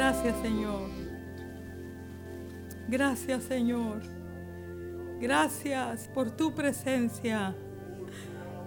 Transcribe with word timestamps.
Gracias 0.00 0.34
Señor. 0.40 0.88
Gracias 2.88 3.44
Señor. 3.44 4.00
Gracias 5.20 6.08
por 6.14 6.30
tu 6.30 6.54
presencia. 6.54 7.54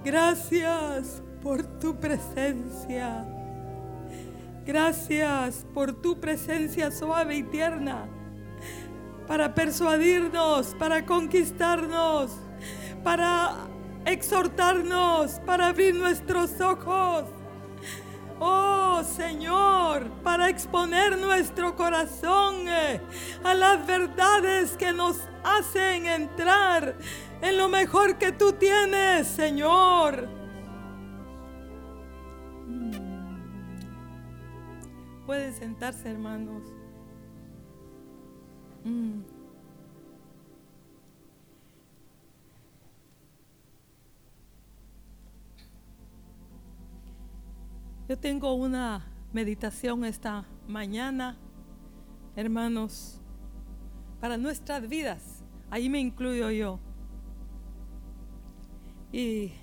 Gracias 0.06 1.24
por 1.42 1.64
tu 1.80 2.00
presencia. 2.00 3.26
Gracias 4.64 5.66
por 5.74 6.00
tu 6.04 6.20
presencia 6.20 6.92
suave 6.92 7.38
y 7.38 7.44
tierna 7.44 8.06
para 9.28 9.56
persuadirnos, 9.56 10.76
para 10.76 11.04
conquistarnos, 11.04 12.30
para 13.04 13.56
exhortarnos, 14.06 15.40
para 15.48 15.70
abrir 15.70 15.96
nuestros 15.96 16.62
ojos. 16.62 17.43
Oh 18.46 19.02
Señor, 19.06 20.10
para 20.22 20.50
exponer 20.50 21.18
nuestro 21.18 21.78
corazón 21.78 22.68
eh, 22.68 23.00
a 23.42 23.54
las 23.54 23.88
verdades 23.88 24.76
que 24.76 24.92
nos 24.92 25.18
hacen 25.46 26.08
entrar 26.08 26.98
en 27.42 27.58
lo 27.58 27.70
mejor 27.70 28.18
que 28.18 28.34
tú 28.34 28.52
tienes, 28.52 29.28
Señor. 29.28 30.28
Pueden 35.26 35.54
sentarse, 35.54 36.10
hermanos. 36.10 36.64
Mm. 38.84 39.33
Yo 48.14 48.20
tengo 48.20 48.54
una 48.54 49.04
meditación 49.32 50.06
esta 50.06 50.46
mañana, 50.68 51.36
hermanos, 52.36 53.20
para 54.22 54.38
nuestras 54.38 54.88
vidas. 54.88 55.44
Ahí 55.72 55.90
me 55.90 56.00
incluyo 56.00 56.52
yo. 56.52 56.80
Y 59.12 59.54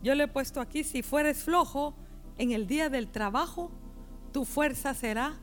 yo 0.00 0.14
le 0.14 0.22
he 0.22 0.28
puesto 0.28 0.60
aquí, 0.60 0.84
si 0.84 1.02
fueres 1.02 1.42
flojo 1.42 1.92
en 2.36 2.52
el 2.52 2.68
día 2.68 2.88
del 2.88 3.08
trabajo, 3.08 3.72
tu 4.32 4.44
fuerza 4.44 4.94
será 4.94 5.40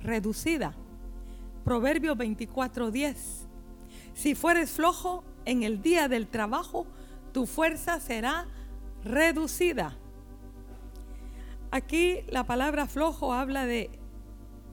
reducida. 0.00 0.76
Proverbio 1.64 2.14
24:10. 2.14 3.48
Si 4.14 4.36
fueres 4.36 4.70
flojo 4.70 5.24
en 5.44 5.64
el 5.64 5.82
día 5.82 6.06
del 6.06 6.28
trabajo, 6.28 6.86
tu 7.32 7.44
fuerza 7.44 7.98
será 7.98 8.42
reducida. 8.42 8.57
Aquí 11.70 12.20
la 12.28 12.44
palabra 12.44 12.86
flojo 12.86 13.32
habla 13.32 13.64
de 13.64 13.90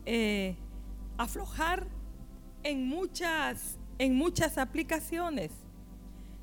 eh, 0.05 0.57
aflojar 1.17 1.87
en 2.63 2.87
muchas, 2.87 3.79
en 3.97 4.15
muchas 4.15 4.57
aplicaciones, 4.57 5.51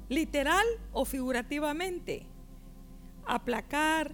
literal 0.08 0.64
o 0.92 1.04
figurativamente. 1.04 2.26
Aplacar, 3.26 4.12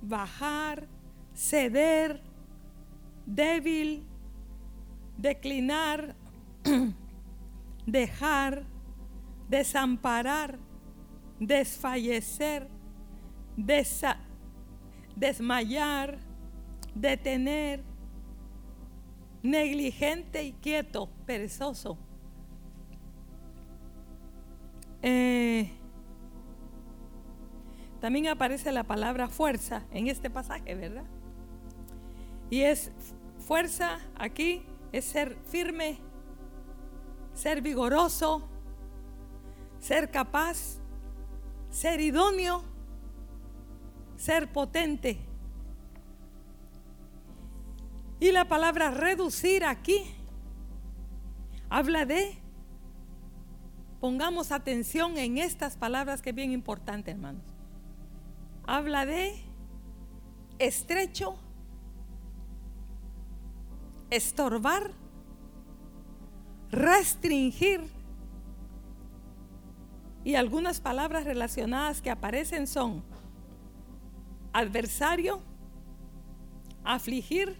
bajar, 0.00 0.88
ceder, 1.34 2.22
débil, 3.26 4.06
declinar, 5.18 6.16
dejar, 7.86 8.64
desamparar, 9.48 10.58
desfallecer, 11.38 12.77
desmayar, 15.16 16.18
detener, 16.94 17.82
negligente 19.42 20.44
y 20.44 20.52
quieto, 20.52 21.08
perezoso. 21.26 21.98
Eh, 25.02 25.70
también 28.00 28.28
aparece 28.28 28.70
la 28.72 28.84
palabra 28.84 29.28
fuerza 29.28 29.84
en 29.90 30.06
este 30.06 30.30
pasaje, 30.30 30.74
¿verdad? 30.74 31.04
Y 32.50 32.62
es 32.62 32.92
fuerza 33.38 33.98
aquí, 34.14 34.64
es 34.92 35.04
ser 35.04 35.36
firme, 35.50 35.98
ser 37.34 37.60
vigoroso, 37.60 38.48
ser 39.80 40.10
capaz, 40.10 40.78
ser 41.70 42.00
idóneo 42.00 42.67
ser 44.18 44.52
potente. 44.52 45.18
Y 48.20 48.32
la 48.32 48.48
palabra 48.48 48.90
reducir 48.90 49.64
aquí 49.64 50.02
habla 51.70 52.04
de, 52.04 52.36
pongamos 54.00 54.50
atención 54.50 55.16
en 55.16 55.38
estas 55.38 55.76
palabras 55.76 56.20
que 56.20 56.30
es 56.30 56.36
bien 56.36 56.50
importante, 56.50 57.12
hermanos. 57.12 57.44
Habla 58.66 59.06
de 59.06 59.34
estrecho, 60.58 61.38
estorbar, 64.10 64.90
restringir. 66.70 67.80
Y 70.24 70.34
algunas 70.34 70.80
palabras 70.80 71.24
relacionadas 71.24 72.02
que 72.02 72.10
aparecen 72.10 72.66
son 72.66 73.07
adversario, 74.58 75.40
afligir, 76.82 77.56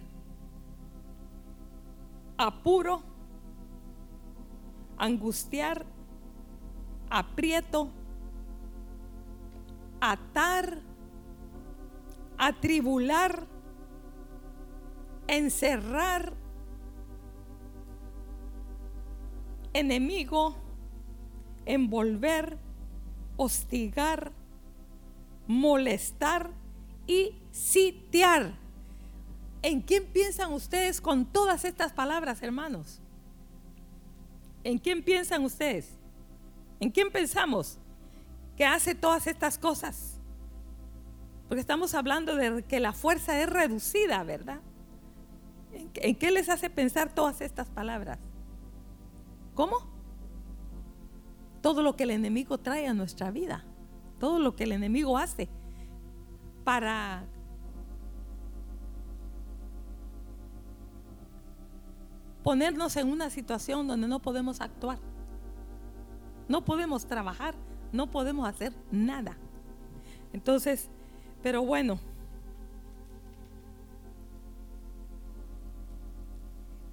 apuro, 2.37 3.01
angustiar, 4.97 5.85
aprieto, 7.09 7.89
atar, 10.01 10.81
atribular, 12.37 13.47
encerrar, 15.29 16.33
enemigo, 19.71 20.53
envolver, 21.65 22.57
hostigar, 23.37 24.33
molestar, 25.47 26.58
y 27.09 27.35
sitiar. 27.51 28.53
¿En 29.63 29.81
quién 29.81 30.05
piensan 30.05 30.53
ustedes 30.53 31.01
con 31.01 31.25
todas 31.25 31.65
estas 31.65 31.91
palabras, 31.91 32.43
hermanos? 32.43 33.01
¿En 34.63 34.77
quién 34.77 35.03
piensan 35.03 35.43
ustedes? 35.43 35.97
¿En 36.79 36.91
quién 36.91 37.11
pensamos 37.11 37.79
que 38.55 38.65
hace 38.65 38.93
todas 38.93 39.25
estas 39.25 39.57
cosas? 39.57 40.19
Porque 41.47 41.61
estamos 41.61 41.95
hablando 41.95 42.35
de 42.35 42.61
que 42.61 42.79
la 42.79 42.93
fuerza 42.93 43.41
es 43.41 43.49
reducida, 43.49 44.23
¿verdad? 44.23 44.61
¿En 45.95 46.15
qué 46.15 46.29
les 46.29 46.47
hace 46.47 46.69
pensar 46.69 47.13
todas 47.15 47.41
estas 47.41 47.67
palabras? 47.69 48.19
¿Cómo? 49.55 49.89
todo 51.61 51.81
lo 51.81 51.95
que 51.95 52.03
el 52.03 52.11
enemigo 52.11 52.57
trae 52.57 52.87
a 52.87 52.93
nuestra 52.93 53.31
vida, 53.31 53.65
todo 54.19 54.39
lo 54.39 54.55
que 54.55 54.63
el 54.63 54.71
enemigo 54.71 55.17
hace 55.17 55.49
para 56.69 57.25
ponernos 62.43 62.95
en 62.95 63.09
una 63.09 63.31
situación 63.31 63.87
donde 63.87 64.07
no 64.07 64.19
podemos 64.19 64.61
actuar, 64.61 64.99
no 66.47 66.63
podemos 66.63 67.07
trabajar, 67.07 67.55
no 67.91 68.11
podemos 68.11 68.47
hacer 68.47 68.71
nada. 68.91 69.35
Entonces, 70.31 70.91
pero 71.41 71.65
bueno, 71.65 71.99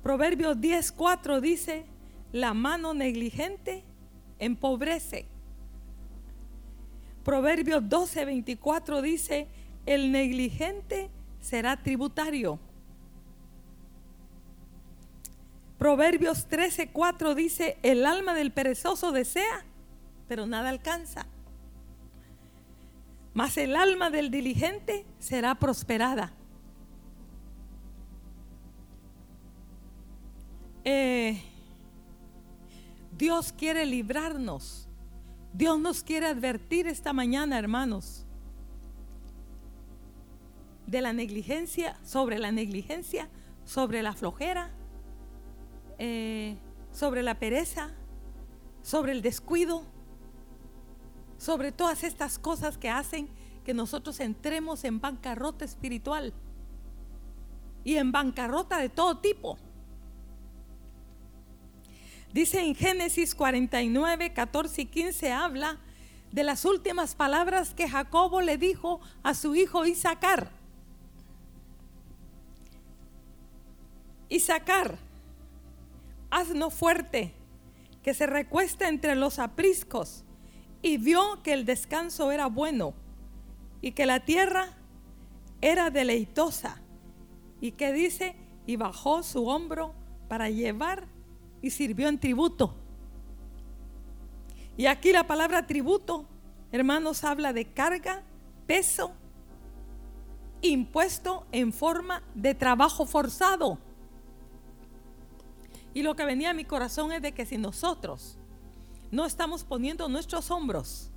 Proverbios 0.02 0.56
10:4 0.56 1.38
dice, 1.42 1.84
la 2.32 2.54
mano 2.54 2.94
negligente 2.94 3.84
empobrece. 4.38 5.26
Proverbios 7.22 7.82
12:24 7.82 9.02
dice, 9.02 9.48
el 9.86 10.12
negligente 10.12 11.08
será 11.40 11.76
tributario. 11.76 12.58
Proverbios 15.78 16.48
13:4 16.48 17.34
dice, 17.34 17.78
el 17.82 18.04
alma 18.04 18.34
del 18.34 18.50
perezoso 18.50 19.12
desea, 19.12 19.64
pero 20.28 20.46
nada 20.46 20.70
alcanza. 20.70 21.26
Mas 23.34 23.56
el 23.58 23.76
alma 23.76 24.10
del 24.10 24.30
diligente 24.30 25.04
será 25.18 25.54
prosperada. 25.56 26.32
Eh, 30.84 31.42
Dios 33.16 33.52
quiere 33.52 33.86
librarnos. 33.86 34.88
Dios 35.52 35.78
nos 35.78 36.02
quiere 36.02 36.26
advertir 36.26 36.86
esta 36.86 37.12
mañana, 37.12 37.58
hermanos, 37.58 38.25
de 40.86 41.00
la 41.00 41.12
negligencia, 41.12 41.98
sobre 42.04 42.38
la 42.38 42.52
negligencia, 42.52 43.28
sobre 43.64 44.02
la 44.02 44.12
flojera, 44.12 44.70
eh, 45.98 46.56
sobre 46.92 47.22
la 47.22 47.38
pereza, 47.38 47.90
sobre 48.82 49.12
el 49.12 49.22
descuido, 49.22 49.82
sobre 51.38 51.72
todas 51.72 52.04
estas 52.04 52.38
cosas 52.38 52.78
que 52.78 52.88
hacen 52.88 53.28
que 53.64 53.74
nosotros 53.74 54.20
entremos 54.20 54.84
en 54.84 55.00
bancarrota 55.00 55.64
espiritual 55.64 56.32
y 57.82 57.96
en 57.96 58.12
bancarrota 58.12 58.78
de 58.78 58.88
todo 58.88 59.18
tipo. 59.18 59.58
Dice 62.32 62.60
en 62.60 62.74
Génesis 62.74 63.34
49, 63.34 64.32
14 64.32 64.82
y 64.82 64.86
15 64.86 65.32
habla 65.32 65.78
de 66.32 66.44
las 66.44 66.64
últimas 66.64 67.14
palabras 67.14 67.74
que 67.74 67.88
Jacobo 67.88 68.40
le 68.40 68.58
dijo 68.58 69.00
a 69.22 69.34
su 69.34 69.54
hijo 69.54 69.86
Isaacar. 69.86 70.55
Isaacar, 74.28 74.98
hazno 76.30 76.70
fuerte, 76.70 77.32
que 78.02 78.14
se 78.14 78.26
recuesta 78.26 78.88
entre 78.88 79.14
los 79.14 79.38
apriscos, 79.38 80.24
y 80.82 80.98
vio 80.98 81.42
que 81.42 81.52
el 81.52 81.64
descanso 81.64 82.30
era 82.32 82.46
bueno, 82.46 82.94
y 83.80 83.92
que 83.92 84.06
la 84.06 84.24
tierra 84.24 84.76
era 85.60 85.90
deleitosa, 85.90 86.80
y 87.60 87.72
que 87.72 87.92
dice, 87.92 88.36
y 88.66 88.76
bajó 88.76 89.22
su 89.22 89.46
hombro 89.46 89.94
para 90.28 90.50
llevar 90.50 91.06
y 91.62 91.70
sirvió 91.70 92.08
en 92.08 92.18
tributo. 92.18 92.74
Y 94.76 94.86
aquí 94.86 95.12
la 95.12 95.26
palabra 95.26 95.66
tributo, 95.66 96.26
hermanos, 96.70 97.24
habla 97.24 97.52
de 97.52 97.72
carga, 97.72 98.22
peso, 98.66 99.12
impuesto 100.60 101.46
en 101.52 101.72
forma 101.72 102.22
de 102.34 102.54
trabajo 102.54 103.06
forzado. 103.06 103.78
Y 105.96 106.02
lo 106.02 106.14
que 106.14 106.26
venía 106.26 106.50
a 106.50 106.52
mi 106.52 106.66
corazón 106.66 107.10
es 107.10 107.22
de 107.22 107.32
que 107.32 107.46
si 107.46 107.56
nosotros 107.56 108.36
no 109.10 109.24
estamos 109.24 109.64
poniendo 109.64 110.10
nuestros 110.10 110.50
hombros, 110.50 111.08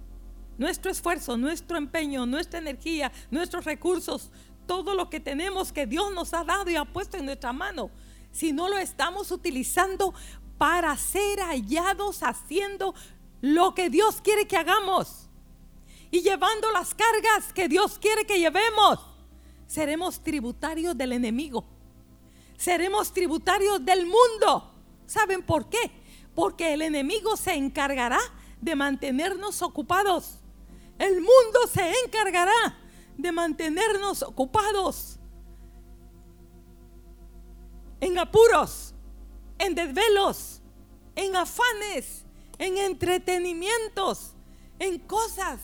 nuestro 0.57 0.89
esfuerzo, 0.89 1.35
nuestro 1.35 1.75
empeño, 1.75 2.25
nuestra 2.25 2.59
energía, 2.59 3.11
nuestros 3.29 3.65
recursos, 3.65 4.31
todo 4.67 4.93
lo 4.93 5.09
que 5.09 5.19
tenemos 5.19 5.73
que 5.73 5.85
Dios 5.85 6.13
nos 6.13 6.33
ha 6.33 6.45
dado 6.45 6.69
y 6.69 6.77
ha 6.77 6.85
puesto 6.85 7.17
en 7.17 7.25
nuestra 7.25 7.51
mano, 7.51 7.91
si 8.31 8.53
no 8.53 8.69
lo 8.69 8.77
estamos 8.77 9.31
utilizando 9.31 10.13
para 10.57 10.95
ser 10.95 11.41
hallados 11.41 12.23
haciendo 12.23 12.95
lo 13.41 13.75
que 13.75 13.89
Dios 13.89 14.21
quiere 14.21 14.47
que 14.47 14.56
hagamos 14.56 15.27
y 16.09 16.21
llevando 16.21 16.71
las 16.71 16.95
cargas 16.95 17.51
que 17.54 17.68
Dios 17.68 17.99
quiere 17.99 18.25
que 18.25 18.39
llevemos, 18.39 18.97
seremos 19.68 20.23
tributarios 20.23 20.97
del 20.97 21.11
enemigo. 21.11 21.79
Seremos 22.59 23.13
tributarios 23.13 23.85
del 23.85 24.06
mundo. 24.06 24.73
¿Saben 25.06 25.44
por 25.44 25.69
qué? 25.69 25.92
Porque 26.35 26.73
el 26.73 26.81
enemigo 26.81 27.37
se 27.37 27.54
encargará 27.54 28.19
de 28.59 28.75
mantenernos 28.75 29.61
ocupados. 29.61 30.39
El 30.97 31.21
mundo 31.21 31.59
se 31.73 31.89
encargará 32.04 32.78
de 33.18 33.31
mantenernos 33.31 34.23
ocupados 34.23 35.19
en 38.01 38.18
apuros, 38.19 38.94
en 39.57 39.73
desvelos, 39.73 40.61
en 41.16 41.37
afanes, 41.37 42.25
en 42.57 42.78
entretenimientos, 42.78 44.33
en 44.80 44.99
cosas 44.99 45.61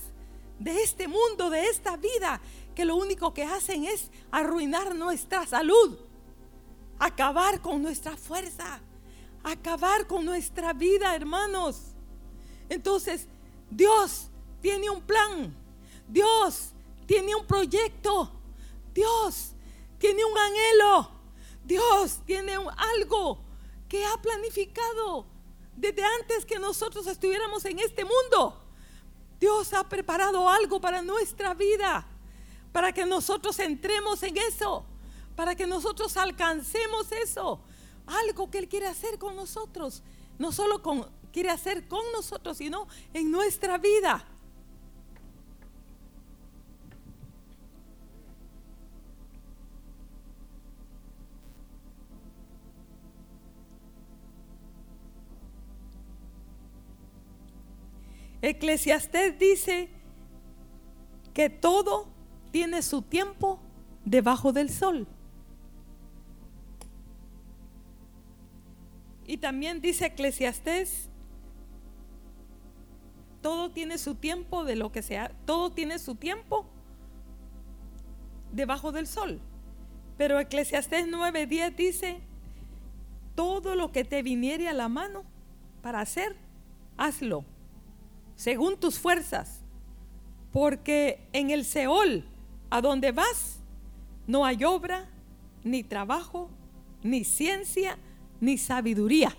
de 0.58 0.82
este 0.82 1.08
mundo, 1.08 1.50
de 1.50 1.66
esta 1.66 1.98
vida, 1.98 2.40
que 2.74 2.86
lo 2.86 2.96
único 2.96 3.34
que 3.34 3.44
hacen 3.44 3.84
es 3.84 4.10
arruinar 4.30 4.94
nuestra 4.94 5.46
salud, 5.46 6.05
acabar 6.98 7.60
con 7.60 7.82
nuestra 7.82 8.16
fuerza, 8.16 8.80
acabar 9.42 10.06
con 10.06 10.24
nuestra 10.24 10.72
vida, 10.72 11.14
hermanos. 11.14 11.94
Entonces, 12.68 13.28
Dios 13.70 14.28
tiene 14.60 14.90
un 14.90 15.02
plan, 15.02 15.54
Dios 16.08 16.72
tiene 17.06 17.34
un 17.34 17.46
proyecto, 17.46 18.30
Dios 18.92 19.52
tiene 19.98 20.24
un 20.24 20.36
anhelo. 20.36 21.16
Dios 21.66 22.20
tiene 22.24 22.54
algo 22.54 23.40
que 23.88 24.04
ha 24.04 24.16
planificado 24.22 25.26
desde 25.76 26.04
antes 26.04 26.46
que 26.46 26.58
nosotros 26.60 27.06
estuviéramos 27.08 27.64
en 27.64 27.80
este 27.80 28.04
mundo. 28.04 28.62
Dios 29.40 29.72
ha 29.74 29.88
preparado 29.88 30.48
algo 30.48 30.80
para 30.80 31.02
nuestra 31.02 31.54
vida, 31.54 32.06
para 32.72 32.92
que 32.92 33.04
nosotros 33.04 33.58
entremos 33.58 34.22
en 34.22 34.36
eso, 34.36 34.86
para 35.36 35.54
que 35.54 35.66
nosotros 35.66 36.16
alcancemos 36.16 37.12
eso. 37.12 37.60
Algo 38.06 38.50
que 38.50 38.58
Él 38.58 38.68
quiere 38.68 38.86
hacer 38.86 39.18
con 39.18 39.36
nosotros, 39.36 40.02
no 40.38 40.50
solo 40.50 40.82
quiere 41.32 41.50
hacer 41.50 41.86
con 41.86 42.00
nosotros, 42.12 42.56
sino 42.56 42.88
en 43.12 43.30
nuestra 43.30 43.78
vida. 43.78 44.26
Eclesiastés 58.42 59.38
dice 59.38 59.88
que 61.34 61.50
todo 61.50 62.06
tiene 62.52 62.80
su 62.82 63.02
tiempo 63.02 63.58
debajo 64.04 64.52
del 64.52 64.70
sol. 64.70 65.08
Y 69.26 69.38
también 69.38 69.80
dice 69.80 70.06
Eclesiastés, 70.06 71.08
todo 73.42 73.70
tiene 73.70 73.98
su 73.98 74.14
tiempo 74.14 74.64
de 74.64 74.76
lo 74.76 74.92
que 74.92 75.02
sea, 75.02 75.30
todo 75.44 75.72
tiene 75.72 75.98
su 75.98 76.14
tiempo 76.14 76.66
debajo 78.52 78.92
del 78.92 79.06
sol. 79.06 79.40
Pero 80.16 80.38
Eclesiastés 80.38 81.06
9:10 81.06 81.74
dice, 81.74 82.20
todo 83.34 83.74
lo 83.74 83.92
que 83.92 84.04
te 84.04 84.22
viniere 84.22 84.68
a 84.68 84.72
la 84.72 84.88
mano 84.88 85.24
para 85.82 86.00
hacer, 86.00 86.36
hazlo 86.96 87.44
según 88.36 88.78
tus 88.78 88.98
fuerzas, 88.98 89.62
porque 90.52 91.26
en 91.32 91.50
el 91.50 91.64
Seol, 91.64 92.28
a 92.70 92.80
donde 92.80 93.10
vas, 93.10 93.60
no 94.26 94.44
hay 94.44 94.62
obra, 94.64 95.08
ni 95.64 95.82
trabajo, 95.82 96.50
ni 97.02 97.24
ciencia, 97.24 97.98
ni 98.40 98.58
sabiduría. 98.58 99.34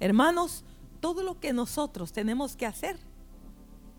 Hermanos, 0.00 0.64
todo 1.00 1.22
lo 1.22 1.38
que 1.40 1.52
nosotros 1.52 2.12
tenemos 2.12 2.56
que 2.56 2.66
hacer, 2.66 2.98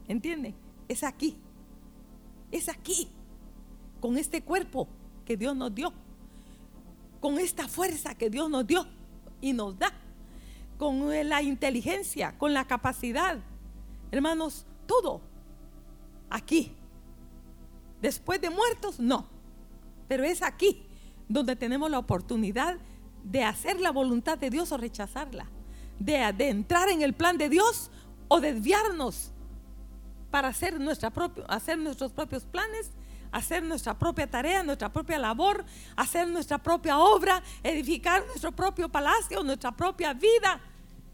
¿entiende? 0.07 0.53
Es 0.87 1.03
aquí, 1.03 1.37
es 2.51 2.69
aquí, 2.69 3.09
con 4.01 4.17
este 4.17 4.41
cuerpo 4.41 4.87
que 5.25 5.37
Dios 5.37 5.55
nos 5.55 5.73
dio, 5.73 5.91
con 7.19 7.39
esta 7.39 7.67
fuerza 7.67 8.15
que 8.15 8.29
Dios 8.29 8.49
nos 8.49 8.67
dio 8.67 8.85
y 9.41 9.53
nos 9.53 9.77
da. 9.77 9.91
con 10.77 11.09
la 11.29 11.41
inteligencia, 11.41 12.37
con 12.37 12.53
la 12.53 12.65
capacidad. 12.65 13.39
Hermanos, 14.11 14.65
todo. 14.85 15.21
Aquí. 16.29 16.73
Después 18.01 18.41
de 18.41 18.49
muertos, 18.49 18.99
no. 18.99 19.25
Pero 20.07 20.23
es 20.23 20.41
aquí 20.41 20.83
donde 21.27 21.55
tenemos 21.55 21.89
la 21.89 21.99
oportunidad 21.99 22.75
de 22.75 22.79
hacer 23.43 23.79
la 23.79 23.91
voluntad 23.91 24.37
de 24.37 24.49
Dios 24.49 24.71
o 24.71 24.77
rechazarla. 24.77 25.47
De, 25.99 26.23
entrar 26.49 26.89
en 26.89 27.01
el 27.01 27.13
plan 27.13 27.37
de 27.37 27.49
Dios 27.49 27.89
o 28.27 28.41
desviarnos 28.41 29.31
para 30.29 30.49
hacer, 30.49 30.79
nuestra 30.79 31.11
hacer 31.47 31.77
nuestros 31.77 32.11
propios 32.11 32.43
planes, 32.43 32.91
hacer 33.31 33.63
nuestra 33.63 33.97
propia 33.97 34.29
tarea, 34.29 34.63
nuestra 34.63 34.91
propia 34.91 35.17
labor, 35.17 35.65
hacer 35.95 36.27
nuestra 36.27 36.57
propia 36.57 36.97
obra, 36.97 37.41
edificar 37.63 38.25
nuestro 38.27 38.51
propio 38.51 38.89
palacio, 38.89 39.43
nuestra 39.43 39.71
propia 39.71 40.13
vida 40.13 40.59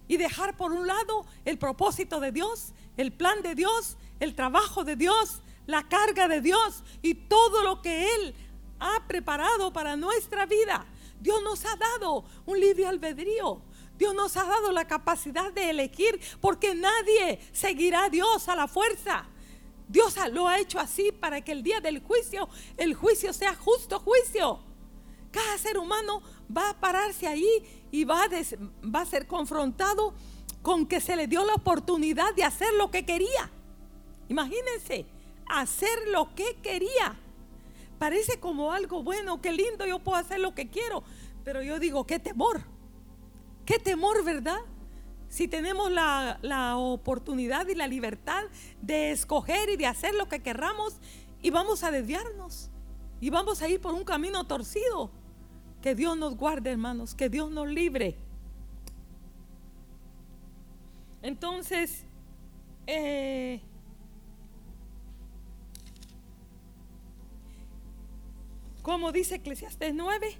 y 0.07 0.17
dejar 0.17 0.57
por 0.57 0.71
un 0.71 0.85
lado 0.85 1.25
el 1.45 1.57
propósito 1.57 2.19
de 2.19 2.31
Dios, 2.31 2.73
el 2.97 3.11
plan 3.11 3.41
de 3.41 3.55
Dios, 3.55 3.97
el 4.19 4.35
trabajo 4.35 4.83
de 4.83 4.95
Dios, 4.95 5.41
la 5.65 5.87
carga 5.87 6.27
de 6.27 6.41
Dios 6.41 6.83
y 7.01 7.13
todo 7.13 7.63
lo 7.63 7.81
que 7.81 8.13
Él 8.15 8.35
ha 8.79 9.07
preparado 9.07 9.71
para 9.71 9.95
nuestra 9.95 10.45
vida. 10.45 10.85
Dios 11.21 11.41
nos 11.43 11.63
ha 11.65 11.75
dado 11.75 12.25
un 12.45 12.59
libre 12.59 12.87
albedrío. 12.87 13.61
Dios 13.97 14.15
nos 14.15 14.35
ha 14.35 14.43
dado 14.45 14.71
la 14.71 14.87
capacidad 14.87 15.53
de 15.53 15.69
elegir 15.69 16.19
porque 16.41 16.73
nadie 16.73 17.39
seguirá 17.53 18.05
a 18.05 18.09
Dios 18.09 18.49
a 18.49 18.55
la 18.55 18.67
fuerza. 18.67 19.27
Dios 19.87 20.15
lo 20.31 20.47
ha 20.47 20.59
hecho 20.59 20.79
así 20.79 21.11
para 21.11 21.41
que 21.41 21.51
el 21.51 21.61
día 21.61 21.79
del 21.79 22.01
juicio, 22.01 22.49
el 22.77 22.95
juicio 22.95 23.33
sea 23.33 23.55
justo 23.55 23.99
juicio. 23.99 24.59
Cada 25.31 25.57
ser 25.57 25.77
humano 25.77 26.23
va 26.55 26.71
a 26.71 26.79
pararse 26.79 27.27
ahí 27.27 27.87
y 27.91 28.03
va 28.03 28.23
a, 28.23 28.29
va 28.83 29.01
a 29.01 29.05
ser 29.05 29.27
confrontado 29.27 30.13
con 30.61 30.87
que 30.87 30.99
se 30.99 31.15
le 31.15 31.27
dio 31.27 31.45
la 31.45 31.53
oportunidad 31.53 32.33
de 32.33 32.43
hacer 32.43 32.73
lo 32.73 32.89
que 32.89 33.05
quería. 33.05 33.51
Imagínense, 34.29 35.05
hacer 35.47 36.07
lo 36.07 36.33
que 36.33 36.55
quería. 36.61 37.19
Parece 38.01 38.39
como 38.39 38.71
algo 38.71 39.03
bueno, 39.03 39.43
qué 39.43 39.51
lindo, 39.51 39.85
yo 39.85 39.99
puedo 39.99 40.17
hacer 40.17 40.39
lo 40.39 40.55
que 40.55 40.67
quiero. 40.67 41.03
Pero 41.43 41.61
yo 41.61 41.77
digo, 41.77 42.07
qué 42.07 42.17
temor. 42.17 42.63
Qué 43.63 43.77
temor, 43.77 44.23
¿verdad? 44.23 44.57
Si 45.29 45.47
tenemos 45.47 45.91
la, 45.91 46.39
la 46.41 46.77
oportunidad 46.77 47.67
y 47.67 47.75
la 47.75 47.85
libertad 47.85 48.45
de 48.81 49.11
escoger 49.11 49.69
y 49.69 49.77
de 49.77 49.85
hacer 49.85 50.15
lo 50.15 50.27
que 50.27 50.39
querramos 50.39 50.99
y 51.43 51.51
vamos 51.51 51.83
a 51.83 51.91
desviarnos 51.91 52.71
y 53.19 53.29
vamos 53.29 53.61
a 53.61 53.69
ir 53.69 53.79
por 53.79 53.93
un 53.93 54.03
camino 54.03 54.47
torcido. 54.47 55.11
Que 55.83 55.93
Dios 55.93 56.17
nos 56.17 56.35
guarde, 56.35 56.71
hermanos, 56.71 57.13
que 57.13 57.29
Dios 57.29 57.51
nos 57.51 57.67
libre. 57.67 58.17
Entonces, 61.21 62.07
eh, 62.87 63.61
como 68.81 69.11
dice 69.11 69.35
Eclesiastes 69.35 69.93
9, 69.93 70.35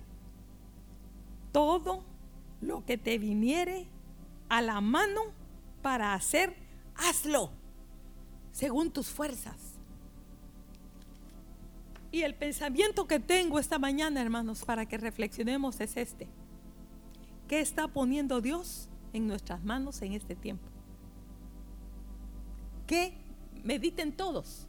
todo 1.52 2.04
lo 2.62 2.86
que 2.86 2.98
te 2.98 3.18
viniere 3.18 3.88
a 4.50 4.62
la 4.62 4.82
mano 4.82 5.22
para 5.82 6.14
hacer, 6.14 6.56
hazlo 6.96 7.52
según 8.52 8.92
tus 8.92 9.08
fuerzas. 9.08 9.56
Y 12.12 12.24
el 12.24 12.36
pensamiento 12.36 13.08
que 13.08 13.20
tengo 13.20 13.58
esta 13.58 13.80
mañana, 13.80 14.22
hermanos, 14.22 14.66
para 14.66 14.86
que 14.86 14.98
reflexionemos 14.98 15.80
es 15.80 15.96
este. 15.96 16.28
¿Qué 17.48 17.62
está 17.62 17.88
poniendo 17.88 18.42
Dios 18.42 18.90
en 19.14 19.28
nuestras 19.28 19.64
manos 19.64 20.02
en 20.02 20.14
este 20.14 20.36
tiempo? 20.36 20.68
Que 22.86 23.14
mediten 23.64 24.12
todos, 24.12 24.68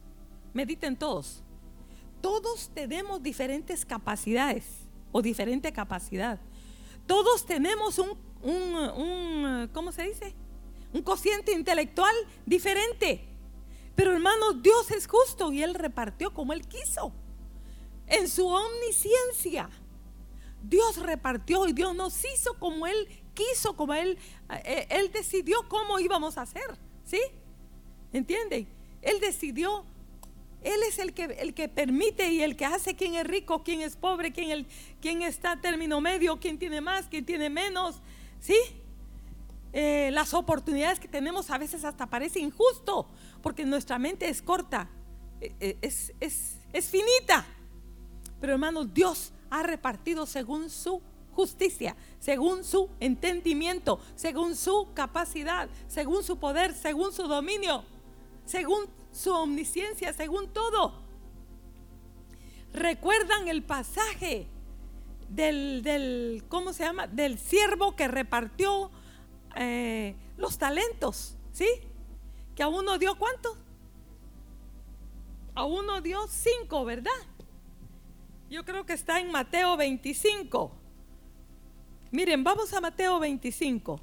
mediten 0.53 0.95
todos. 0.95 1.43
Todos 2.23 2.69
tenemos 2.73 3.21
diferentes 3.21 3.85
capacidades 3.85 4.63
o 5.11 5.21
diferente 5.21 5.73
capacidad. 5.73 6.39
Todos 7.05 7.45
tenemos 7.45 7.99
un, 7.99 8.17
un, 8.41 9.69
¿cómo 9.73 9.91
se 9.91 10.03
dice? 10.03 10.33
Un 10.93 11.01
cociente 11.01 11.51
intelectual 11.51 12.15
diferente. 12.45 13.27
Pero 13.93 14.13
hermanos, 14.13 14.63
Dios 14.63 14.89
es 14.91 15.05
justo 15.05 15.51
y 15.51 15.63
Él 15.63 15.73
repartió 15.73 16.33
como 16.33 16.53
Él 16.53 16.65
quiso. 16.65 17.11
En 18.07 18.29
su 18.29 18.47
omnisciencia. 18.47 19.69
Dios 20.63 20.95
repartió 21.01 21.67
y 21.67 21.73
Dios 21.73 21.93
nos 21.93 22.23
hizo 22.23 22.57
como 22.57 22.87
Él 22.87 23.05
quiso, 23.33 23.75
como 23.75 23.95
Él, 23.95 24.17
eh, 24.63 24.87
Él 24.91 25.11
decidió 25.11 25.67
cómo 25.67 25.99
íbamos 25.99 26.37
a 26.37 26.43
hacer. 26.43 26.79
¿Sí? 27.03 27.19
¿Entienden? 28.13 28.65
Él 29.01 29.19
decidió 29.19 29.83
él 30.63 30.81
es 30.87 30.99
el 30.99 31.13
que, 31.13 31.23
el 31.23 31.53
que 31.53 31.69
permite 31.69 32.31
y 32.31 32.41
el 32.41 32.55
que 32.55 32.65
hace 32.65 32.95
quién 32.95 33.15
es 33.15 33.25
rico, 33.25 33.63
quién 33.63 33.81
es 33.81 33.95
pobre, 33.95 34.31
quién, 34.31 34.51
el, 34.51 34.67
quién 35.01 35.21
está 35.21 35.59
término 35.59 36.01
medio, 36.01 36.39
quién 36.39 36.57
tiene 36.57 36.81
más, 36.81 37.07
quién 37.07 37.25
tiene 37.25 37.49
menos. 37.49 38.01
¿Sí? 38.39 38.55
Eh, 39.71 40.11
las 40.11 40.33
oportunidades 40.33 40.99
que 40.99 41.07
tenemos 41.07 41.49
a 41.49 41.57
veces 41.57 41.83
hasta 41.83 42.05
parece 42.05 42.39
injusto, 42.39 43.07
porque 43.41 43.65
nuestra 43.65 43.97
mente 43.97 44.29
es 44.29 44.41
corta, 44.41 44.87
eh, 45.41 45.55
eh, 45.59 45.77
es, 45.81 46.13
es, 46.19 46.59
es 46.71 46.89
finita. 46.89 47.45
Pero 48.39 48.53
hermanos, 48.53 48.93
Dios 48.93 49.33
ha 49.49 49.63
repartido 49.63 50.25
según 50.25 50.69
su 50.69 51.01
justicia, 51.31 51.95
según 52.19 52.63
su 52.63 52.89
entendimiento, 52.99 53.99
según 54.15 54.55
su 54.55 54.89
capacidad, 54.93 55.69
según 55.87 56.23
su 56.23 56.37
poder, 56.37 56.75
según 56.75 57.11
su 57.11 57.27
dominio, 57.27 57.83
según 58.45 58.85
su 59.13 59.31
omnisciencia 59.31 60.11
según 60.11 60.51
todo. 60.51 61.01
¿Recuerdan 62.73 63.47
el 63.47 63.63
pasaje 63.63 64.47
del, 65.29 65.81
del 65.83 66.43
¿cómo 66.49 66.73
se 66.73 66.83
llama? 66.83 67.07
Del 67.07 67.37
siervo 67.39 67.95
que 67.95 68.07
repartió 68.07 68.91
eh, 69.55 70.15
los 70.37 70.57
talentos, 70.57 71.37
¿sí? 71.51 71.67
Que 72.55 72.63
a 72.63 72.67
uno 72.67 72.97
dio 72.97 73.15
cuánto? 73.17 73.55
A 75.55 75.65
uno 75.65 76.01
dio 76.01 76.27
cinco, 76.27 76.83
¿verdad? 76.83 77.11
Yo 78.49 78.65
creo 78.65 78.85
que 78.85 78.93
está 78.93 79.19
en 79.19 79.31
Mateo 79.31 79.77
25. 79.77 80.75
Miren, 82.11 82.43
vamos 82.43 82.73
a 82.73 82.81
Mateo 82.81 83.19
25. 83.19 83.99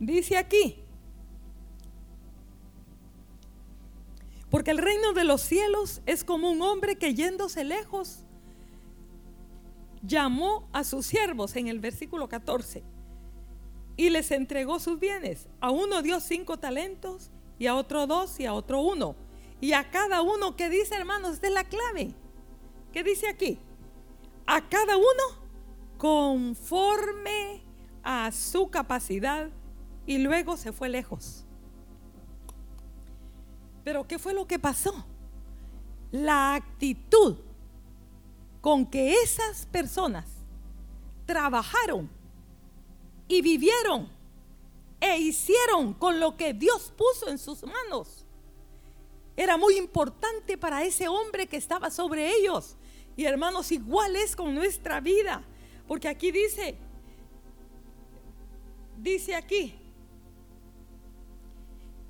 Dice 0.00 0.36
aquí, 0.36 0.84
Porque 4.50 4.70
el 4.70 4.78
reino 4.78 5.12
de 5.12 5.24
los 5.24 5.42
cielos 5.42 6.00
es 6.06 6.24
como 6.24 6.50
un 6.50 6.62
hombre 6.62 6.96
que 6.96 7.14
yéndose 7.14 7.64
lejos 7.64 8.24
llamó 10.02 10.68
a 10.72 10.84
sus 10.84 11.06
siervos 11.06 11.56
en 11.56 11.68
el 11.68 11.80
versículo 11.80 12.28
14 12.28 12.82
y 13.96 14.10
les 14.10 14.30
entregó 14.30 14.78
sus 14.78 14.98
bienes. 14.98 15.48
A 15.60 15.70
uno 15.70 16.00
dio 16.02 16.20
cinco 16.20 16.56
talentos 16.58 17.30
y 17.58 17.66
a 17.66 17.74
otro 17.74 18.06
dos 18.06 18.38
y 18.40 18.46
a 18.46 18.54
otro 18.54 18.80
uno. 18.80 19.16
Y 19.60 19.72
a 19.72 19.90
cada 19.90 20.22
uno 20.22 20.56
que 20.56 20.70
dice, 20.70 20.94
hermanos, 20.94 21.34
esta 21.34 21.48
es 21.48 21.52
la 21.52 21.64
clave. 21.64 22.14
¿Qué 22.92 23.02
dice 23.02 23.28
aquí? 23.28 23.58
A 24.46 24.68
cada 24.68 24.96
uno 24.96 25.48
conforme 25.98 27.60
a 28.04 28.30
su 28.30 28.70
capacidad 28.70 29.50
y 30.06 30.18
luego 30.18 30.56
se 30.56 30.72
fue 30.72 30.88
lejos. 30.88 31.44
Pero 33.84 34.06
¿qué 34.06 34.18
fue 34.18 34.34
lo 34.34 34.46
que 34.46 34.58
pasó? 34.58 35.04
La 36.10 36.54
actitud 36.54 37.36
con 38.60 38.86
que 38.86 39.14
esas 39.22 39.66
personas 39.66 40.26
trabajaron 41.26 42.10
y 43.28 43.42
vivieron 43.42 44.08
e 45.00 45.18
hicieron 45.18 45.94
con 45.94 46.18
lo 46.18 46.36
que 46.36 46.54
Dios 46.54 46.92
puso 46.96 47.28
en 47.28 47.38
sus 47.38 47.62
manos. 47.62 48.24
Era 49.36 49.56
muy 49.56 49.76
importante 49.76 50.58
para 50.58 50.82
ese 50.82 51.06
hombre 51.06 51.46
que 51.46 51.56
estaba 51.56 51.90
sobre 51.90 52.32
ellos. 52.34 52.76
Y 53.16 53.24
hermanos, 53.24 53.70
igual 53.70 54.16
es 54.16 54.34
con 54.34 54.54
nuestra 54.54 55.00
vida. 55.00 55.44
Porque 55.86 56.08
aquí 56.08 56.32
dice, 56.32 56.76
dice 58.96 59.36
aquí, 59.36 59.78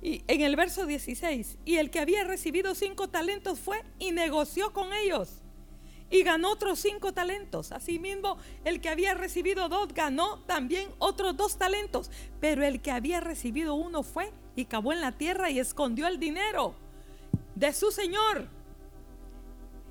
y 0.01 0.23
en 0.27 0.41
el 0.41 0.55
verso 0.55 0.85
16, 0.85 1.57
y 1.65 1.75
el 1.77 1.89
que 1.89 1.99
había 1.99 2.23
recibido 2.23 2.75
cinco 2.75 3.09
talentos 3.09 3.59
fue 3.59 3.83
y 3.99 4.11
negoció 4.11 4.71
con 4.73 4.93
ellos 4.93 5.41
y 6.11 6.23
ganó 6.23 6.51
otros 6.51 6.79
cinco 6.79 7.13
talentos. 7.13 7.71
Asimismo, 7.71 8.37
el 8.65 8.81
que 8.81 8.89
había 8.89 9.13
recibido 9.13 9.69
dos 9.69 9.93
ganó 9.93 10.39
también 10.41 10.89
otros 10.97 11.37
dos 11.37 11.57
talentos. 11.57 12.09
Pero 12.39 12.63
el 12.63 12.81
que 12.81 12.91
había 12.91 13.19
recibido 13.19 13.75
uno 13.75 14.03
fue 14.03 14.31
y 14.55 14.65
cavó 14.65 14.91
en 14.91 15.01
la 15.01 15.17
tierra 15.17 15.49
y 15.49 15.59
escondió 15.59 16.07
el 16.07 16.19
dinero 16.19 16.73
de 17.55 17.73
su 17.73 17.91
señor. 17.91 18.47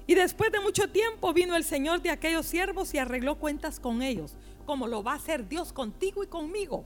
Y 0.06 0.14
después 0.14 0.50
de 0.50 0.60
mucho 0.60 0.90
tiempo 0.90 1.32
vino 1.32 1.54
el 1.54 1.64
señor 1.64 2.00
de 2.02 2.10
aquellos 2.10 2.46
siervos 2.46 2.94
y 2.94 2.98
arregló 2.98 3.36
cuentas 3.38 3.78
con 3.80 4.02
ellos. 4.02 4.34
como 4.66 4.86
lo 4.86 5.02
va 5.02 5.12
a 5.12 5.16
hacer 5.16 5.48
Dios 5.48 5.72
contigo 5.72 6.22
y 6.22 6.26
conmigo. 6.26 6.84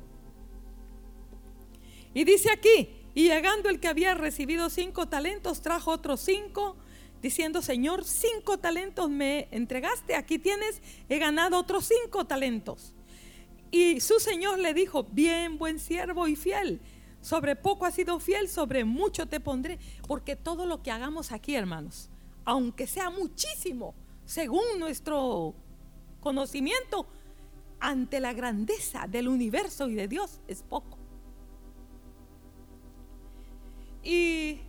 Y 2.15 2.23
dice 2.23 2.49
aquí, 2.53 3.02
y 3.15 3.25
llegando 3.25 3.69
el 3.69 3.81
que 3.81 3.89
había 3.89 4.15
recibido 4.15 4.71
cinco 4.71 5.09
talentos, 5.09 5.61
trajo 5.61 5.91
otros 5.91 6.21
cinco, 6.21 6.77
diciendo, 7.21 7.63
Señor, 7.63 8.05
cinco 8.05 8.59
talentos 8.59 9.11
me 9.11 9.49
entregaste, 9.51 10.15
aquí 10.15 10.39
tienes, 10.39 10.81
he 11.09 11.19
ganado 11.19 11.59
otros 11.59 11.87
cinco 11.87 12.25
talentos. 12.27 12.95
Y 13.71 14.01
su 14.01 14.19
Señor 14.19 14.59
le 14.59 14.75
dijo, 14.75 15.05
bien, 15.05 15.59
buen 15.59 15.79
siervo 15.79 16.27
y 16.27 16.37
fiel, 16.37 16.81
sobre 17.21 17.55
poco 17.55 17.87
has 17.87 17.95
sido 17.95 18.19
fiel, 18.19 18.49
sobre 18.49 18.85
mucho 18.85 19.27
te 19.27 19.41
pondré, 19.41 19.79
porque 20.09 20.37
todo 20.37 20.67
lo 20.67 20.83
que 20.83 20.91
hagamos 20.91 21.33
aquí, 21.33 21.55
hermanos, 21.55 22.11
aunque 22.45 22.87
sea 22.87 23.11
muchísimo, 23.11 23.95
según 24.25 24.79
nuestro 24.79 25.55
conocimiento, 26.21 27.07
ante 27.79 28.21
la 28.21 28.33
grandeza 28.33 29.07
del 29.09 29.29
universo 29.29 29.89
y 29.89 29.95
de 29.95 30.09
Dios, 30.09 30.41
es 30.47 30.63
poco. 30.63 31.02
Y 34.03 34.61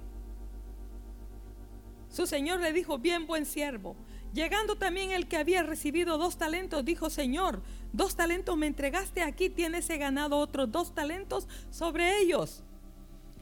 su 2.09 2.27
señor 2.27 2.59
le 2.59 2.73
dijo, 2.73 2.99
bien 2.99 3.25
buen 3.25 3.45
siervo. 3.45 3.95
Llegando 4.33 4.75
también 4.75 5.11
el 5.11 5.27
que 5.27 5.37
había 5.37 5.63
recibido 5.63 6.17
dos 6.17 6.37
talentos, 6.37 6.83
dijo, 6.83 7.09
Señor, 7.09 7.61
dos 7.91 8.15
talentos 8.15 8.57
me 8.57 8.65
entregaste, 8.65 9.21
aquí 9.21 9.49
tienes 9.49 9.87
ganado 9.87 10.37
otros 10.37 10.71
dos 10.71 10.95
talentos 10.95 11.47
sobre 11.69 12.19
ellos. 12.19 12.63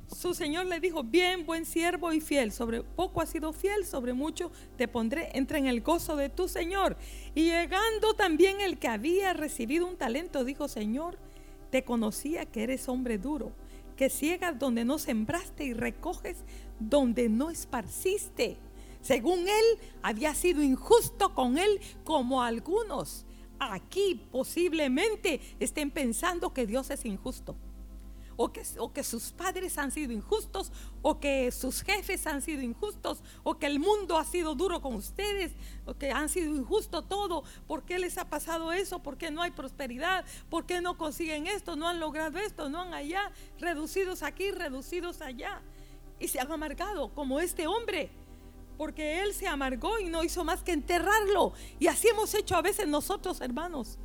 Su 0.08 0.34
señor 0.34 0.66
le 0.66 0.82
dijo, 0.82 1.04
bien 1.04 1.46
buen 1.46 1.66
siervo 1.66 2.12
y 2.12 2.20
fiel, 2.20 2.52
sobre 2.52 2.84
poco 2.84 3.22
has 3.22 3.30
sido 3.30 3.54
fiel, 3.54 3.86
sobre 3.86 4.12
mucho 4.12 4.52
te 4.78 4.90
pondré, 4.90 5.30
entra 5.34 5.58
en 5.58 5.68
el 5.68 5.80
gozo 5.80 6.18
de 6.18 6.28
tu 6.28 6.50
señor. 6.50 6.98
Y 7.36 7.46
llegando 7.46 8.14
también 8.14 8.60
el 8.60 8.78
que 8.78 8.90
había 8.90 9.32
recibido 9.32 9.88
un 9.88 9.96
talento, 9.96 10.44
dijo, 10.44 10.68
Señor, 10.68 11.18
te 11.70 11.86
conocía 11.86 12.46
que 12.46 12.64
eres 12.64 12.90
hombre 12.90 13.18
duro 13.18 13.54
que 14.02 14.10
ciegas 14.10 14.58
donde 14.58 14.84
no 14.84 14.98
sembraste 14.98 15.64
y 15.64 15.74
recoges 15.76 16.38
donde 16.80 17.30
no 17.30 17.52
esparciste. 17.52 18.58
Según 19.00 19.42
él, 19.42 19.80
había 20.02 20.34
sido 20.34 20.64
injusto 20.64 21.36
con 21.36 21.60
él 21.60 21.80
como 22.04 22.42
algunos. 22.42 23.28
Aquí 23.60 24.26
posiblemente 24.32 25.40
estén 25.60 25.92
pensando 25.92 26.52
que 26.52 26.66
Dios 26.66 26.90
es 26.90 27.06
injusto 27.06 27.56
o 28.44 28.94
que, 28.94 29.04
sus 29.04 29.32
padres 29.32 29.78
han 29.78 29.92
sido 29.92 30.12
injustos, 30.12 30.72
o 31.02 31.20
que 31.20 31.52
sus 31.52 31.82
jefes 31.82 32.26
han 32.28 32.42
sido 32.42 32.62
injustos, 32.62 33.24
o 33.44 33.58
que 33.58 33.68
el 33.68 33.80
mundo 33.80 34.18
ha 34.18 34.26
sido 34.26 34.56
duro 34.56 34.82
con 34.82 34.96
ustedes, 34.96 35.52
o 35.86 35.94
que 35.94 36.12
han 36.12 36.30
sido 36.30 36.56
injusto 36.56 37.04
todo. 37.04 37.44
¿Por 37.68 37.84
qué 37.84 38.00
les 38.00 38.18
ha 38.18 38.30
pasado 38.30 38.72
eso? 38.72 39.00
¿Por 39.00 39.18
qué 39.18 39.32
no 39.32 39.42
hay 39.42 39.52
prosperidad? 39.52 40.26
¿Por 40.50 40.66
qué 40.66 40.82
no 40.82 40.98
consiguen 40.98 41.48
esto? 41.48 41.76
¿No 41.76 41.88
han 41.88 42.00
logrado 42.00 42.40
esto? 42.40 42.70
¿No 42.70 42.82
han 42.82 42.94
allá? 42.94 43.32
Reducidos 43.60 44.24
aquí, 44.24 44.52
reducidos 44.52 45.22
allá. 45.22 45.62
Y 46.20 46.28
se 46.28 46.40
han 46.40 46.52
amargado 46.52 47.14
como 47.14 47.40
este 47.40 47.68
hombre 47.68 48.12
porque 48.78 49.22
él 49.22 49.34
se 49.36 49.48
amargó 49.48 50.00
y 50.00 50.06
no 50.06 50.24
hizo 50.24 50.44
más 50.44 50.64
que 50.64 50.72
enterrarlo. 50.72 51.54
Y 51.80 51.86
así 51.86 52.08
hemos 52.08 52.34
hecho 52.34 52.56
a 52.56 52.64
veces 52.64 52.88
nosotros, 52.88 53.40
hermanos 53.42 54.00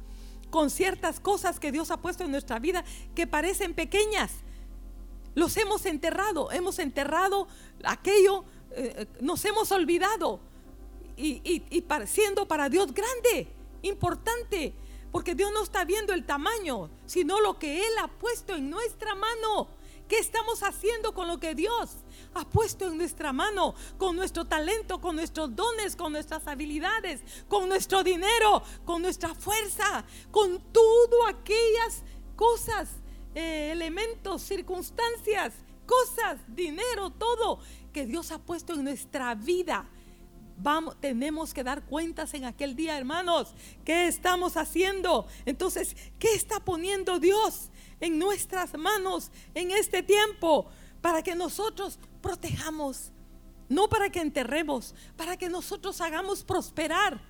con 0.50 0.70
ciertas 0.70 1.20
cosas 1.20 1.60
que 1.60 1.72
Dios 1.72 1.90
ha 1.90 1.98
puesto 1.98 2.24
en 2.24 2.30
nuestra 2.30 2.58
vida 2.58 2.84
que 3.14 3.26
parecen 3.26 3.74
pequeñas. 3.74 4.32
Los 5.34 5.56
hemos 5.56 5.84
enterrado, 5.86 6.50
hemos 6.50 6.78
enterrado 6.78 7.46
aquello, 7.84 8.44
eh, 8.70 8.94
eh, 8.96 9.06
nos 9.20 9.44
hemos 9.44 9.70
olvidado. 9.72 10.40
Y, 11.18 11.40
y, 11.44 11.84
siendo 12.06 12.46
para 12.46 12.68
Dios 12.68 12.92
grande, 12.92 13.48
importante, 13.82 14.74
porque 15.12 15.34
Dios 15.34 15.50
no 15.52 15.62
está 15.62 15.84
viendo 15.84 16.12
el 16.12 16.26
tamaño, 16.26 16.90
sino 17.06 17.40
lo 17.40 17.58
que 17.58 17.78
Él 17.78 17.92
ha 18.02 18.08
puesto 18.08 18.54
en 18.54 18.68
nuestra 18.68 19.14
mano. 19.14 19.68
¿Qué 20.08 20.18
estamos 20.18 20.62
haciendo 20.62 21.14
con 21.14 21.26
lo 21.26 21.40
que 21.40 21.54
Dios 21.54 21.96
ha 22.36 22.48
puesto 22.48 22.86
en 22.88 22.98
nuestra 22.98 23.32
mano? 23.32 23.74
Con 23.98 24.16
nuestro 24.16 24.44
talento, 24.44 25.00
con 25.00 25.16
nuestros 25.16 25.54
dones, 25.54 25.96
con 25.96 26.12
nuestras 26.12 26.46
habilidades, 26.46 27.22
con 27.48 27.68
nuestro 27.68 28.02
dinero, 28.02 28.62
con 28.84 29.02
nuestra 29.02 29.34
fuerza, 29.34 30.04
con 30.30 30.60
todo 30.72 31.26
aquellas 31.26 32.02
cosas, 32.34 32.88
eh, 33.34 33.70
elementos, 33.72 34.42
circunstancias, 34.42 35.54
cosas, 35.86 36.38
dinero, 36.48 37.10
todo 37.10 37.60
que 37.92 38.06
Dios 38.06 38.30
ha 38.30 38.38
puesto 38.38 38.74
en 38.74 38.84
nuestra 38.84 39.34
vida. 39.34 39.88
Vamos, 40.58 40.98
tenemos 41.00 41.52
que 41.52 41.62
dar 41.62 41.84
cuentas 41.84 42.32
en 42.34 42.44
aquel 42.44 42.76
día, 42.76 42.96
hermanos. 42.96 43.54
¿Qué 43.84 44.06
estamos 44.06 44.56
haciendo? 44.56 45.26
Entonces, 45.44 45.96
¿qué 46.18 46.32
está 46.32 46.60
poniendo 46.60 47.18
Dios? 47.18 47.70
en 48.00 48.18
nuestras 48.18 48.74
manos 48.74 49.30
en 49.54 49.70
este 49.70 50.02
tiempo 50.02 50.66
para 51.00 51.22
que 51.22 51.34
nosotros 51.34 51.98
protejamos, 52.26 53.12
no 53.68 53.88
para 53.88 54.10
que 54.10 54.20
enterremos, 54.20 54.96
para 55.16 55.36
que 55.36 55.48
nosotros 55.48 56.00
hagamos 56.00 56.42
prosperar, 56.42 57.20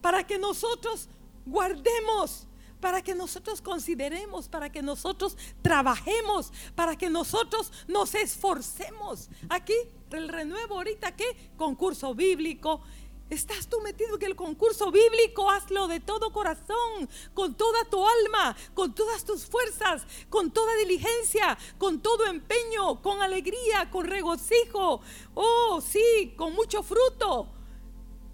para 0.00 0.24
que 0.24 0.38
nosotros 0.38 1.08
guardemos, 1.44 2.46
para 2.80 3.02
que 3.02 3.16
nosotros 3.16 3.60
consideremos, 3.60 4.48
para 4.48 4.70
que 4.70 4.82
nosotros 4.82 5.36
trabajemos, 5.62 6.52
para 6.76 6.94
que 6.94 7.10
nosotros 7.10 7.72
nos 7.88 8.14
esforcemos. 8.14 9.28
Aquí, 9.48 9.74
el 10.12 10.28
renuevo 10.28 10.76
ahorita, 10.76 11.16
¿qué? 11.16 11.50
Concurso 11.56 12.14
bíblico, 12.14 12.82
¿Estás 13.28 13.66
tú 13.66 13.80
metido 13.80 14.16
en 14.16 14.22
el 14.22 14.36
concurso 14.36 14.92
bíblico? 14.92 15.50
Hazlo 15.50 15.88
de 15.88 15.98
todo 15.98 16.32
corazón, 16.32 17.08
con 17.34 17.56
toda 17.56 17.84
tu 17.84 18.06
alma, 18.06 18.56
con 18.72 18.94
todas 18.94 19.24
tus 19.24 19.46
fuerzas, 19.46 20.06
con 20.28 20.52
toda 20.52 20.72
diligencia, 20.76 21.58
con 21.76 22.00
todo 22.00 22.24
empeño, 22.26 23.02
con 23.02 23.20
alegría, 23.22 23.90
con 23.90 24.06
regocijo. 24.06 25.00
Oh, 25.34 25.80
sí, 25.80 26.34
con 26.36 26.54
mucho 26.54 26.84
fruto, 26.84 27.48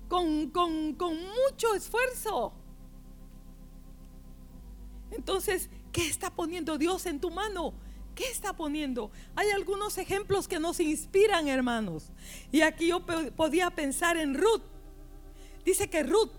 con, 0.09 0.51
con, 0.51 0.95
con 0.95 1.17
mucho 1.17 1.75
esfuerzo. 1.75 2.53
Entonces, 5.11 5.71
¿qué 5.91 6.07
está 6.07 6.31
poniendo 6.35 6.77
Dios 6.77 7.07
en 7.07 7.19
tu 7.19 7.31
mano? 7.31 7.73
¿Qué 8.15 8.25
está 8.25 8.53
poniendo? 8.55 9.11
Hay 9.37 9.49
algunos 9.51 9.97
ejemplos 9.97 10.49
que 10.49 10.59
nos 10.59 10.81
inspiran, 10.81 11.49
hermanos. 11.49 12.11
Y 12.51 12.61
aquí 12.61 12.89
yo 12.89 13.05
podía 13.35 13.71
pensar 13.71 14.19
en 14.19 14.35
Ruth. 14.35 14.72
Dice 15.65 15.89
que 15.89 16.03
Ruth 16.03 16.31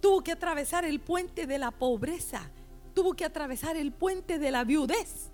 tuvo 0.00 0.22
que 0.22 0.32
atravesar 0.32 0.84
el 0.84 1.00
puente 1.00 1.46
de 1.46 1.58
la 1.58 1.70
pobreza, 1.70 2.50
tuvo 2.94 3.14
que 3.14 3.24
atravesar 3.24 3.76
el 3.76 3.92
puente 3.92 4.38
de 4.38 4.50
la 4.50 4.64
viudez. 4.64 5.30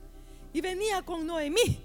Y 0.52 0.60
venía 0.60 1.02
con 1.02 1.26
Noemí, 1.26 1.80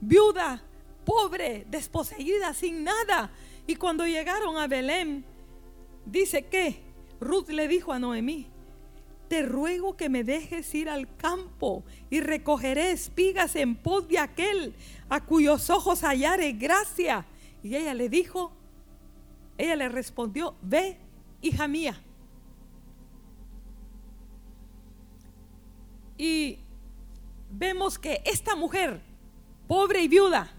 viuda, 0.00 0.62
pobre, 1.04 1.66
desposeída, 1.68 2.54
sin 2.54 2.84
nada. 2.84 3.30
Y 3.66 3.76
cuando 3.76 4.06
llegaron 4.06 4.56
a 4.56 4.66
Belén, 4.66 5.24
dice 6.04 6.46
que 6.46 6.80
Ruth 7.20 7.48
le 7.48 7.68
dijo 7.68 7.92
a 7.92 7.98
Noemí, 7.98 8.46
te 9.28 9.42
ruego 9.42 9.96
que 9.96 10.08
me 10.08 10.24
dejes 10.24 10.74
ir 10.74 10.88
al 10.88 11.14
campo 11.16 11.84
y 12.08 12.20
recogeré 12.20 12.92
espigas 12.92 13.56
en 13.56 13.76
pos 13.76 14.08
de 14.08 14.18
aquel 14.18 14.74
a 15.08 15.24
cuyos 15.24 15.68
ojos 15.70 16.02
hallare 16.02 16.52
gracia. 16.52 17.26
Y 17.62 17.74
ella 17.74 17.94
le 17.94 18.08
dijo, 18.08 18.52
ella 19.58 19.76
le 19.76 19.88
respondió, 19.88 20.54
ve, 20.62 20.96
hija 21.42 21.66
mía. 21.68 22.00
Y 26.16 26.60
vemos 27.50 27.98
que 27.98 28.22
esta 28.24 28.56
mujer, 28.56 29.02
pobre 29.66 30.02
y 30.02 30.08
viuda, 30.08 30.50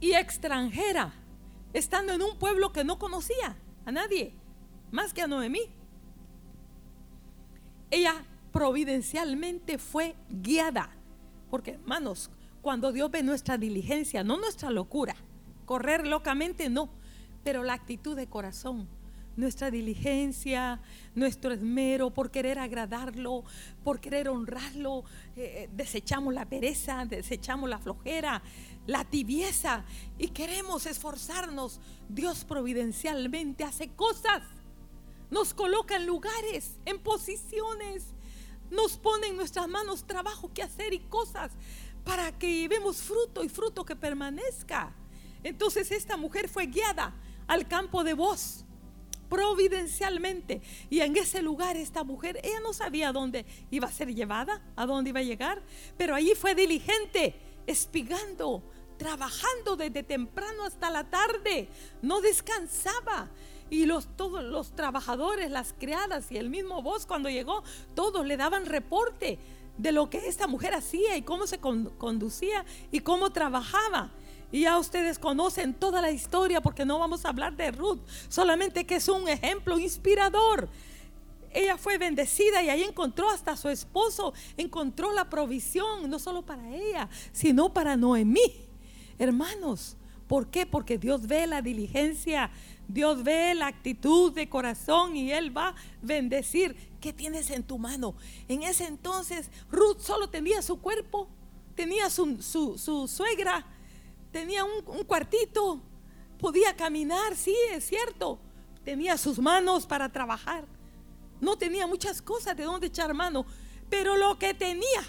y 0.00 0.14
extranjera, 0.14 1.12
estando 1.72 2.12
en 2.12 2.22
un 2.22 2.38
pueblo 2.38 2.72
que 2.72 2.84
no 2.84 2.98
conocía 2.98 3.56
a 3.84 3.92
nadie, 3.92 4.34
más 4.90 5.12
que 5.12 5.22
a 5.22 5.26
Noemí, 5.26 5.60
ella 7.90 8.24
providencialmente 8.52 9.78
fue 9.78 10.16
guiada. 10.28 10.90
Porque, 11.50 11.72
hermanos, 11.72 12.30
cuando 12.62 12.92
Dios 12.92 13.10
ve 13.10 13.22
nuestra 13.22 13.58
diligencia, 13.58 14.24
no 14.24 14.38
nuestra 14.38 14.70
locura, 14.70 15.14
correr 15.64 16.06
locamente, 16.06 16.68
no, 16.68 16.90
pero 17.44 17.62
la 17.62 17.74
actitud 17.74 18.16
de 18.16 18.26
corazón, 18.26 18.88
nuestra 19.36 19.70
diligencia, 19.70 20.80
nuestro 21.14 21.52
esmero 21.52 22.10
por 22.10 22.30
querer 22.30 22.58
agradarlo, 22.58 23.44
por 23.82 24.00
querer 24.00 24.28
honrarlo, 24.28 25.04
eh, 25.36 25.64
eh, 25.64 25.68
desechamos 25.72 26.34
la 26.34 26.44
pereza, 26.44 27.04
desechamos 27.06 27.68
la 27.68 27.78
flojera, 27.78 28.42
la 28.86 29.04
tibieza 29.04 29.84
y 30.18 30.28
queremos 30.28 30.86
esforzarnos. 30.86 31.80
Dios 32.08 32.44
providencialmente 32.44 33.64
hace 33.64 33.88
cosas, 33.88 34.42
nos 35.30 35.54
coloca 35.54 35.96
en 35.96 36.06
lugares, 36.06 36.78
en 36.84 36.98
posiciones, 36.98 38.04
nos 38.70 38.96
pone 38.96 39.28
en 39.28 39.36
nuestras 39.36 39.68
manos 39.68 40.06
trabajo 40.06 40.52
que 40.52 40.62
hacer 40.62 40.92
y 40.92 41.00
cosas 41.00 41.52
para 42.04 42.32
que 42.32 42.60
llevemos 42.60 42.98
fruto 42.98 43.44
y 43.44 43.48
fruto 43.48 43.84
que 43.84 43.96
permanezca. 43.96 44.94
Entonces 45.42 45.90
esta 45.90 46.16
mujer 46.16 46.48
fue 46.48 46.66
guiada 46.66 47.14
al 47.46 47.66
campo 47.68 48.04
de 48.04 48.14
voz 48.14 48.64
providencialmente. 49.32 50.60
Y 50.90 51.00
en 51.00 51.16
ese 51.16 51.40
lugar 51.40 51.78
esta 51.78 52.04
mujer, 52.04 52.38
ella 52.42 52.60
no 52.62 52.74
sabía 52.74 53.12
dónde 53.12 53.46
iba 53.70 53.88
a 53.88 53.90
ser 53.90 54.14
llevada, 54.14 54.60
a 54.76 54.84
dónde 54.84 55.08
iba 55.08 55.20
a 55.20 55.22
llegar, 55.22 55.62
pero 55.96 56.14
allí 56.14 56.34
fue 56.34 56.54
diligente, 56.54 57.34
espigando, 57.66 58.62
trabajando 58.98 59.76
desde 59.76 60.02
temprano 60.02 60.64
hasta 60.64 60.90
la 60.90 61.04
tarde, 61.04 61.70
no 62.02 62.20
descansaba. 62.20 63.30
Y 63.70 63.86
los, 63.86 64.06
todos 64.18 64.44
los 64.44 64.76
trabajadores, 64.76 65.50
las 65.50 65.72
criadas 65.72 66.30
y 66.30 66.36
el 66.36 66.50
mismo 66.50 66.82
voz 66.82 67.06
cuando 67.06 67.30
llegó, 67.30 67.64
todos 67.94 68.26
le 68.26 68.36
daban 68.36 68.66
reporte 68.66 69.38
de 69.78 69.92
lo 69.92 70.10
que 70.10 70.18
esta 70.28 70.46
mujer 70.46 70.74
hacía 70.74 71.16
y 71.16 71.22
cómo 71.22 71.46
se 71.46 71.58
conducía 71.58 72.66
y 72.90 73.00
cómo 73.00 73.32
trabajaba. 73.32 74.10
Y 74.52 74.60
ya 74.60 74.78
ustedes 74.78 75.18
conocen 75.18 75.72
toda 75.72 76.02
la 76.02 76.10
historia 76.10 76.60
porque 76.60 76.84
no 76.84 76.98
vamos 76.98 77.24
a 77.24 77.30
hablar 77.30 77.56
de 77.56 77.72
Ruth, 77.72 78.00
solamente 78.28 78.84
que 78.84 78.96
es 78.96 79.08
un 79.08 79.26
ejemplo 79.26 79.78
inspirador. 79.78 80.68
Ella 81.54 81.78
fue 81.78 81.96
bendecida 81.96 82.62
y 82.62 82.68
ahí 82.68 82.82
encontró 82.82 83.30
hasta 83.30 83.56
su 83.56 83.70
esposo, 83.70 84.34
encontró 84.58 85.12
la 85.12 85.30
provisión, 85.30 86.08
no 86.08 86.18
solo 86.18 86.42
para 86.42 86.74
ella, 86.74 87.08
sino 87.32 87.72
para 87.72 87.96
Noemí. 87.96 88.68
Hermanos, 89.18 89.96
¿por 90.28 90.48
qué? 90.48 90.66
Porque 90.66 90.98
Dios 90.98 91.26
ve 91.26 91.46
la 91.46 91.62
diligencia, 91.62 92.50
Dios 92.88 93.24
ve 93.24 93.54
la 93.54 93.68
actitud 93.68 94.32
de 94.32 94.50
corazón 94.50 95.16
y 95.16 95.32
Él 95.32 95.56
va 95.56 95.68
a 95.68 95.74
bendecir. 96.02 96.76
¿Qué 97.00 97.14
tienes 97.14 97.50
en 97.50 97.62
tu 97.62 97.78
mano? 97.78 98.14
En 98.48 98.62
ese 98.64 98.84
entonces 98.84 99.50
Ruth 99.70 100.00
solo 100.00 100.28
tenía 100.28 100.60
su 100.60 100.78
cuerpo, 100.78 101.26
tenía 101.74 102.10
su, 102.10 102.42
su 102.42 103.08
suegra 103.08 103.66
tenía 104.32 104.64
un, 104.64 105.04
cuartito, 105.04 105.80
podía 106.38 106.74
caminar, 106.74 107.36
sí, 107.36 107.54
es 107.70 107.86
cierto. 107.86 108.40
Tenía 108.84 109.16
sus 109.16 109.38
manos 109.38 109.86
para 109.86 110.10
trabajar. 110.10 110.64
No 111.40 111.56
tenía 111.56 111.86
muchas 111.86 112.20
cosas 112.20 112.56
de 112.56 112.64
donde 112.64 112.88
echar 112.88 113.14
mano, 113.14 113.44
pero 113.88 114.16
lo 114.16 114.38
que 114.38 114.54
tenía, 114.54 115.02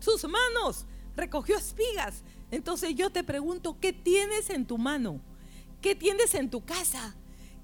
sus 0.00 0.24
manos, 0.24 0.86
recogió 1.14 1.56
espigas. 1.56 2.24
Entonces 2.50 2.94
yo 2.94 3.10
te 3.10 3.22
pregunto, 3.22 3.78
¿qué 3.80 3.92
tienes 3.92 4.50
en 4.50 4.66
tu 4.66 4.78
mano? 4.78 5.20
¿Qué 5.80 5.94
tienes 5.94 6.34
en 6.34 6.50
tu 6.50 6.64
casa? 6.64 7.14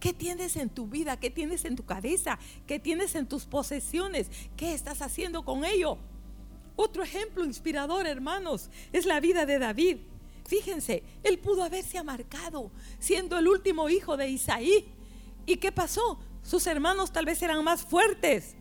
¿Qué 0.01 0.13
tienes 0.13 0.57
en 0.57 0.69
tu 0.71 0.87
vida? 0.87 1.19
¿Qué 1.19 1.31
tienes 1.31 1.65
en 1.65 1.75
tu 1.75 1.85
cabeza? 1.85 2.39
¿Qué 2.67 2.79
tienes 2.79 3.15
en 3.15 3.27
tus 3.27 3.47
posesiones? 3.47 4.29
¿Qué 4.57 4.75
estás 4.75 5.03
haciendo 5.03 5.45
con 5.45 5.65
ello? 5.65 5.99
Otro 6.77 7.03
ejemplo 7.03 7.45
inspirador, 7.45 8.07
hermanos, 8.07 8.71
es 8.93 9.07
la 9.07 9.19
vida 9.19 9.47
de 9.47 9.59
David. 9.59 9.99
Fíjense, 10.49 11.03
él 11.25 11.39
pudo 11.39 11.63
haberse 11.63 11.99
amarcado 11.99 12.71
siendo 12.99 13.39
el 13.39 13.49
último 13.49 13.91
hijo 13.91 14.17
de 14.17 14.31
Isaí. 14.31 14.89
¿Y 15.45 15.59
qué 15.59 15.73
pasó? 15.73 16.19
Sus 16.43 16.67
hermanos 16.67 17.13
tal 17.13 17.27
vez 17.27 17.43
eran 17.43 17.63
más 17.63 17.83
fuertes. 17.83 18.57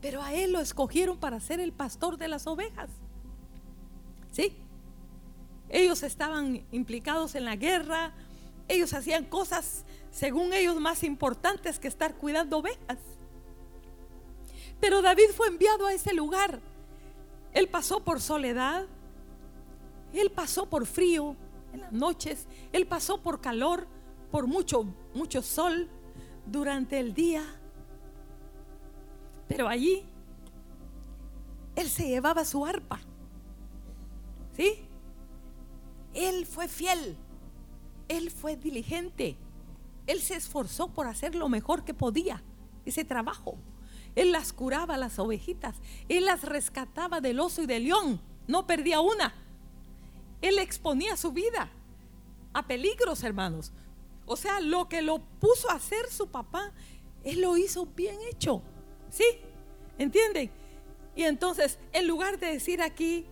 Pero 0.00 0.20
a 0.20 0.34
él 0.34 0.50
lo 0.50 0.58
escogieron 0.58 1.16
para 1.16 1.38
ser 1.38 1.60
el 1.60 1.72
pastor 1.72 2.16
de 2.16 2.26
las 2.26 2.48
ovejas. 2.48 2.90
¿Sí? 4.32 4.56
Ellos 5.68 6.02
estaban 6.02 6.66
implicados 6.72 7.36
en 7.36 7.44
la 7.44 7.54
guerra. 7.54 8.12
Ellos 8.66 8.94
hacían 8.94 9.26
cosas, 9.26 9.84
según 10.10 10.52
ellos, 10.52 10.80
más 10.80 11.04
importantes 11.04 11.78
que 11.78 11.86
estar 11.86 12.16
cuidando 12.16 12.58
ovejas. 12.58 12.98
Pero 14.80 15.02
David 15.02 15.30
fue 15.36 15.46
enviado 15.46 15.86
a 15.86 15.92
ese 15.92 16.12
lugar 16.12 16.71
él 17.52 17.68
pasó 17.68 18.00
por 18.00 18.20
soledad, 18.20 18.86
él 20.12 20.30
pasó 20.30 20.68
por 20.68 20.86
frío 20.86 21.36
en 21.72 21.80
las 21.80 21.92
noches, 21.92 22.46
él 22.72 22.86
pasó 22.86 23.20
por 23.22 23.40
calor, 23.40 23.86
por 24.30 24.46
mucho, 24.46 24.86
mucho 25.14 25.42
sol 25.42 25.88
durante 26.46 26.98
el 26.98 27.14
día. 27.14 27.44
Pero 29.48 29.68
allí 29.68 30.04
él 31.76 31.88
se 31.88 32.08
llevaba 32.08 32.44
su 32.44 32.64
arpa. 32.64 33.00
¿Sí? 34.56 34.86
Él 36.14 36.44
fue 36.46 36.68
fiel, 36.68 37.16
él 38.08 38.30
fue 38.30 38.56
diligente, 38.56 39.36
él 40.06 40.20
se 40.20 40.34
esforzó 40.34 40.88
por 40.88 41.06
hacer 41.06 41.34
lo 41.34 41.48
mejor 41.48 41.84
que 41.84 41.94
podía, 41.94 42.42
ese 42.84 43.04
trabajo. 43.04 43.56
Él 44.14 44.32
las 44.32 44.52
curaba 44.52 44.96
las 44.96 45.18
ovejitas. 45.18 45.76
Él 46.08 46.26
las 46.26 46.42
rescataba 46.42 47.20
del 47.20 47.40
oso 47.40 47.62
y 47.62 47.66
del 47.66 47.84
león. 47.84 48.20
No 48.46 48.66
perdía 48.66 49.00
una. 49.00 49.34
Él 50.40 50.58
exponía 50.58 51.16
su 51.16 51.32
vida 51.32 51.70
a 52.52 52.66
peligros, 52.66 53.22
hermanos. 53.22 53.72
O 54.26 54.36
sea, 54.36 54.60
lo 54.60 54.88
que 54.88 55.02
lo 55.02 55.20
puso 55.40 55.70
a 55.70 55.74
hacer 55.74 56.10
su 56.10 56.28
papá, 56.28 56.72
él 57.24 57.40
lo 57.40 57.56
hizo 57.56 57.86
bien 57.86 58.16
hecho. 58.30 58.62
¿Sí? 59.10 59.24
¿Entienden? 59.98 60.50
Y 61.14 61.22
entonces, 61.24 61.78
en 61.92 62.06
lugar 62.06 62.38
de 62.38 62.48
decir 62.48 62.80
aquí, 62.82 63.26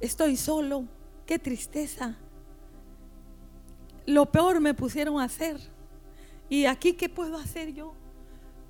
estoy 0.00 0.36
solo, 0.36 0.84
qué 1.24 1.38
tristeza, 1.38 2.16
lo 4.06 4.30
peor 4.30 4.60
me 4.60 4.74
pusieron 4.74 5.20
a 5.20 5.24
hacer. 5.24 5.58
¿Y 6.48 6.66
aquí 6.66 6.92
qué 6.92 7.08
puedo 7.08 7.36
hacer 7.36 7.72
yo? 7.72 7.94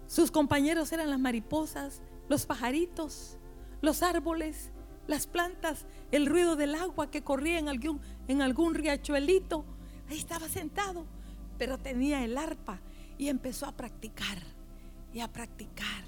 Sus 0.06 0.30
compañeros 0.30 0.92
eran 0.92 1.10
las 1.10 1.18
mariposas, 1.18 2.00
los 2.28 2.46
pajaritos, 2.46 3.38
los 3.80 4.02
árboles, 4.02 4.70
las 5.06 5.26
plantas, 5.26 5.86
el 6.10 6.26
ruido 6.26 6.56
del 6.56 6.74
agua 6.74 7.10
que 7.10 7.22
corría 7.22 7.58
en 7.58 7.68
algún, 7.68 8.00
en 8.28 8.42
algún 8.42 8.74
riachuelito. 8.74 9.64
Ahí 10.08 10.18
estaba 10.18 10.48
sentado, 10.48 11.06
pero 11.58 11.78
tenía 11.78 12.24
el 12.24 12.38
arpa 12.38 12.80
y 13.18 13.28
empezó 13.28 13.66
a 13.66 13.72
practicar 13.72 14.38
y 15.12 15.20
a 15.20 15.32
practicar 15.32 16.04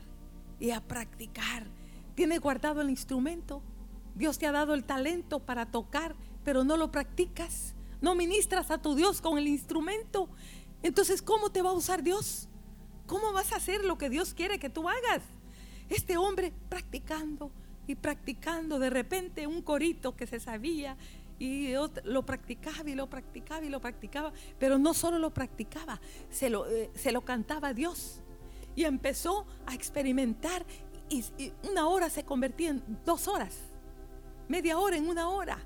y 0.61 0.71
a 0.71 0.81
practicar. 0.81 1.67
Tiene 2.15 2.39
guardado 2.39 2.81
el 2.81 2.91
instrumento. 2.91 3.63
Dios 4.15 4.39
te 4.39 4.47
ha 4.47 4.53
dado 4.53 4.75
el 4.75 4.85
talento 4.85 5.41
para 5.41 5.67
tocar, 5.67 6.17
pero 6.45 6.65
no 6.65 6.77
lo 6.77 6.91
practicas. 6.91 7.75
No 8.01 8.15
ministras 8.15 8.71
a 8.71 8.79
tu 8.79 8.95
Dios 8.95 9.21
con 9.21 9.39
el 9.39 9.49
instrumento. 9.49 10.29
Entonces, 10.83 11.23
¿cómo 11.23 11.51
te 11.51 11.63
va 11.63 11.71
a 11.71 11.75
usar 11.75 12.03
Dios? 12.03 12.48
¿Cómo 13.09 13.33
vas 13.33 13.53
a 13.53 13.57
hacer 13.57 13.87
lo 13.87 13.97
que 13.97 14.11
Dios 14.11 14.35
quiere 14.35 14.59
que 14.59 14.69
tú 14.69 14.87
hagas? 14.87 15.23
Este 15.89 16.19
hombre 16.19 16.53
practicando 16.69 17.51
y 17.87 17.95
practicando, 17.95 18.79
de 18.79 18.91
repente 18.91 19.47
un 19.47 19.63
corito 19.63 20.15
que 20.15 20.27
se 20.27 20.39
sabía 20.39 20.95
y 21.39 21.73
lo 22.05 22.27
practicaba 22.27 22.91
y 22.91 22.95
lo 22.95 23.09
practicaba 23.09 23.65
y 23.65 23.71
lo 23.71 23.81
practicaba, 23.81 24.31
pero 24.59 24.77
no 24.77 24.93
solo 24.93 25.19
lo 25.19 25.33
practicaba, 25.33 25.99
se 26.29 26.51
lo, 26.51 26.69
eh, 26.69 26.91
se 26.95 27.11
lo 27.11 27.23
cantaba 27.23 27.69
a 27.69 27.75
Dios. 27.75 28.21
Y 28.77 28.85
empezó 28.85 29.47
a 29.65 29.75
experimentar 29.75 30.67
y 31.09 31.25
una 31.71 31.89
hora 31.89 32.11
se 32.11 32.25
convertía 32.25 32.69
en 32.69 32.83
dos 33.07 33.27
horas, 33.27 33.57
media 34.49 34.79
hora 34.79 34.99
en 34.99 35.09
una 35.09 35.31
hora 35.31 35.59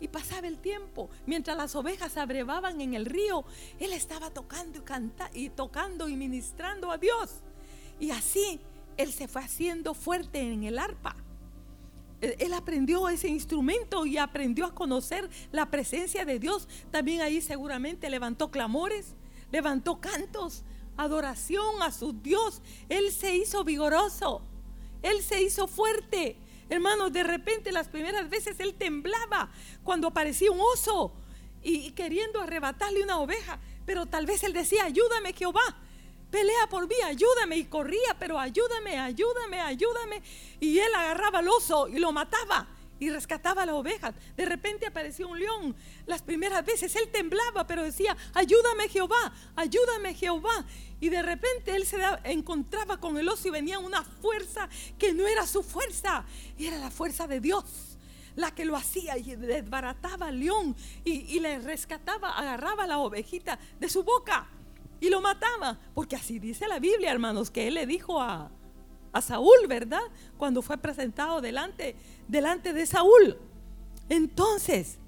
y 0.00 0.08
pasaba 0.08 0.48
el 0.48 0.58
tiempo. 0.58 1.10
Mientras 1.26 1.56
las 1.56 1.76
ovejas 1.76 2.16
abrevaban 2.16 2.80
en 2.80 2.94
el 2.94 3.06
río, 3.06 3.44
él 3.78 3.92
estaba 3.92 4.30
tocando 4.30 4.78
y, 4.78 4.82
canta, 4.82 5.30
y 5.32 5.50
tocando 5.50 6.08
y 6.08 6.16
ministrando 6.16 6.90
a 6.90 6.98
Dios. 6.98 7.42
Y 7.98 8.10
así 8.10 8.60
él 8.96 9.12
se 9.12 9.28
fue 9.28 9.42
haciendo 9.42 9.94
fuerte 9.94 10.40
en 10.40 10.64
el 10.64 10.78
arpa. 10.78 11.16
Él 12.20 12.52
aprendió 12.52 13.08
ese 13.08 13.28
instrumento 13.28 14.04
y 14.04 14.18
aprendió 14.18 14.66
a 14.66 14.74
conocer 14.74 15.28
la 15.52 15.70
presencia 15.70 16.24
de 16.24 16.38
Dios. 16.38 16.68
También 16.90 17.22
ahí 17.22 17.40
seguramente 17.40 18.10
levantó 18.10 18.50
clamores, 18.50 19.14
levantó 19.50 20.00
cantos, 20.00 20.64
adoración 20.98 21.82
a 21.82 21.92
su 21.92 22.12
Dios. 22.12 22.60
Él 22.90 23.10
se 23.10 23.34
hizo 23.36 23.64
vigoroso, 23.64 24.42
él 25.02 25.22
se 25.22 25.42
hizo 25.42 25.66
fuerte. 25.66 26.36
Hermanos, 26.70 27.12
de 27.12 27.24
repente 27.24 27.72
las 27.72 27.88
primeras 27.88 28.30
veces 28.30 28.58
él 28.60 28.74
temblaba 28.74 29.50
cuando 29.82 30.08
aparecía 30.08 30.50
un 30.52 30.60
oso 30.60 31.12
y, 31.62 31.90
queriendo 31.90 32.40
arrebatarle 32.40 33.02
una 33.02 33.18
oveja. 33.18 33.58
Pero 33.84 34.06
tal 34.06 34.24
vez 34.24 34.44
él 34.44 34.52
decía, 34.52 34.84
ayúdame 34.84 35.32
Jehová, 35.32 35.76
pelea 36.30 36.68
por 36.70 36.86
mí, 36.86 36.94
ayúdame. 37.04 37.56
Y 37.56 37.64
corría, 37.64 38.16
pero 38.18 38.38
ayúdame, 38.38 38.98
ayúdame, 38.98 39.60
ayúdame. 39.60 40.22
Y 40.60 40.78
él 40.78 40.94
agarraba 40.94 41.40
al 41.40 41.48
oso 41.48 41.88
y 41.88 41.98
lo 41.98 42.12
mataba 42.12 42.68
y 43.00 43.10
rescataba 43.10 43.62
a 43.62 43.66
la 43.66 43.74
oveja. 43.74 44.14
De 44.36 44.44
repente 44.44 44.86
apareció 44.86 45.26
un 45.26 45.40
león. 45.40 45.74
Las 46.06 46.22
primeras 46.22 46.64
veces 46.64 46.94
él 46.94 47.08
temblaba, 47.10 47.66
pero 47.66 47.82
decía, 47.82 48.16
ayúdame 48.34 48.88
Jehová, 48.88 49.32
ayúdame 49.56 50.14
Jehová. 50.14 50.64
Y 51.00 51.08
de 51.08 51.22
repente 51.22 51.74
él 51.74 51.86
se 51.86 51.96
encontraba 52.24 52.98
con 52.98 53.16
el 53.16 53.28
oso 53.28 53.48
y 53.48 53.50
venía 53.50 53.78
una 53.78 54.04
fuerza 54.04 54.68
que 54.98 55.14
no 55.14 55.26
era 55.26 55.46
su 55.46 55.62
fuerza, 55.62 56.24
era 56.58 56.78
la 56.78 56.90
fuerza 56.90 57.26
de 57.26 57.40
Dios 57.40 57.64
la 58.36 58.54
que 58.54 58.64
lo 58.64 58.76
hacía 58.76 59.18
y 59.18 59.34
desbarataba 59.34 60.28
al 60.28 60.40
león 60.40 60.76
y, 61.04 61.40
le 61.40 61.58
rescataba, 61.58 62.38
agarraba 62.38 62.86
la 62.86 62.98
ovejita 62.98 63.58
de 63.78 63.88
su 63.88 64.04
boca 64.04 64.46
y 65.00 65.10
lo 65.10 65.20
mataba. 65.20 65.78
Porque 65.94 66.16
así 66.16 66.38
dice 66.38 66.68
la 66.68 66.78
Biblia, 66.78 67.10
hermanos, 67.10 67.50
que 67.50 67.66
él 67.66 67.74
le 67.74 67.86
dijo 67.86 68.20
a, 68.20 68.50
a 69.12 69.20
Saúl, 69.20 69.66
¿verdad? 69.68 70.02
Cuando 70.36 70.62
fue 70.62 70.78
presentado 70.78 71.40
delante, 71.40 71.96
delante 72.28 72.72
de 72.72 72.86
Saúl. 72.86 73.36
Entonces, 74.08 74.98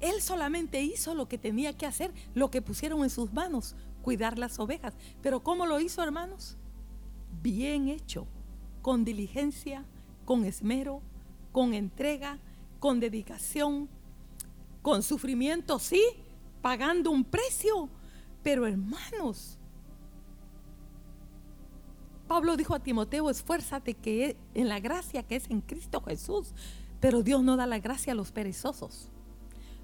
Él 0.00 0.20
solamente 0.20 0.82
hizo 0.82 1.14
lo 1.14 1.28
que 1.28 1.38
tenía 1.38 1.76
que 1.76 1.86
hacer, 1.86 2.12
lo 2.34 2.50
que 2.50 2.62
pusieron 2.62 3.02
en 3.02 3.10
sus 3.10 3.32
manos, 3.32 3.74
cuidar 4.02 4.38
las 4.38 4.58
ovejas. 4.58 4.94
Pero 5.22 5.42
¿cómo 5.42 5.66
lo 5.66 5.80
hizo, 5.80 6.02
hermanos? 6.02 6.56
Bien 7.42 7.88
hecho, 7.88 8.26
con 8.82 9.04
diligencia, 9.04 9.84
con 10.24 10.44
esmero, 10.44 11.02
con 11.52 11.74
entrega, 11.74 12.38
con 12.80 13.00
dedicación, 13.00 13.88
con 14.82 15.02
sufrimiento, 15.02 15.78
sí, 15.78 16.02
pagando 16.60 17.10
un 17.10 17.24
precio. 17.24 17.88
Pero 18.42 18.66
hermanos, 18.66 19.58
Pablo 22.34 22.56
dijo 22.56 22.74
a 22.74 22.80
Timoteo, 22.80 23.30
esfuérzate 23.30 23.94
que 23.94 24.36
en 24.54 24.68
la 24.68 24.80
gracia 24.80 25.22
que 25.22 25.36
es 25.36 25.48
en 25.50 25.60
Cristo 25.60 26.02
Jesús. 26.04 26.48
Pero 26.98 27.22
Dios 27.22 27.44
no 27.44 27.56
da 27.56 27.64
la 27.64 27.78
gracia 27.78 28.12
a 28.12 28.16
los 28.16 28.32
perezosos. 28.32 29.08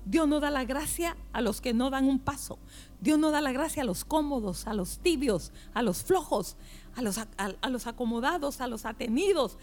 Dios 0.05 0.27
no 0.27 0.41
da 0.41 0.51
la 0.51 0.65
gracia 0.65 1.17
a 1.33 1.43
los 1.43 1.61
que 1.61 1.75
no 1.75 1.91
dan 1.91 2.07
un 2.09 2.19
paso. 2.19 2.59
Dios 3.01 3.21
no 3.21 3.31
da 3.31 3.41
la 3.41 3.53
gracia 3.53 3.85
a 3.85 3.87
los 3.87 4.05
cómodos, 4.05 4.67
a 4.67 4.75
los 4.75 4.99
tibios, 4.99 5.53
a 5.75 5.83
los 5.83 6.03
flojos, 6.03 6.57
a 6.97 7.03
los, 7.03 7.19
a, 7.19 7.69
los 7.69 7.87
acomodados, 7.87 8.61
a 8.61 8.67
los 8.67 8.85
atenidos. 8.85 9.57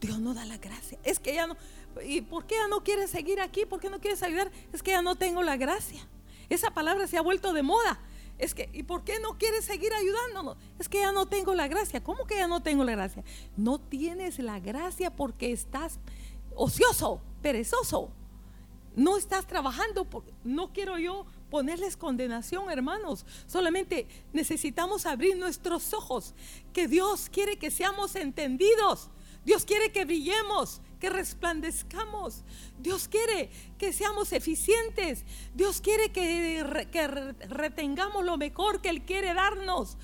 Dios 0.00 0.20
no 0.20 0.32
da 0.32 0.46
la 0.46 0.56
gracia. 0.56 0.98
Es 1.04 1.18
que 1.20 1.34
ya 1.34 1.46
no. 1.46 1.58
¿Y 2.08 2.22
por 2.22 2.46
qué 2.46 2.54
ya 2.54 2.68
no 2.68 2.82
quieres 2.82 3.10
seguir 3.10 3.42
aquí? 3.42 3.66
¿Por 3.66 3.80
qué 3.80 3.90
no 3.90 4.00
quieres 4.00 4.22
ayudar? 4.22 4.50
Es 4.72 4.82
que 4.82 4.92
ya 4.92 5.02
no 5.02 5.14
tengo 5.14 5.42
la 5.42 5.58
gracia. 5.58 6.08
Esa 6.48 6.70
palabra 6.70 7.06
se 7.06 7.18
ha 7.18 7.20
vuelto 7.20 7.52
de 7.52 7.62
moda. 7.62 8.00
Es 8.38 8.54
que, 8.54 8.68
¿y 8.72 8.82
por 8.82 9.04
qué 9.04 9.20
no 9.20 9.38
quieres 9.38 9.64
seguir 9.64 9.92
ayudándonos? 9.92 10.56
Es 10.78 10.88
que 10.88 10.98
ya 10.98 11.12
no 11.12 11.26
tengo 11.26 11.54
la 11.54 11.68
gracia. 11.68 12.02
¿Cómo 12.02 12.26
que 12.26 12.36
ya 12.36 12.48
no 12.48 12.62
tengo 12.62 12.84
la 12.84 12.92
gracia? 12.92 13.22
No 13.56 13.78
tienes 13.78 14.38
la 14.38 14.58
gracia 14.58 15.14
porque 15.14 15.52
estás 15.52 16.00
ocioso, 16.54 17.20
perezoso. 17.42 18.10
No 18.96 19.16
estás 19.16 19.46
trabajando. 19.46 20.06
no 20.44 20.72
quiero 20.72 20.98
yo 20.98 21.26
ponerles 21.50 21.96
condenación, 21.96 22.70
hermanos. 22.70 23.26
Solamente 23.46 24.08
necesitamos 24.32 25.06
abrir 25.06 25.36
nuestros 25.36 25.92
ojos. 25.94 26.34
Que 26.72 26.88
Dios 26.88 27.28
quiere 27.30 27.56
que 27.56 27.70
seamos 27.70 28.16
entendidos. 28.16 29.10
Dios 29.44 29.64
quiere 29.64 29.92
que 29.92 30.04
brillemos, 30.04 30.80
que 31.04 31.10
resplandezcamos. 31.10 32.42
Dios 32.78 33.08
quiere 33.08 33.50
que 33.76 33.92
seamos 33.92 34.32
eficientes. 34.32 35.22
Dios 35.52 35.82
quiere 35.82 36.10
que, 36.10 36.62
retengamos 37.50 38.24
lo 38.24 38.38
mejor 38.38 38.80
que 38.80 38.88
Él 38.88 39.02
quiere 39.02 39.34
darnos. 39.34 39.98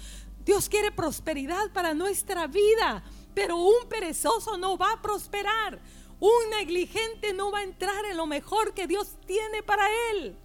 Dios 0.44 0.68
quiere 0.68 0.92
prosperidad 0.92 1.72
para 1.72 1.94
nuestra 1.94 2.46
vida. 2.48 3.02
Pero 3.34 3.56
un 3.56 3.88
perezoso 3.88 4.58
no 4.58 4.76
va 4.76 4.92
a 4.92 5.00
prosperar. 5.00 5.80
Un 6.20 6.50
negligente 6.50 7.32
no 7.32 7.50
va 7.50 7.60
a 7.60 7.64
entrar 7.64 8.04
en 8.04 8.18
lo 8.18 8.26
mejor 8.26 8.74
que 8.74 8.86
Dios 8.86 9.16
tiene 9.24 9.62
para 9.62 9.86
él. 10.10 10.36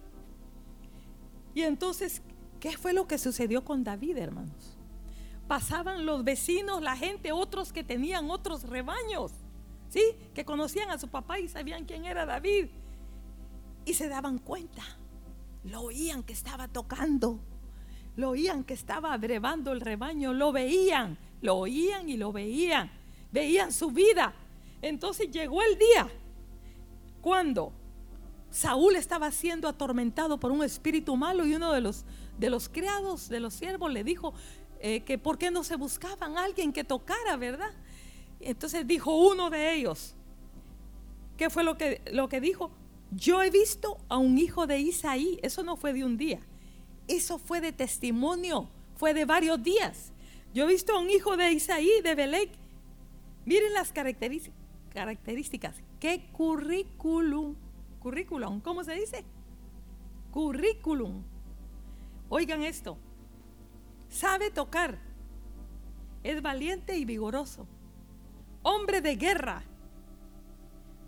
Y 1.54 1.64
entonces, 1.64 2.22
¿qué 2.60 2.78
fue 2.78 2.94
lo 2.94 3.06
que 3.06 3.18
sucedió 3.18 3.62
con 3.62 3.84
David, 3.84 4.16
hermanos? 4.16 4.78
Pasaban 5.48 6.06
los 6.06 6.24
vecinos, 6.24 6.80
la 6.80 6.96
gente, 6.96 7.32
otros 7.32 7.74
que 7.74 7.84
tenían 7.84 8.30
otros 8.30 8.62
rebaños, 8.62 9.32
¿sí? 9.88 10.02
Que 10.34 10.44
conocían 10.44 10.90
a 10.90 10.98
su 10.98 11.08
papá 11.08 11.38
y 11.38 11.48
sabían 11.48 11.84
quién 11.84 12.04
era 12.04 12.26
David. 12.26 12.66
Y 13.84 13.94
se 13.94 14.08
daban 14.08 14.38
cuenta. 14.38 14.82
Lo 15.64 15.82
oían 15.82 16.22
que 16.22 16.32
estaba 16.32 16.68
tocando. 16.68 17.40
Lo 18.16 18.30
oían 18.30 18.64
que 18.64 18.74
estaba 18.74 19.12
abrevando 19.12 19.72
el 19.72 19.80
rebaño. 19.80 20.32
Lo 20.32 20.52
veían. 20.52 21.18
Lo 21.40 21.56
oían 21.56 22.08
y 22.08 22.16
lo 22.16 22.32
veían. 22.32 22.90
Veían 23.32 23.72
su 23.72 23.90
vida 23.90 24.34
entonces 24.82 25.30
llegó 25.30 25.62
el 25.62 25.78
día 25.78 26.08
cuando 27.20 27.72
Saúl 28.50 28.96
estaba 28.96 29.30
siendo 29.30 29.68
atormentado 29.68 30.38
por 30.38 30.52
un 30.52 30.62
espíritu 30.62 31.16
malo 31.16 31.44
y 31.44 31.54
uno 31.54 31.72
de 31.72 31.80
los, 31.80 32.04
de 32.38 32.50
los 32.50 32.68
criados, 32.68 33.28
de 33.28 33.40
los 33.40 33.54
siervos, 33.54 33.92
le 33.92 34.04
dijo 34.04 34.32
eh, 34.80 35.00
que 35.00 35.18
por 35.18 35.38
qué 35.38 35.50
no 35.50 35.64
se 35.64 35.76
buscaban 35.76 36.38
a 36.38 36.44
alguien 36.44 36.72
que 36.72 36.84
tocara, 36.84 37.36
¿verdad? 37.36 37.72
Entonces 38.40 38.86
dijo 38.86 39.16
uno 39.16 39.50
de 39.50 39.74
ellos, 39.74 40.14
¿qué 41.36 41.50
fue 41.50 41.64
lo 41.64 41.76
que, 41.76 42.02
lo 42.12 42.28
que 42.28 42.40
dijo? 42.40 42.70
Yo 43.10 43.42
he 43.42 43.50
visto 43.50 43.98
a 44.08 44.18
un 44.18 44.38
hijo 44.38 44.66
de 44.66 44.80
Isaí, 44.80 45.38
eso 45.42 45.62
no 45.62 45.76
fue 45.76 45.92
de 45.92 46.04
un 46.04 46.16
día, 46.16 46.40
eso 47.08 47.38
fue 47.38 47.60
de 47.60 47.72
testimonio, 47.72 48.68
fue 48.96 49.14
de 49.14 49.24
varios 49.24 49.62
días. 49.62 50.12
Yo 50.52 50.64
he 50.64 50.72
visto 50.72 50.94
a 50.94 50.98
un 50.98 51.10
hijo 51.10 51.36
de 51.36 51.52
Isaí, 51.52 51.90
de 52.02 52.14
Belek. 52.14 52.50
Miren 53.44 53.74
las 53.74 53.92
características. 53.92 55.76
¿Qué 56.00 56.28
currículum? 56.32 57.54
Currículum, 58.00 58.60
¿cómo 58.60 58.82
se 58.82 58.94
dice? 58.94 59.24
Currículum. 60.30 61.22
Oigan 62.28 62.62
esto. 62.62 62.98
Sabe 64.08 64.50
tocar. 64.50 64.98
Es 66.22 66.42
valiente 66.42 66.96
y 66.96 67.04
vigoroso. 67.04 67.68
Hombre 68.68 69.00
de 69.00 69.14
guerra. 69.14 69.62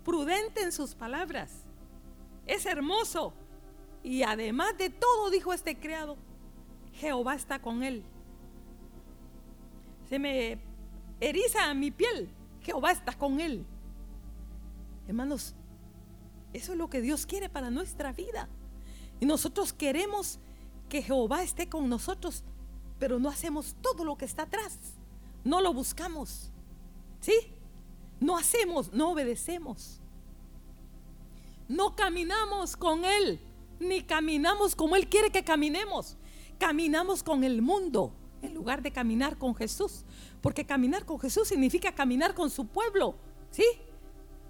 Prudente 0.05 0.61
en 0.61 0.71
sus 0.71 0.95
palabras. 0.95 1.51
Es 2.47 2.65
hermoso. 2.65 3.33
Y 4.01 4.23
además 4.23 4.77
de 4.77 4.89
todo, 4.89 5.29
dijo 5.29 5.51
este 5.51 5.77
criado, 5.77 6.15
Jehová 6.93 7.35
está 7.35 7.59
con 7.59 7.83
él. 7.83 8.01
Se 10.07 10.19
me 10.19 10.57
eriza 11.19 11.73
mi 11.73 11.91
piel. 11.91 12.29
Jehová 12.61 12.93
está 12.93 13.11
con 13.17 13.41
él. 13.41 13.65
Hermanos, 15.09 15.53
eso 16.53 16.71
es 16.71 16.77
lo 16.77 16.89
que 16.89 17.01
Dios 17.01 17.25
quiere 17.25 17.49
para 17.49 17.69
nuestra 17.69 18.13
vida. 18.13 18.47
Y 19.19 19.25
nosotros 19.25 19.73
queremos 19.73 20.39
que 20.87 21.01
Jehová 21.01 21.43
esté 21.43 21.67
con 21.67 21.89
nosotros, 21.89 22.41
pero 22.99 23.19
no 23.19 23.27
hacemos 23.27 23.75
todo 23.81 24.05
lo 24.05 24.17
que 24.17 24.23
está 24.23 24.43
atrás. 24.43 24.79
No 25.43 25.59
lo 25.59 25.73
buscamos. 25.73 26.48
¿Sí? 27.21 27.33
No 28.19 28.37
hacemos, 28.37 28.91
no 28.93 29.11
obedecemos. 29.11 29.99
No 31.67 31.95
caminamos 31.95 32.75
con 32.75 33.05
Él, 33.05 33.39
ni 33.79 34.01
caminamos 34.01 34.75
como 34.75 34.95
Él 34.95 35.07
quiere 35.07 35.31
que 35.31 35.43
caminemos. 35.43 36.17
Caminamos 36.57 37.23
con 37.23 37.43
el 37.43 37.61
mundo 37.61 38.13
en 38.41 38.53
lugar 38.53 38.81
de 38.81 38.91
caminar 38.91 39.37
con 39.37 39.55
Jesús. 39.55 40.03
Porque 40.41 40.65
caminar 40.65 41.05
con 41.05 41.19
Jesús 41.19 41.47
significa 41.47 41.93
caminar 41.93 42.33
con 42.33 42.49
su 42.49 42.67
pueblo. 42.67 43.15
¿Sí? 43.51 43.65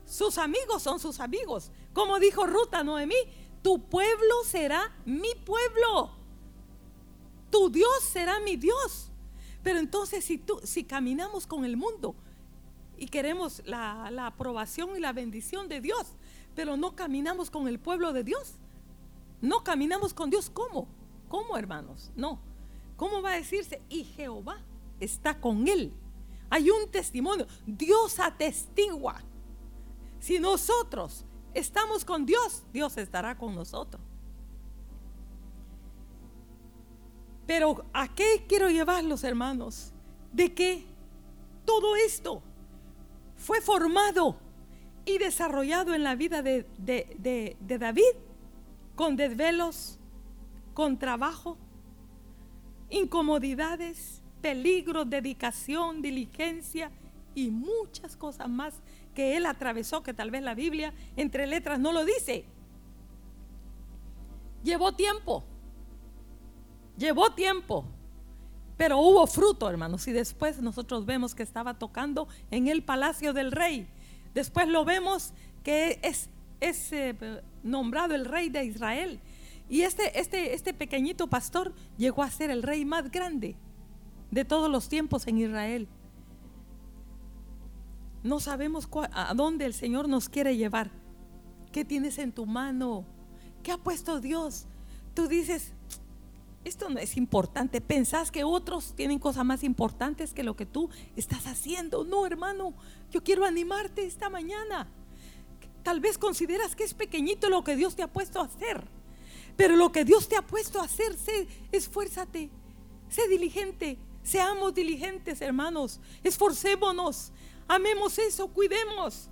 Sus 0.06 0.38
amigos 0.38 0.82
son 0.82 1.00
sus 1.00 1.20
amigos. 1.20 1.72
Como 1.94 2.20
dijo 2.20 2.48
Ruta 2.48 2.84
Noemí, 2.84 3.16
tu 3.62 3.90
pueblo 3.90 4.44
será 4.46 4.92
mi 5.06 5.34
pueblo. 5.46 6.12
Tu 7.52 7.70
Dios 7.70 8.04
será 8.12 8.40
mi 8.40 8.56
Dios. 8.56 9.12
Pero 9.62 9.80
entonces 9.80 10.24
si, 10.24 10.38
tú, 10.38 10.60
si 10.64 10.84
caminamos 10.84 11.46
con 11.46 11.66
el 11.66 11.78
mundo 11.78 12.16
y 13.00 13.08
queremos 13.08 13.62
la, 13.66 14.10
la 14.12 14.28
aprobación 14.28 14.96
y 14.96 15.00
la 15.00 15.14
bendición 15.14 15.68
de 15.68 15.82
Dios, 15.82 16.08
pero 16.56 16.78
no 16.78 16.96
caminamos 16.96 17.50
con 17.50 17.68
el 17.68 17.80
pueblo 17.80 18.14
de 18.14 18.24
Dios, 18.24 18.56
no 19.42 19.64
caminamos 19.64 20.14
con 20.14 20.30
Dios, 20.30 20.50
¿cómo? 20.50 20.88
¿Cómo, 21.28 21.58
hermanos? 21.58 22.12
No. 22.16 22.40
¿Cómo 22.98 23.22
va 23.22 23.32
a 23.32 23.36
decirse? 23.36 23.82
Y 23.90 24.04
Jehová 24.04 24.58
está 25.00 25.40
con 25.40 25.68
él. 25.68 25.94
Hay 26.50 26.70
un 26.70 26.90
testimonio. 26.92 27.48
Dios 27.66 28.20
atestigua 28.20 29.22
si 30.20 30.38
nosotros 30.40 31.26
estamos 31.54 32.04
con 32.04 32.26
Dios, 32.26 32.64
Dios 32.74 32.98
estará 32.98 33.38
con 33.38 33.56
nosotros. 33.56 34.02
Pero 37.48 37.86
¿a 37.94 38.14
qué 38.14 38.46
quiero 38.48 38.70
llevarlos, 38.70 39.24
hermanos? 39.24 39.92
De 40.32 40.54
que 40.54 40.86
todo 41.66 41.96
esto 41.96 42.44
fue 43.40 43.62
formado 43.62 44.38
y 45.06 45.18
desarrollado 45.18 45.96
en 45.96 46.04
la 46.04 46.14
vida 46.14 46.44
de, 46.44 46.68
de 46.78 47.78
David 47.80 48.04
con 48.96 49.16
desvelos, 49.16 49.98
con 50.74 51.00
trabajo, 51.00 51.58
incomodidades, 52.90 54.22
peligros, 54.42 55.10
dedicación, 55.10 56.02
diligencia 56.02 56.92
y 57.34 57.50
muchas 57.50 58.16
cosas 58.16 58.50
más 58.50 58.82
que 59.16 59.38
él 59.38 59.46
atravesó, 59.46 60.04
que 60.04 60.14
tal 60.14 60.32
vez 60.32 60.44
la 60.44 60.54
Biblia 60.54 60.94
entre 61.16 61.48
letras 61.48 61.80
no 61.80 61.92
lo 61.92 62.06
dice. 62.06 62.46
Llevó 64.64 64.94
tiempo, 64.94 65.44
llevó 66.98 67.32
tiempo, 67.32 67.86
pero 68.80 68.98
hubo 68.98 69.28
fruto, 69.28 69.70
hermanos. 69.70 70.08
Y 70.08 70.14
después 70.14 70.62
nosotros 70.62 71.06
vemos 71.06 71.36
que 71.36 71.44
estaba 71.44 71.74
tocando 71.74 72.30
en 72.50 72.70
el 72.70 72.82
palacio 72.82 73.34
del 73.34 73.52
rey. 73.52 73.90
Después 74.34 74.70
lo 74.70 74.86
vemos 74.86 75.34
que 75.66 76.00
es, 76.02 76.30
es 76.62 76.94
eh, 76.94 77.14
nombrado 77.62 78.16
el 78.16 78.24
rey 78.24 78.48
de 78.48 78.64
Israel. 78.64 79.20
Y 79.68 79.82
este, 79.82 80.18
este, 80.18 80.54
este 80.54 80.74
pequeñito 80.74 81.28
pastor 81.28 81.74
llegó 81.98 82.24
a 82.24 82.32
ser 82.32 82.52
el 82.52 82.64
rey 82.64 82.86
más 82.86 83.12
grande 83.12 83.58
de 84.32 84.46
todos 84.46 84.72
los 84.72 84.88
tiempos 84.88 85.28
en 85.28 85.40
Israel. 85.40 85.90
No 88.24 88.40
sabemos 88.40 88.88
a 89.12 89.34
dónde 89.34 89.66
el 89.66 89.74
Señor 89.74 90.08
nos 90.08 90.30
quiere 90.30 90.56
llevar. 90.56 90.90
¿Qué 91.74 91.84
tienes 91.84 92.18
en 92.18 92.32
tu 92.32 92.46
mano? 92.46 93.04
¿Qué 93.62 93.74
ha 93.74 93.78
puesto 93.78 94.22
Dios? 94.22 94.68
Tú 95.14 95.28
dices, 95.28 95.74
esto 96.66 96.90
no 96.90 97.00
es 97.00 97.18
importante. 97.18 97.82
Pensás 97.82 98.32
que 98.32 98.44
otros 98.44 98.94
tienen 98.96 99.20
cosas 99.20 99.46
más 99.46 99.64
importantes 99.64 100.34
que 100.34 100.44
lo 100.44 100.56
que 100.56 100.66
tú 100.66 100.90
estás 101.16 101.48
haciendo. 101.48 102.04
No, 102.04 102.26
hermano, 102.26 102.74
yo 103.12 103.24
quiero 103.24 103.46
animarte 103.46 104.06
esta 104.06 104.30
mañana. 104.30 104.88
Tal 105.84 106.00
vez 106.00 106.18
consideras 106.18 106.76
que 106.76 106.84
es 106.84 106.94
pequeñito 106.94 107.50
lo 107.50 107.64
que 107.64 107.76
Dios 107.76 107.96
te 107.96 108.04
ha 108.04 108.12
puesto 108.12 108.42
a 108.42 108.46
hacer. 108.46 108.88
Pero 109.56 109.76
lo 109.76 109.92
que 109.92 110.06
Dios 110.06 110.28
te 110.28 110.36
ha 110.36 110.42
puesto 110.42 110.80
a 110.80 110.86
hacer, 110.86 111.18
sé, 111.18 111.48
esfuérzate, 111.72 112.50
sé 113.10 113.28
diligente, 113.28 113.98
seamos 114.24 114.74
diligentes, 114.74 115.42
hermanos, 115.42 116.00
esforcémonos, 116.24 117.32
amemos 117.68 118.18
eso, 118.20 118.48
cuidemos. 118.48 119.30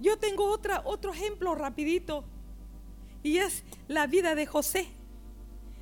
Yo 0.00 0.18
tengo 0.18 0.44
otra, 0.50 0.82
otro 0.84 1.12
ejemplo 1.12 1.54
rapidito 1.54 2.24
y 3.22 3.38
es 3.38 3.64
la 3.88 4.06
vida 4.06 4.34
de 4.34 4.46
José. 4.46 4.86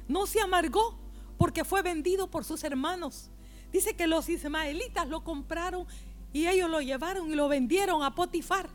No 0.09 0.27
se 0.27 0.41
amargó 0.41 0.99
porque 1.39 1.65
fue 1.65 1.83
vendido 1.83 2.31
por 2.31 2.45
sus 2.45 2.65
hermanos. 2.65 3.31
Dice 3.73 3.97
que 3.97 4.07
los 4.07 4.29
ismaelitas 4.29 5.09
lo 5.09 5.25
compraron 5.25 5.87
y 6.33 6.47
ellos 6.47 6.71
lo 6.71 6.81
llevaron 6.81 7.31
y 7.31 7.35
lo 7.35 7.49
vendieron 7.49 8.03
a 8.03 8.15
Potifar. 8.15 8.69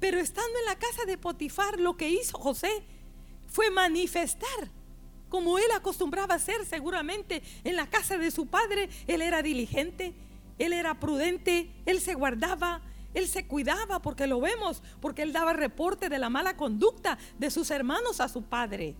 Pero 0.00 0.18
estando 0.18 0.58
en 0.60 0.66
la 0.66 0.76
casa 0.76 1.04
de 1.06 1.18
Potifar, 1.18 1.78
lo 1.78 1.96
que 1.96 2.08
hizo 2.08 2.38
José 2.38 2.82
fue 3.46 3.70
manifestar, 3.70 4.70
como 5.28 5.58
él 5.58 5.70
acostumbraba 5.74 6.34
a 6.34 6.36
hacer 6.38 6.64
seguramente 6.66 7.42
en 7.64 7.76
la 7.76 7.88
casa 7.88 8.18
de 8.18 8.30
su 8.30 8.46
padre. 8.46 8.88
Él 9.06 9.22
era 9.22 9.42
diligente, 9.42 10.14
él 10.58 10.72
era 10.72 10.98
prudente, 10.98 11.70
él 11.86 12.00
se 12.00 12.14
guardaba, 12.14 12.80
él 13.14 13.28
se 13.28 13.46
cuidaba, 13.46 14.00
porque 14.00 14.26
lo 14.26 14.40
vemos, 14.40 14.82
porque 15.00 15.22
él 15.22 15.32
daba 15.32 15.52
reporte 15.52 16.08
de 16.08 16.18
la 16.18 16.30
mala 16.30 16.56
conducta 16.56 17.18
de 17.38 17.50
sus 17.50 17.70
hermanos 17.70 18.20
a 18.20 18.28
su 18.28 18.42
padre. 18.42 18.96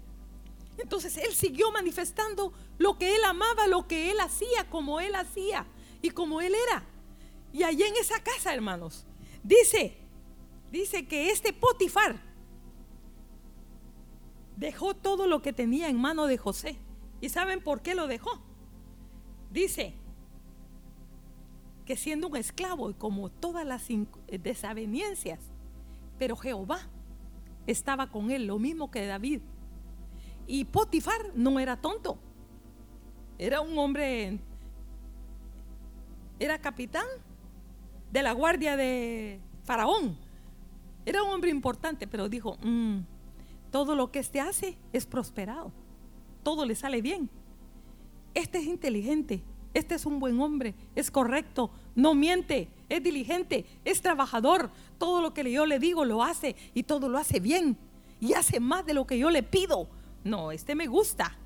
Entonces 0.79 1.17
él 1.17 1.33
siguió 1.33 1.71
manifestando 1.71 2.53
lo 2.79 2.99
que 2.99 3.15
él 3.15 3.25
amaba, 3.25 3.67
lo 3.67 3.87
que 3.87 4.11
él 4.11 4.21
hacía, 4.21 4.69
como 4.71 5.01
él 5.01 5.15
hacía 5.15 5.67
y 6.01 6.11
como 6.11 6.41
él 6.41 6.55
era. 6.55 6.85
Y 7.53 7.63
allí 7.63 7.83
en 7.83 7.97
esa 7.97 8.23
casa, 8.23 8.55
hermanos, 8.55 9.07
dice, 9.43 9.99
dice 10.71 11.07
que 11.07 11.31
este 11.31 11.53
Potifar 11.53 12.21
dejó 14.57 14.95
todo 14.95 15.27
lo 15.27 15.43
que 15.43 15.53
tenía 15.53 15.89
en 15.89 16.01
mano 16.01 16.27
de 16.27 16.39
José. 16.39 16.79
¿Y 17.21 17.29
saben 17.29 17.63
por 17.63 17.83
qué 17.83 17.95
lo 17.95 18.07
dejó? 18.07 18.43
Dice 19.51 19.95
que 21.85 21.97
siendo 21.97 22.29
un 22.29 22.37
esclavo 22.37 22.91
y 22.91 22.95
como 22.95 23.31
todas 23.31 23.67
las 23.67 23.87
desavenencias, 24.29 25.41
pero 26.19 26.37
Jehová 26.37 26.81
estaba 27.67 28.11
con 28.11 28.31
él, 28.31 28.47
lo 28.47 28.59
mismo 28.59 28.91
que 28.91 29.07
David 29.07 29.43
y 30.47 30.65
Potifar 30.65 31.33
no 31.35 31.59
era 31.61 31.77
tonto. 31.77 32.19
Era 33.39 33.61
un 33.61 33.77
hombre, 33.79 34.39
era 36.39 36.61
capitán 36.61 37.07
de 38.13 38.23
la 38.23 38.33
guardia 38.33 38.77
de 38.77 39.41
Faraón. 39.65 40.17
Era 41.05 41.23
un 41.23 41.31
hombre 41.31 41.51
importante, 41.51 42.07
pero 42.07 42.29
dijo, 42.29 42.57
mm, 42.63 42.99
todo 43.71 43.97
lo 43.97 44.13
que 44.13 44.21
este 44.21 44.41
hace 44.41 44.77
es 44.93 45.07
prosperado. 45.07 45.73
Todo 46.43 46.65
le 46.67 46.75
sale 46.75 47.01
bien. 47.03 47.31
Este 48.35 48.59
es 48.59 48.67
inteligente. 48.67 49.43
Este 49.75 49.95
es 49.95 50.07
un 50.07 50.21
buen 50.21 50.41
hombre. 50.41 50.75
Es 50.95 51.11
correcto. 51.11 51.71
No 51.95 52.15
miente. 52.15 52.69
Es 52.89 53.03
diligente. 53.03 53.65
Es 53.85 54.03
trabajador. 54.03 54.71
Todo 54.99 55.23
lo 55.23 55.33
que 55.33 55.51
yo 55.51 55.67
le 55.67 55.79
digo 55.79 56.05
lo 56.05 56.23
hace 56.23 56.55
y 56.75 56.83
todo 56.83 57.09
lo 57.09 57.19
hace 57.19 57.41
bien. 57.41 57.77
Y 58.21 58.35
hace 58.35 58.61
más 58.61 58.85
de 58.85 58.95
lo 58.95 59.07
que 59.07 59.19
yo 59.19 59.31
le 59.31 59.43
pido 59.43 59.89
no, 60.25 60.53
este 60.53 60.75
me 60.75 60.87
gusta. 60.87 61.37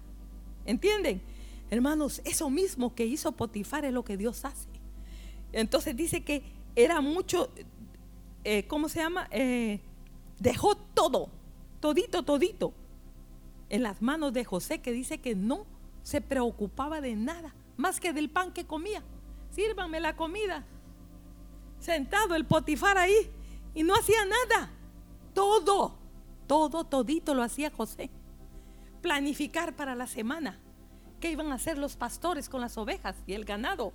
¿Entienden? 0.65 1.23
Hermanos, 1.71 2.21
eso 2.25 2.51
mismo 2.51 2.95
que 2.95 3.07
hizo 3.07 3.33
Potifar 3.33 3.85
es 3.85 3.93
lo 3.93 4.05
que 4.05 4.17
Dios 4.17 4.45
hace. 4.45 4.69
Entonces 5.53 5.97
dice 5.97 6.23
que 6.23 6.43
era 6.75 7.01
mucho, 7.01 7.51
eh, 8.45 8.67
¿cómo 8.67 8.89
se 8.89 9.01
llama? 9.01 9.29
Eh, 9.31 9.81
dejó 10.39 10.77
todo, 10.77 11.31
todito, 11.81 12.25
todito, 12.25 12.73
en 13.69 13.83
las 13.83 14.03
manos 14.03 14.33
de 14.33 14.45
José, 14.45 14.81
que 14.81 14.93
dice 14.93 15.19
que 15.19 15.35
no 15.35 15.67
se 16.03 16.21
preocupaba 16.21 17.01
de 17.01 17.17
nada, 17.17 17.55
más 17.77 17.99
que 17.99 18.13
del 18.13 18.31
pan 18.31 18.53
que 18.53 18.65
comía. 18.65 19.03
Sírvanme 19.51 20.01
la 20.01 20.15
comida. 20.15 20.65
Sentado 21.81 22.35
el 22.35 22.45
Potifar 22.45 22.99
ahí 22.99 23.31
y 23.75 23.83
no 23.83 23.95
hacía 23.95 24.25
nada. 24.25 24.71
Todo, 25.35 25.97
todo, 26.47 26.85
todito 26.85 27.35
lo 27.35 27.43
hacía 27.43 27.71
José 27.71 28.11
planificar 29.07 29.77
para 29.77 29.95
la 29.95 30.09
semana. 30.09 30.59
¿Qué 31.21 31.31
iban 31.31 31.53
a 31.53 31.55
hacer 31.55 31.79
los 31.79 31.95
pastores 31.95 32.49
con 32.49 32.61
las 32.61 32.77
ovejas 32.77 33.15
y 33.25 33.35
el 33.35 33.45
ganado? 33.45 33.93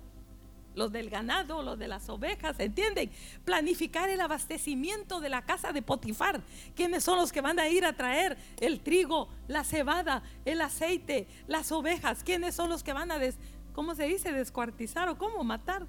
Los 0.74 0.90
del 0.90 1.10
ganado, 1.10 1.62
los 1.62 1.78
de 1.78 1.86
las 1.86 2.08
ovejas, 2.08 2.58
¿entienden? 2.58 3.10
Planificar 3.44 4.08
el 4.08 4.22
abastecimiento 4.22 5.20
de 5.20 5.28
la 5.28 5.42
casa 5.42 5.70
de 5.74 5.82
Potifar. 5.82 6.40
¿Quiénes 6.74 7.04
son 7.04 7.18
los 7.18 7.30
que 7.30 7.42
van 7.42 7.58
a 7.58 7.68
ir 7.68 7.84
a 7.84 7.92
traer 7.92 8.38
el 8.58 8.80
trigo, 8.80 9.28
la 9.48 9.64
cebada, 9.64 10.22
el 10.46 10.62
aceite, 10.62 11.28
las 11.46 11.72
ovejas? 11.72 12.24
¿Quiénes 12.24 12.54
son 12.54 12.70
los 12.70 12.82
que 12.82 12.94
van 12.94 13.10
a, 13.10 13.18
des, 13.18 13.36
¿cómo 13.74 13.94
se 13.94 14.04
dice? 14.04 14.32
Descuartizar 14.32 15.10
o 15.10 15.18
cómo 15.18 15.44
matar. 15.44 15.86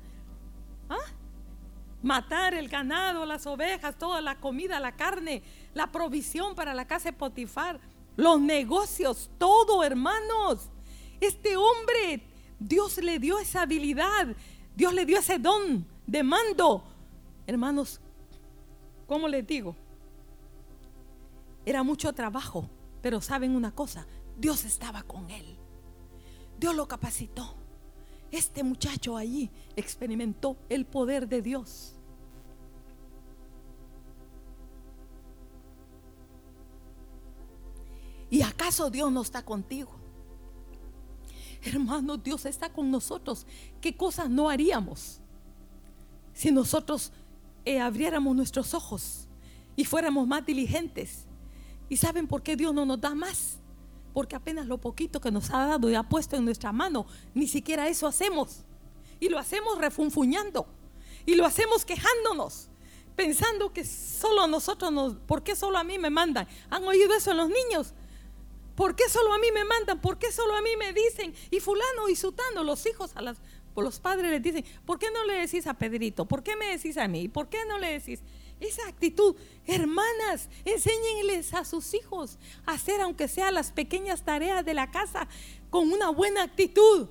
¿Ah? 0.89 0.97
Matar 2.01 2.55
el 2.55 2.67
ganado, 2.67 3.25
las 3.25 3.47
ovejas, 3.47 3.97
toda 3.97 4.19
la 4.19 4.35
comida, 4.41 4.81
la 4.81 4.97
carne, 4.97 5.43
la 5.73 5.93
provisión 5.93 6.55
para 6.55 6.73
la 6.73 6.87
casa 6.87 7.11
de 7.11 7.17
Potifar 7.17 7.79
los 8.15 8.39
negocios, 8.39 9.29
todo, 9.37 9.83
hermanos. 9.83 10.69
Este 11.19 11.55
hombre, 11.55 12.23
Dios 12.59 12.97
le 12.97 13.19
dio 13.19 13.39
esa 13.39 13.63
habilidad, 13.63 14.35
Dios 14.75 14.93
le 14.93 15.05
dio 15.05 15.19
ese 15.19 15.39
don 15.39 15.85
de 16.05 16.23
mando. 16.23 16.83
Hermanos, 17.47 17.99
¿cómo 19.07 19.27
les 19.27 19.45
digo? 19.45 19.75
Era 21.65 21.83
mucho 21.83 22.13
trabajo, 22.13 22.69
pero 23.01 23.21
saben 23.21 23.55
una 23.55 23.73
cosa, 23.73 24.05
Dios 24.37 24.65
estaba 24.65 25.03
con 25.03 25.29
él. 25.29 25.57
Dios 26.59 26.75
lo 26.75 26.87
capacitó. 26.87 27.55
Este 28.31 28.63
muchacho 28.63 29.15
allí 29.15 29.51
experimentó 29.75 30.57
el 30.69 30.85
poder 30.85 31.27
de 31.27 31.41
Dios. 31.41 31.95
Dios 38.91 39.11
no 39.11 39.21
está 39.21 39.43
contigo? 39.43 39.91
Hermano, 41.61 42.17
Dios 42.17 42.45
está 42.45 42.71
con 42.71 42.91
nosotros. 42.91 43.45
¿Qué 43.81 43.95
cosas 43.95 44.29
no 44.29 44.49
haríamos 44.49 45.19
si 46.33 46.51
nosotros 46.51 47.11
eh, 47.65 47.79
abriéramos 47.79 48.35
nuestros 48.35 48.73
ojos 48.73 49.27
y 49.75 49.85
fuéramos 49.85 50.27
más 50.27 50.45
diligentes? 50.45 51.25
¿Y 51.89 51.97
saben 51.97 52.27
por 52.27 52.41
qué 52.41 52.55
Dios 52.55 52.73
no 52.73 52.85
nos 52.85 52.99
da 52.99 53.13
más? 53.13 53.59
Porque 54.13 54.35
apenas 54.35 54.65
lo 54.65 54.77
poquito 54.79 55.19
que 55.19 55.31
nos 55.31 55.49
ha 55.51 55.67
dado 55.67 55.89
y 55.89 55.95
ha 55.95 56.03
puesto 56.03 56.35
en 56.35 56.45
nuestra 56.45 56.71
mano, 56.71 57.05
ni 57.33 57.47
siquiera 57.47 57.87
eso 57.87 58.07
hacemos. 58.07 58.63
Y 59.19 59.29
lo 59.29 59.39
hacemos 59.39 59.77
refunfuñando. 59.77 60.67
Y 61.25 61.35
lo 61.35 61.45
hacemos 61.45 61.85
quejándonos. 61.85 62.69
Pensando 63.15 63.71
que 63.71 63.85
solo 63.85 64.47
nosotros 64.47 64.91
nos... 64.91 65.15
¿Por 65.15 65.43
qué 65.43 65.55
solo 65.55 65.77
a 65.77 65.83
mí 65.83 65.97
me 65.97 66.09
mandan? 66.09 66.47
¿Han 66.69 66.83
oído 66.83 67.13
eso 67.13 67.31
en 67.31 67.37
los 67.37 67.49
niños? 67.49 67.93
¿Por 68.75 68.95
qué 68.95 69.07
solo 69.07 69.33
a 69.33 69.37
mí 69.37 69.47
me 69.53 69.65
mandan? 69.65 70.01
¿Por 70.01 70.17
qué 70.17 70.31
solo 70.31 70.55
a 70.55 70.61
mí 70.61 70.71
me 70.77 70.93
dicen? 70.93 71.33
Y 71.51 71.59
fulano 71.59 72.09
y 72.09 72.15
sutano, 72.15 72.63
los 72.63 72.85
hijos 72.85 73.11
a 73.15 73.21
las, 73.21 73.37
los 73.75 73.99
padres 73.99 74.31
les 74.31 74.41
dicen, 74.41 74.65
¿por 74.85 74.97
qué 74.97 75.11
no 75.11 75.25
le 75.25 75.33
decís 75.33 75.67
a 75.67 75.75
Pedrito? 75.75 76.25
¿Por 76.25 76.43
qué 76.43 76.55
me 76.55 76.67
decís 76.67 76.97
a 76.97 77.07
mí? 77.07 77.27
¿Por 77.27 77.49
qué 77.49 77.65
no 77.67 77.77
le 77.77 77.99
decís? 77.99 78.21
Esa 78.59 78.87
actitud, 78.87 79.35
hermanas, 79.67 80.49
enséñenles 80.65 81.53
a 81.53 81.65
sus 81.65 81.93
hijos 81.93 82.37
a 82.65 82.73
hacer, 82.73 83.01
aunque 83.01 83.27
sea 83.27 83.51
las 83.51 83.71
pequeñas 83.71 84.23
tareas 84.23 84.63
de 84.65 84.73
la 84.73 84.89
casa, 84.89 85.27
con 85.69 85.91
una 85.91 86.09
buena 86.09 86.43
actitud. 86.43 87.09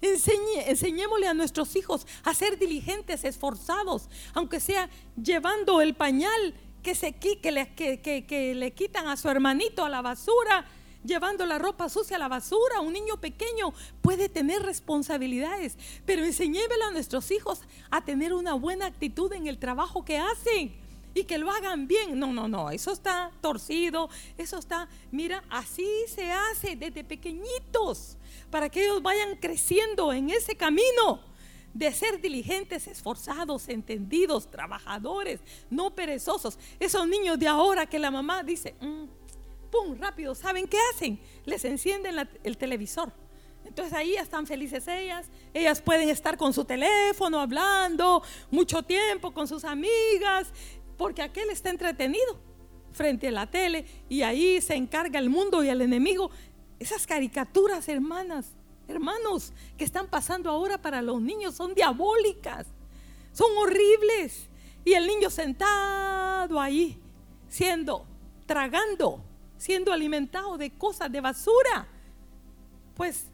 enseñémosle 0.00 1.26
a 1.26 1.34
nuestros 1.34 1.74
hijos 1.76 2.06
a 2.22 2.32
ser 2.32 2.58
diligentes, 2.58 3.24
esforzados, 3.24 4.08
aunque 4.32 4.60
sea 4.60 4.88
llevando 5.22 5.80
el 5.80 5.94
pañal 5.94 6.54
que, 6.82 6.94
se, 6.94 7.12
que, 7.14 7.50
le, 7.50 7.74
que, 7.74 8.00
que 8.00 8.54
le 8.54 8.70
quitan 8.72 9.08
a 9.08 9.16
su 9.16 9.28
hermanito 9.28 9.84
a 9.84 9.88
la 9.88 10.00
basura, 10.00 10.64
llevando 11.04 11.46
la 11.46 11.58
ropa 11.58 11.88
sucia 11.88 12.16
a 12.16 12.18
la 12.18 12.28
basura. 12.28 12.80
Un 12.80 12.92
niño 12.92 13.20
pequeño 13.20 13.72
puede 14.02 14.28
tener 14.28 14.62
responsabilidades, 14.62 15.76
pero 16.04 16.24
enseñémosle 16.24 16.84
a 16.84 16.90
nuestros 16.90 17.30
hijos 17.30 17.60
a 17.90 18.04
tener 18.04 18.32
una 18.32 18.54
buena 18.54 18.86
actitud 18.86 19.32
en 19.32 19.46
el 19.46 19.58
trabajo 19.58 20.04
que 20.04 20.18
hacen 20.18 20.74
y 21.14 21.24
que 21.24 21.38
lo 21.38 21.50
hagan 21.50 21.86
bien. 21.86 22.18
No, 22.18 22.32
no, 22.32 22.48
no, 22.48 22.70
eso 22.70 22.92
está 22.92 23.30
torcido, 23.40 24.08
eso 24.36 24.58
está, 24.58 24.88
mira, 25.10 25.42
así 25.50 25.88
se 26.08 26.30
hace 26.30 26.76
desde 26.76 27.04
pequeñitos, 27.04 28.16
para 28.50 28.68
que 28.68 28.84
ellos 28.84 29.02
vayan 29.02 29.36
creciendo 29.36 30.12
en 30.12 30.30
ese 30.30 30.56
camino 30.56 31.20
de 31.74 31.92
ser 31.92 32.20
diligentes, 32.20 32.86
esforzados, 32.86 33.68
entendidos, 33.68 34.50
trabajadores, 34.50 35.40
no 35.70 35.94
perezosos. 35.94 36.58
Esos 36.80 37.06
niños 37.06 37.38
de 37.38 37.46
ahora 37.46 37.86
que 37.86 37.98
la 37.98 38.10
mamá 38.10 38.42
dice, 38.42 38.74
mm, 38.80 39.04
¡pum! 39.70 39.96
Rápido, 39.98 40.34
¿saben 40.34 40.66
qué 40.66 40.78
hacen? 40.94 41.20
Les 41.44 41.64
encienden 41.64 42.28
el 42.42 42.56
televisor. 42.56 43.12
Entonces 43.68 43.92
ahí 43.92 44.14
están 44.14 44.46
felices 44.46 44.88
ellas. 44.88 45.28
Ellas 45.52 45.82
pueden 45.82 46.08
estar 46.08 46.36
con 46.36 46.52
su 46.52 46.64
teléfono 46.64 47.38
hablando 47.38 48.22
mucho 48.50 48.82
tiempo 48.82 49.32
con 49.32 49.46
sus 49.46 49.64
amigas, 49.64 50.52
porque 50.96 51.22
aquel 51.22 51.50
está 51.50 51.70
entretenido 51.70 52.40
frente 52.92 53.28
a 53.28 53.30
la 53.30 53.46
tele 53.46 53.84
y 54.08 54.22
ahí 54.22 54.60
se 54.60 54.74
encarga 54.74 55.18
el 55.18 55.28
mundo 55.28 55.62
y 55.62 55.68
el 55.68 55.82
enemigo. 55.82 56.30
Esas 56.78 57.06
caricaturas, 57.06 57.88
hermanas, 57.88 58.56
hermanos, 58.88 59.52
que 59.76 59.84
están 59.84 60.08
pasando 60.08 60.50
ahora 60.50 60.78
para 60.78 61.02
los 61.02 61.20
niños 61.20 61.54
son 61.54 61.74
diabólicas, 61.74 62.66
son 63.32 63.50
horribles. 63.58 64.48
Y 64.84 64.94
el 64.94 65.06
niño 65.06 65.28
sentado 65.28 66.58
ahí, 66.58 66.98
siendo, 67.48 68.06
tragando, 68.46 69.22
siendo 69.58 69.92
alimentado 69.92 70.56
de 70.56 70.70
cosas 70.70 71.12
de 71.12 71.20
basura. 71.20 71.86
Pues 72.94 73.26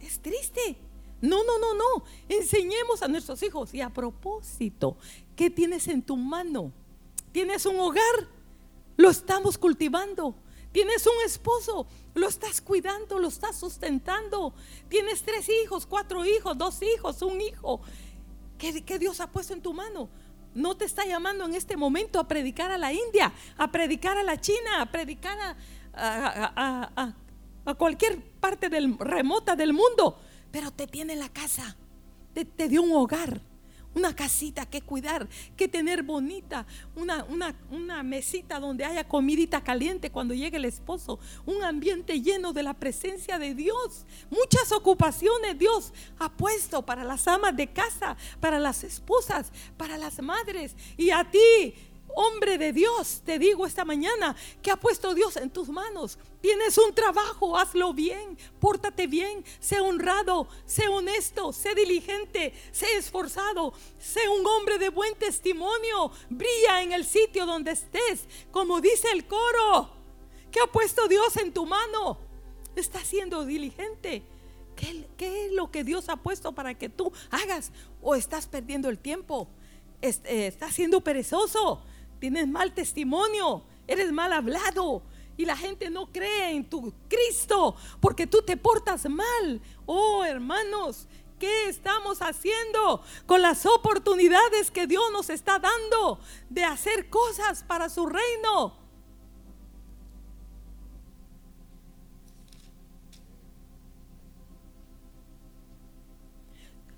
es 0.00 0.20
triste. 0.20 0.76
No, 1.20 1.44
no, 1.44 1.58
no, 1.58 1.74
no. 1.74 2.04
Enseñemos 2.28 3.02
a 3.02 3.08
nuestros 3.08 3.42
hijos. 3.42 3.74
Y 3.74 3.80
a 3.80 3.90
propósito, 3.90 4.96
¿qué 5.34 5.50
tienes 5.50 5.88
en 5.88 6.02
tu 6.02 6.16
mano? 6.16 6.72
¿Tienes 7.32 7.66
un 7.66 7.78
hogar? 7.80 8.28
Lo 8.96 9.10
estamos 9.10 9.58
cultivando. 9.58 10.34
Tienes 10.72 11.04
un 11.04 11.24
esposo, 11.24 11.88
lo 12.14 12.28
estás 12.28 12.60
cuidando, 12.60 13.18
lo 13.18 13.28
estás 13.28 13.56
sustentando. 13.56 14.54
Tienes 14.88 15.22
tres 15.22 15.48
hijos, 15.48 15.84
cuatro 15.84 16.24
hijos, 16.24 16.56
dos 16.56 16.80
hijos, 16.82 17.22
un 17.22 17.40
hijo. 17.40 17.80
¿Qué, 18.56 18.98
Dios 18.98 19.20
ha 19.20 19.30
puesto 19.30 19.52
en 19.52 19.62
tu 19.62 19.72
mano? 19.72 20.08
No 20.54 20.76
te 20.76 20.84
está 20.84 21.04
llamando 21.04 21.44
en 21.44 21.54
este 21.54 21.76
momento 21.76 22.18
a 22.18 22.26
predicar 22.26 22.70
a 22.70 22.78
la 22.78 22.92
India, 22.92 23.32
a 23.56 23.70
predicar 23.70 24.18
a 24.18 24.22
la 24.22 24.40
China, 24.40 24.82
a 24.82 24.86
predicar 24.86 25.56
a, 25.94 27.14
cualquier 27.78 28.20
parte 28.40 28.68
del, 28.68 28.98
remota 28.98 29.54
del 29.54 29.72
mundo, 29.72 30.18
pero 30.50 30.70
te 30.72 30.86
tiene 30.86 31.12
en 31.12 31.20
la 31.20 31.28
casa, 31.28 31.76
te, 32.34 32.44
te 32.44 32.68
dio 32.68 32.82
un 32.82 32.92
hogar 32.92 33.40
una 33.94 34.14
casita 34.14 34.66
que 34.66 34.82
cuidar, 34.82 35.28
que 35.56 35.68
tener 35.68 36.02
bonita, 36.02 36.66
una, 36.94 37.24
una, 37.24 37.54
una, 37.70 38.02
mesita 38.02 38.60
donde 38.60 38.84
haya 38.84 39.06
comidita 39.06 39.62
caliente 39.62 40.10
cuando 40.10 40.34
llegue 40.34 40.56
el 40.56 40.64
esposo, 40.64 41.18
un 41.44 41.62
ambiente 41.62 42.20
lleno 42.20 42.52
de 42.52 42.62
la 42.62 42.74
presencia 42.74 43.38
de 43.38 43.54
Dios. 43.54 44.06
Muchas 44.30 44.70
ocupaciones 44.72 45.58
Dios 45.58 45.92
ha 46.18 46.30
puesto 46.30 46.84
para 46.84 47.04
las 47.04 47.26
amas 47.26 47.56
de 47.56 47.66
casa, 47.72 48.16
para 48.40 48.58
las 48.58 48.84
esposas, 48.84 49.52
para 49.76 49.98
las 49.98 50.22
madres 50.22 50.76
y 50.96 51.10
a 51.10 51.28
ti 51.28 51.74
hombre 52.14 52.58
de 52.58 52.72
Dios, 52.72 53.22
te 53.24 53.38
digo 53.38 53.66
esta 53.66 53.84
mañana 53.84 54.36
que 54.62 54.70
ha 54.70 54.76
puesto 54.76 55.14
Dios 55.14 55.36
en 55.36 55.50
tus 55.50 55.68
manos. 55.68 56.18
Tienes 56.40 56.78
un 56.78 56.94
trabajo, 56.94 57.58
hazlo 57.58 57.92
bien, 57.92 58.38
pórtate 58.60 59.06
bien, 59.06 59.44
sé 59.58 59.80
honrado, 59.80 60.48
sé 60.66 60.88
honesto, 60.88 61.52
sé 61.52 61.74
diligente, 61.74 62.54
sé 62.72 62.96
esforzado, 62.96 63.74
sé 63.98 64.28
un 64.28 64.46
hombre 64.46 64.78
de 64.78 64.88
buen 64.88 65.14
testimonio, 65.16 66.10
brilla 66.28 66.82
en 66.82 66.92
el 66.92 67.04
sitio 67.04 67.46
donde 67.46 67.72
estés, 67.72 68.26
como 68.50 68.80
dice 68.80 69.08
el 69.12 69.26
coro, 69.26 69.90
que 70.50 70.60
ha 70.60 70.66
puesto 70.66 71.08
Dios 71.08 71.36
en 71.36 71.52
tu 71.52 71.66
mano. 71.66 72.18
Estás 72.76 73.06
siendo 73.06 73.44
diligente. 73.44 74.22
¿Qué, 74.76 75.46
es 75.46 75.52
lo 75.52 75.70
que 75.70 75.84
Dios 75.84 76.08
ha 76.08 76.16
puesto 76.16 76.52
para 76.52 76.74
que 76.74 76.88
tú 76.88 77.12
hagas? 77.30 77.70
¿O 78.00 78.14
estás 78.14 78.46
perdiendo 78.46 78.88
el 78.88 78.98
tiempo? 78.98 79.48
Eh, 80.00 80.46
¿Estás 80.46 80.74
siendo 80.74 81.02
perezoso? 81.02 81.82
Tienes 82.20 82.46
mal 82.46 82.72
testimonio, 82.72 83.64
eres 83.88 84.12
mal 84.12 84.32
hablado 84.32 85.02
y 85.36 85.46
la 85.46 85.56
gente 85.56 85.88
no 85.88 86.12
cree 86.12 86.50
en 86.50 86.68
tu 86.68 86.92
Cristo 87.08 87.74
porque 88.00 88.26
tú 88.26 88.42
te 88.42 88.56
portas 88.56 89.08
mal. 89.08 89.60
Oh, 89.86 90.22
hermanos, 90.22 91.08
¿qué 91.38 91.68
estamos 91.68 92.20
haciendo 92.20 93.02
con 93.26 93.40
las 93.40 93.64
oportunidades 93.64 94.70
que 94.70 94.86
Dios 94.86 95.02
nos 95.12 95.30
está 95.30 95.58
dando 95.58 96.20
de 96.50 96.64
hacer 96.64 97.08
cosas 97.08 97.64
para 97.64 97.88
su 97.88 98.06
reino? 98.06 98.78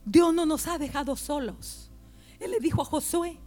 Dios 0.04 0.34
no 0.34 0.46
nos 0.46 0.66
ha 0.66 0.78
dejado 0.78 1.14
solos. 1.14 1.90
Él 2.40 2.50
le 2.50 2.58
dijo 2.58 2.82
a 2.82 2.84
Josué, 2.84 3.38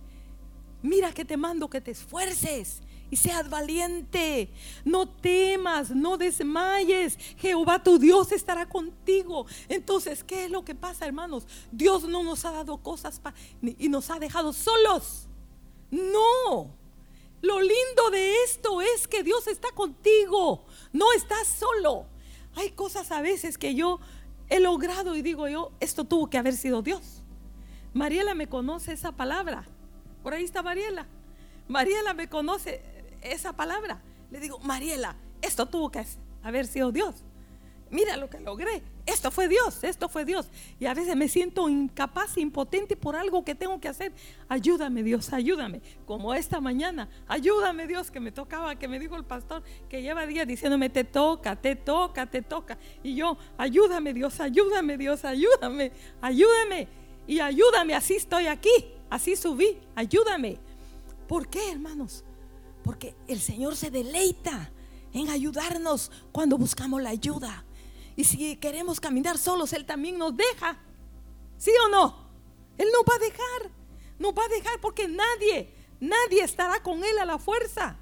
mira 0.86 1.12
que 1.12 1.26
te 1.26 1.38
mando 1.38 1.70
que 1.70 1.82
te 1.82 1.92
esfuerces 1.92 2.82
y 3.10 3.18
seas 3.18 3.50
valiente. 3.50 4.50
No 4.84 5.08
temas, 5.08 5.92
no 5.92 6.18
desmayes. 6.18 7.18
Jehová 7.38 7.84
tu 7.84 7.98
Dios 7.98 8.32
estará 8.32 8.68
contigo. 8.68 9.46
Entonces, 9.68 10.24
¿qué 10.24 10.46
es 10.46 10.52
lo 10.52 10.64
que 10.64 10.76
pasa, 10.76 11.06
hermanos? 11.06 11.48
Dios 11.72 12.08
no 12.08 12.24
nos 12.24 12.46
ha 12.46 12.52
dado 12.52 12.78
cosas 12.78 13.22
y 13.62 13.90
nos 13.90 14.10
ha 14.10 14.20
dejado 14.20 14.54
solos. 14.54 15.28
No. 15.92 16.76
Lo 17.42 17.62
lindo 17.62 18.10
de 18.12 18.44
esto 18.44 18.82
es 18.82 19.08
que 19.08 19.24
Dios 19.24 19.48
está 19.48 19.72
contigo. 19.72 20.66
No 20.94 21.12
estás 21.14 21.48
solo. 21.48 22.08
Hay 22.56 22.72
cosas 22.72 23.12
a 23.12 23.22
veces 23.22 23.58
que 23.58 23.76
yo 23.76 24.00
he 24.50 24.60
logrado 24.60 25.16
y 25.16 25.22
digo 25.22 25.48
yo, 25.48 25.72
esto 25.80 26.06
tuvo 26.06 26.30
que 26.30 26.38
haber 26.38 26.56
sido 26.56 26.82
Dios. 26.82 27.24
Mariela 27.94 28.34
me 28.34 28.48
conoce 28.48 28.94
esa 28.94 29.12
palabra. 29.12 29.66
Por 30.26 30.34
ahí 30.34 30.44
está 30.44 30.64
Mariela. 30.64 31.06
Mariela 31.68 32.16
me 32.16 32.28
conoce 32.28 32.82
esa 33.22 33.54
palabra. 33.54 34.02
Le 34.32 34.40
digo, 34.40 34.58
Mariela, 34.58 35.16
esto 35.40 35.68
tuvo 35.68 35.92
que 35.92 36.04
haber 36.42 36.66
sido 36.66 36.92
Dios. 36.92 37.24
Mira 37.92 38.18
lo 38.18 38.28
que 38.28 38.40
logré. 38.40 38.82
Esto 39.06 39.30
fue 39.30 39.48
Dios, 39.48 39.84
esto 39.84 40.10
fue 40.10 40.26
Dios. 40.26 40.50
Y 40.80 40.88
a 40.88 40.96
veces 40.96 41.16
me 41.16 41.28
siento 41.28 41.70
incapaz, 41.70 42.40
impotente 42.40 42.98
por 42.98 43.16
algo 43.16 43.46
que 43.46 43.54
tengo 43.54 43.80
que 43.80 43.88
hacer. 43.88 44.14
Ayúdame 44.50 45.04
Dios, 45.04 45.32
ayúdame. 45.32 45.84
Como 46.08 46.34
esta 46.34 46.60
mañana, 46.60 47.08
ayúdame 47.28 47.86
Dios 47.86 48.10
que 48.10 48.20
me 48.20 48.32
tocaba, 48.32 48.80
que 48.80 48.88
me 48.88 48.98
dijo 48.98 49.16
el 49.18 49.26
pastor 49.26 49.62
que 49.88 50.02
lleva 50.02 50.26
días 50.26 50.48
diciéndome, 50.48 50.90
te 50.90 51.04
toca, 51.04 51.56
te 51.56 51.76
toca, 51.76 52.26
te 52.26 52.42
toca. 52.42 52.80
Y 53.04 53.14
yo, 53.14 53.38
ayúdame 53.60 54.12
Dios, 54.12 54.40
ayúdame 54.40 54.98
Dios, 54.98 55.24
ayúdame, 55.24 55.92
ayúdame. 56.20 56.88
Y 57.28 57.42
ayúdame, 57.42 57.94
así 57.94 58.16
estoy 58.16 58.48
aquí. 58.48 58.95
Así 59.10 59.36
subí, 59.36 59.78
ayúdame. 59.96 60.60
¿Por 61.28 61.48
qué, 61.48 61.72
hermanos? 61.72 62.24
Porque 62.84 63.16
el 63.28 63.40
Señor 63.40 63.76
se 63.76 63.90
deleita 63.90 64.72
en 65.14 65.30
ayudarnos 65.30 66.12
cuando 66.32 66.58
buscamos 66.58 67.02
la 67.02 67.10
ayuda. 67.10 67.64
Y 68.16 68.24
si 68.24 68.56
queremos 68.58 69.00
caminar 69.00 69.38
solos, 69.38 69.74
Él 69.74 69.86
también 69.86 70.18
nos 70.18 70.36
deja. 70.36 70.78
¿Sí 71.58 71.72
o 71.86 71.90
no? 71.90 72.26
Él 72.78 72.88
no 72.92 73.04
va 73.04 73.16
a 73.16 73.20
dejar. 73.20 73.72
No 74.20 74.34
va 74.34 74.44
a 74.46 74.50
dejar 74.50 74.80
porque 74.80 75.08
nadie, 75.08 75.74
nadie 76.00 76.44
estará 76.44 76.82
con 76.82 77.04
Él 77.04 77.18
a 77.20 77.26
la 77.26 77.38
fuerza. 77.38 77.98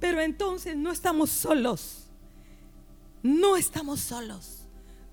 Pero 0.00 0.20
entonces 0.20 0.76
no 0.76 0.90
estamos 0.92 1.30
solos. 1.30 2.08
No 3.22 3.56
estamos 3.56 4.00
solos. 4.00 4.60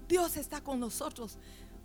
Dios 0.07 0.35
está 0.35 0.61
con 0.61 0.79
nosotros 0.79 1.37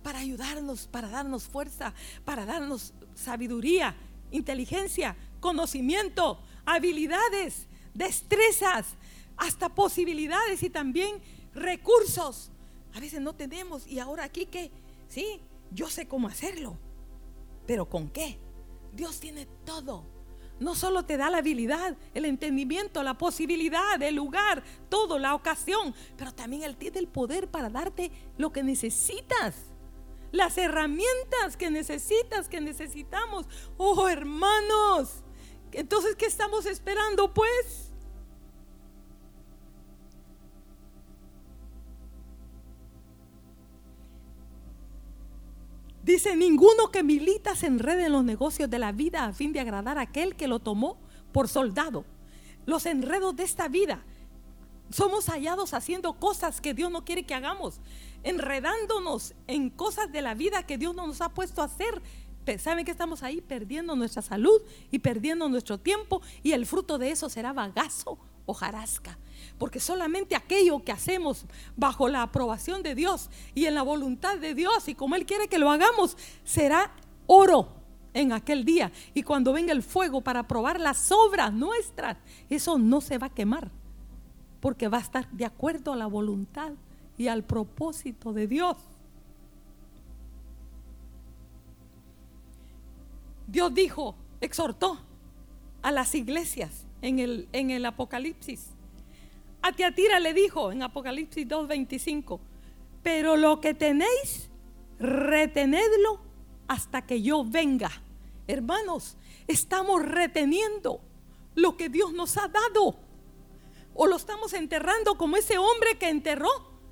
para 0.03 0.19
ayudarnos, 0.19 0.87
para 0.87 1.09
darnos 1.09 1.43
fuerza, 1.43 1.93
para 2.25 2.45
darnos 2.45 2.93
sabiduría, 3.17 3.95
inteligencia, 4.31 5.15
conocimiento, 5.39 6.39
habilidades, 6.65 7.67
destrezas, 7.93 8.95
hasta 9.35 9.69
posibilidades 9.69 10.63
y 10.63 10.69
también 10.69 11.21
recursos. 11.53 12.51
A 12.93 12.99
veces 12.99 13.21
no 13.21 13.33
tenemos 13.33 13.87
y 13.87 13.99
ahora 13.99 14.23
aquí 14.23 14.45
que, 14.45 14.71
sí, 15.07 15.41
yo 15.71 15.89
sé 15.89 16.07
cómo 16.07 16.27
hacerlo, 16.27 16.77
pero 17.65 17.89
¿con 17.89 18.09
qué? 18.09 18.39
Dios 18.93 19.19
tiene 19.19 19.45
todo. 19.65 20.05
No 20.59 20.73
solo 20.73 21.05
te 21.05 21.17
da 21.17 21.29
la 21.29 21.37
habilidad, 21.37 21.95
el 22.15 22.25
entendimiento, 22.25 23.03
la 23.03 23.15
posibilidad, 23.15 24.01
el 24.01 24.15
lugar, 24.15 24.63
todo, 24.89 25.19
la 25.19 25.35
ocasión, 25.35 25.93
pero 26.17 26.33
también 26.33 26.63
Él 26.63 26.77
tiene 26.77 26.97
el 26.97 27.07
poder 27.07 27.47
para 27.47 27.69
darte 27.69 28.11
lo 28.37 28.51
que 28.51 28.63
necesitas 28.63 29.66
las 30.37 30.57
herramientas 30.57 31.57
que 31.57 31.69
necesitas, 31.69 32.47
que 32.47 32.61
necesitamos. 32.61 33.47
Oh, 33.75 34.07
hermanos, 34.07 35.23
entonces, 35.71 36.15
¿qué 36.15 36.27
estamos 36.27 36.65
esperando 36.65 37.33
pues? 37.33 37.91
Dice, 46.03 46.37
ninguno 46.37 46.89
que 46.89 47.03
milita 47.03 47.53
se 47.55 47.67
enrede 47.67 48.05
en 48.05 48.13
los 48.13 48.23
negocios 48.23 48.69
de 48.69 48.79
la 48.79 48.93
vida 48.93 49.25
a 49.25 49.33
fin 49.33 49.51
de 49.51 49.59
agradar 49.59 49.97
a 49.97 50.01
aquel 50.01 50.37
que 50.37 50.47
lo 50.47 50.59
tomó 50.59 50.97
por 51.33 51.49
soldado. 51.49 52.05
Los 52.65 52.85
enredos 52.85 53.35
de 53.35 53.43
esta 53.43 53.67
vida 53.67 54.05
Somos 54.89 55.27
hallados 55.27 55.73
haciendo 55.73 56.13
cosas 56.13 56.61
que 56.61 56.73
Dios 56.73 56.91
no 56.91 57.03
quiere 57.03 57.25
que 57.25 57.35
hagamos, 57.35 57.79
enredándonos 58.23 59.33
en 59.47 59.69
cosas 59.69 60.11
de 60.11 60.21
la 60.21 60.33
vida 60.33 60.65
que 60.65 60.77
Dios 60.77 60.95
no 60.95 61.07
nos 61.07 61.21
ha 61.21 61.29
puesto 61.29 61.61
a 61.61 61.65
hacer. 61.65 62.01
¿Saben 62.59 62.85
que 62.85 62.91
estamos 62.91 63.23
ahí 63.23 63.41
perdiendo 63.41 63.95
nuestra 63.97 64.21
salud 64.21 64.61
y 64.89 64.99
perdiendo 64.99 65.49
nuestro 65.49 65.77
tiempo? 65.77 66.21
Y 66.43 66.53
el 66.53 66.65
fruto 66.65 66.97
de 66.97 67.11
eso 67.11 67.29
será 67.29 67.51
bagazo 67.51 68.17
o 68.45 68.53
jarasca. 68.53 69.17
Porque 69.57 69.81
solamente 69.81 70.35
aquello 70.35 70.83
que 70.83 70.93
hacemos 70.93 71.45
bajo 71.75 72.07
la 72.07 72.21
aprobación 72.21 72.83
de 72.83 72.95
Dios 72.95 73.29
y 73.53 73.65
en 73.65 73.75
la 73.75 73.81
voluntad 73.81 74.37
de 74.37 74.55
Dios 74.55 74.87
y 74.87 74.95
como 74.95 75.15
Él 75.15 75.25
quiere 75.25 75.49
que 75.49 75.59
lo 75.59 75.69
hagamos, 75.69 76.15
será 76.45 76.93
oro 77.25 77.73
en 78.13 78.31
aquel 78.31 78.63
día. 78.63 78.93
Y 79.13 79.23
cuando 79.23 79.51
venga 79.51 79.73
el 79.73 79.83
fuego 79.83 80.21
para 80.21 80.47
probar 80.47 80.79
las 80.79 81.11
obras 81.11 81.51
nuestras, 81.51 82.17
eso 82.49 82.77
no 82.77 83.01
se 83.01 83.17
va 83.17 83.27
a 83.27 83.33
quemar. 83.33 83.69
Porque 84.67 84.89
va 84.89 84.97
a 84.97 84.99
estar 84.99 85.31
de 85.31 85.45
acuerdo 85.45 85.93
a 85.93 85.95
la 85.95 86.07
voluntad 86.07 86.73
y 87.17 87.29
al 87.29 87.45
propósito 87.45 88.33
de 88.33 88.47
Dios. 88.47 88.75
Dios 93.47 93.73
dijo, 93.73 94.17
exhortó 94.41 94.99
a 95.81 95.91
las 95.93 96.13
iglesias 96.15 96.85
en 97.01 97.19
el, 97.19 97.47
en 97.53 97.71
el 97.71 97.85
Apocalipsis. 97.85 98.71
A 99.61 99.71
Tiatira 99.71 100.19
le 100.19 100.33
dijo 100.33 100.73
en 100.73 100.83
Apocalipsis 100.83 101.47
2.25, 101.47 102.37
pero 103.01 103.37
lo 103.37 103.61
que 103.61 103.73
tenéis, 103.73 104.49
retenedlo 104.99 106.19
hasta 106.67 107.05
que 107.05 107.21
yo 107.21 107.45
venga. 107.45 107.89
Hermanos, 108.47 109.15
estamos 109.47 110.05
reteniendo 110.05 110.99
lo 111.55 111.77
que 111.77 111.87
Dios 111.87 112.11
nos 112.11 112.35
ha 112.35 112.49
dado. 112.49 113.06
O 113.97 114.07
lo 114.07 114.15
estamos 114.15 114.53
enterrando 114.53 115.17
como 115.17 115.35
ese 115.35 115.57
hombre 115.57 115.97
que 115.97 116.07
enterró 116.07 116.49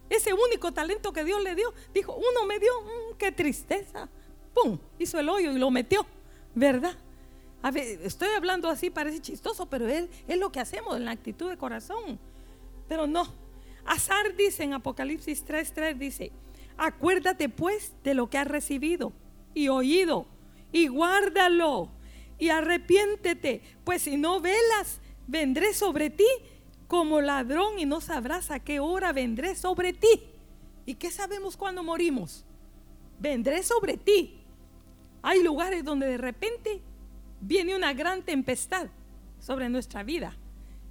ese 0.09 0.33
único 0.33 0.73
talento 0.73 1.13
que 1.13 1.23
Dios 1.23 1.41
le 1.41 1.55
dio. 1.55 1.73
Dijo, 1.93 2.13
uno 2.13 2.45
me 2.45 2.59
dio, 2.59 2.73
mm, 2.81 3.17
qué 3.17 3.31
tristeza. 3.31 4.09
¡Pum! 4.53 4.77
Hizo 4.99 5.19
el 5.19 5.29
hoyo 5.29 5.53
y 5.53 5.57
lo 5.57 5.71
metió. 5.71 6.05
¿verdad? 6.55 6.95
A 7.61 7.71
ver, 7.71 7.99
estoy 8.03 8.29
hablando 8.29 8.69
así, 8.69 8.89
parece 8.89 9.19
chistoso, 9.19 9.67
pero 9.67 9.87
es, 9.87 10.07
es 10.27 10.37
lo 10.37 10.51
que 10.51 10.59
hacemos 10.59 10.95
en 10.95 11.05
la 11.05 11.11
actitud 11.11 11.49
de 11.49 11.57
corazón. 11.57 12.17
Pero 12.87 13.05
no. 13.05 13.27
Azar 13.85 14.35
dice 14.35 14.63
en 14.63 14.73
Apocalipsis 14.73 15.45
3:3 15.45 15.97
dice, 15.97 16.31
acuérdate 16.77 17.49
pues 17.49 17.93
de 18.03 18.15
lo 18.15 18.29
que 18.29 18.37
has 18.37 18.47
recibido 18.47 19.13
y 19.53 19.67
oído 19.67 20.25
y 20.71 20.87
guárdalo 20.87 21.89
y 22.39 22.49
arrepiéntete, 22.49 23.61
pues 23.83 24.01
si 24.01 24.17
no 24.17 24.41
velas, 24.41 24.99
vendré 25.27 25.73
sobre 25.73 26.09
ti 26.09 26.27
como 26.87 27.21
ladrón 27.21 27.79
y 27.79 27.85
no 27.85 28.01
sabrás 28.01 28.51
a 28.51 28.59
qué 28.59 28.79
hora 28.79 29.13
vendré 29.13 29.55
sobre 29.55 29.93
ti. 29.93 30.21
¿Y 30.85 30.95
qué 30.95 31.11
sabemos 31.11 31.57
cuando 31.57 31.83
morimos? 31.83 32.45
Vendré 33.19 33.63
sobre 33.63 33.97
ti 33.97 34.45
hay 35.27 35.41
lugares 35.41 35.83
donde 35.83 36.05
de 36.05 36.19
repente 36.19 36.83
viene 37.41 37.75
una 37.75 37.93
gran 37.93 38.21
tempestad 38.21 38.89
sobre 39.39 39.69
nuestra 39.69 40.03
vida. 40.03 40.37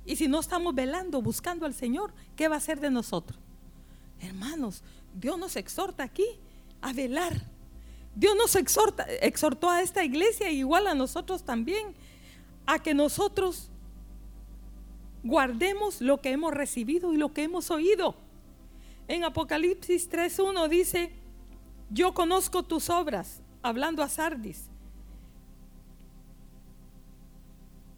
Y 0.05 0.17
si 0.17 0.27
no 0.27 0.41
estamos 0.41 0.75
velando, 0.75 1.23
buscando 1.23 1.67
al 1.67 1.73
Señor, 1.73 2.13
¿qué 2.35 2.49
va 2.49 2.57
a 2.57 2.59
hacer 2.59 2.81
de 2.81 2.91
nosotros? 2.91 3.39
Hermanos, 4.19 4.83
Dios 5.15 5.39
nos 5.39 5.55
exhorta 5.55 6.03
aquí 6.03 6.27
a 6.83 6.93
velar. 6.93 7.49
Dios 8.17 8.35
nos 8.37 8.57
exhorta, 8.57 9.05
exhortó 9.23 9.71
a 9.71 9.83
esta 9.83 10.05
iglesia, 10.05 10.51
igual 10.51 10.89
a 10.89 10.97
nosotros 10.97 11.45
también, 11.45 11.95
a 12.67 12.81
que 12.81 12.93
nosotros 12.93 13.71
guardemos 15.25 16.01
lo 16.01 16.21
que 16.21 16.31
hemos 16.31 16.53
recibido 16.55 17.13
y 17.13 17.17
lo 17.17 17.33
que 17.33 17.43
hemos 17.43 17.71
oído. 17.71 18.15
En 19.09 19.25
Apocalipsis 19.25 20.11
3.1 20.11 20.69
dice, 20.69 21.13
yo 21.91 22.15
conozco 22.15 22.63
tus 22.63 22.91
obras 22.91 23.43
hablando 23.63 24.03
a 24.03 24.09
Sardis. 24.09 24.69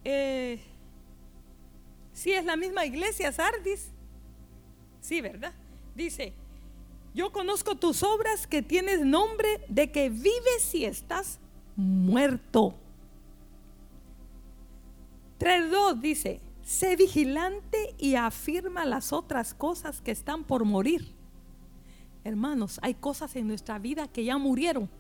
Eh, 0.05 0.61
sí, 2.13 2.33
es 2.33 2.45
la 2.45 2.57
misma 2.57 2.87
iglesia, 2.87 3.33
Sardis. 3.33 3.91
Sí, 5.01 5.21
¿verdad? 5.21 5.53
Dice, 5.95 6.33
yo 7.13 7.33
conozco 7.33 7.75
tus 7.75 8.03
obras 8.03 8.47
que 8.47 8.63
tienes 8.63 9.05
nombre 9.05 9.65
de 9.69 9.91
que 9.91 10.11
vives 10.11 10.75
y 10.75 10.85
estás 10.85 11.41
muerto. 11.75 12.75
3.2 15.39 16.01
dice, 16.01 16.41
sé 16.67 16.97
vigilante 16.97 17.95
y 17.97 18.17
afirma 18.17 18.85
las 18.85 19.13
otras 19.13 19.55
cosas 19.55 20.01
que 20.03 20.11
están 20.11 20.43
por 20.43 20.65
morir. 20.65 21.15
Hermanos, 22.25 22.81
hay 22.83 22.95
cosas 22.95 23.37
en 23.37 23.47
nuestra 23.47 23.79
vida 23.79 24.09
que 24.09 24.25
ya 24.25 24.37
murieron 24.37 24.91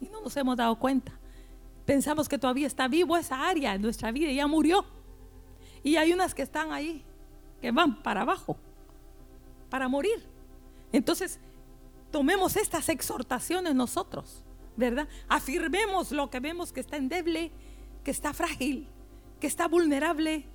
y 0.00 0.06
no 0.08 0.22
nos 0.22 0.34
hemos 0.38 0.56
dado 0.56 0.78
cuenta. 0.78 1.12
Pensamos 1.84 2.30
que 2.30 2.38
todavía 2.38 2.66
está 2.66 2.88
vivo 2.88 3.18
esa 3.18 3.46
área 3.46 3.74
en 3.74 3.82
nuestra 3.82 4.10
vida 4.10 4.30
y 4.30 4.36
ya 4.36 4.46
murió. 4.46 4.86
Y 5.82 5.96
hay 5.96 6.14
unas 6.14 6.34
que 6.34 6.40
están 6.40 6.72
ahí, 6.72 7.04
que 7.60 7.70
van 7.72 8.02
para 8.02 8.22
abajo, 8.22 8.56
para 9.68 9.88
morir. 9.88 10.26
Entonces, 10.92 11.38
tomemos 12.10 12.56
estas 12.56 12.88
exhortaciones 12.88 13.74
nosotros, 13.74 14.44
¿verdad? 14.78 15.08
Afirmemos 15.28 16.10
lo 16.10 16.30
que 16.30 16.40
vemos 16.40 16.72
que 16.72 16.80
está 16.80 16.96
endeble, 16.96 17.52
que 18.02 18.10
está 18.10 18.32
frágil, 18.32 18.88
que 19.40 19.46
está 19.46 19.68
vulnerable, 19.68 20.46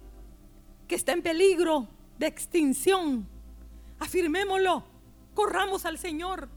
que 0.87 0.95
está 0.95 1.13
en 1.13 1.21
peligro 1.21 1.87
de 2.17 2.27
extinción. 2.27 3.27
Afirmémoslo, 3.99 4.83
corramos 5.33 5.85
al 5.85 5.97
Señor, 5.97 6.49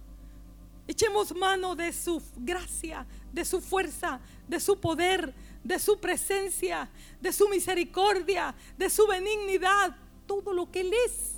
Echemos 0.90 1.32
mano 1.36 1.76
de 1.76 1.92
su 1.92 2.20
gracia, 2.38 3.06
de 3.32 3.44
su 3.44 3.60
fuerza, 3.60 4.18
de 4.48 4.58
su 4.58 4.80
poder, 4.80 5.32
de 5.62 5.78
su 5.78 6.00
presencia, 6.00 6.90
de 7.20 7.32
su 7.32 7.48
misericordia, 7.48 8.56
de 8.76 8.90
su 8.90 9.06
benignidad, 9.06 9.94
todo 10.26 10.52
lo 10.52 10.68
que 10.68 10.80
Él 10.80 10.92
es. 11.06 11.36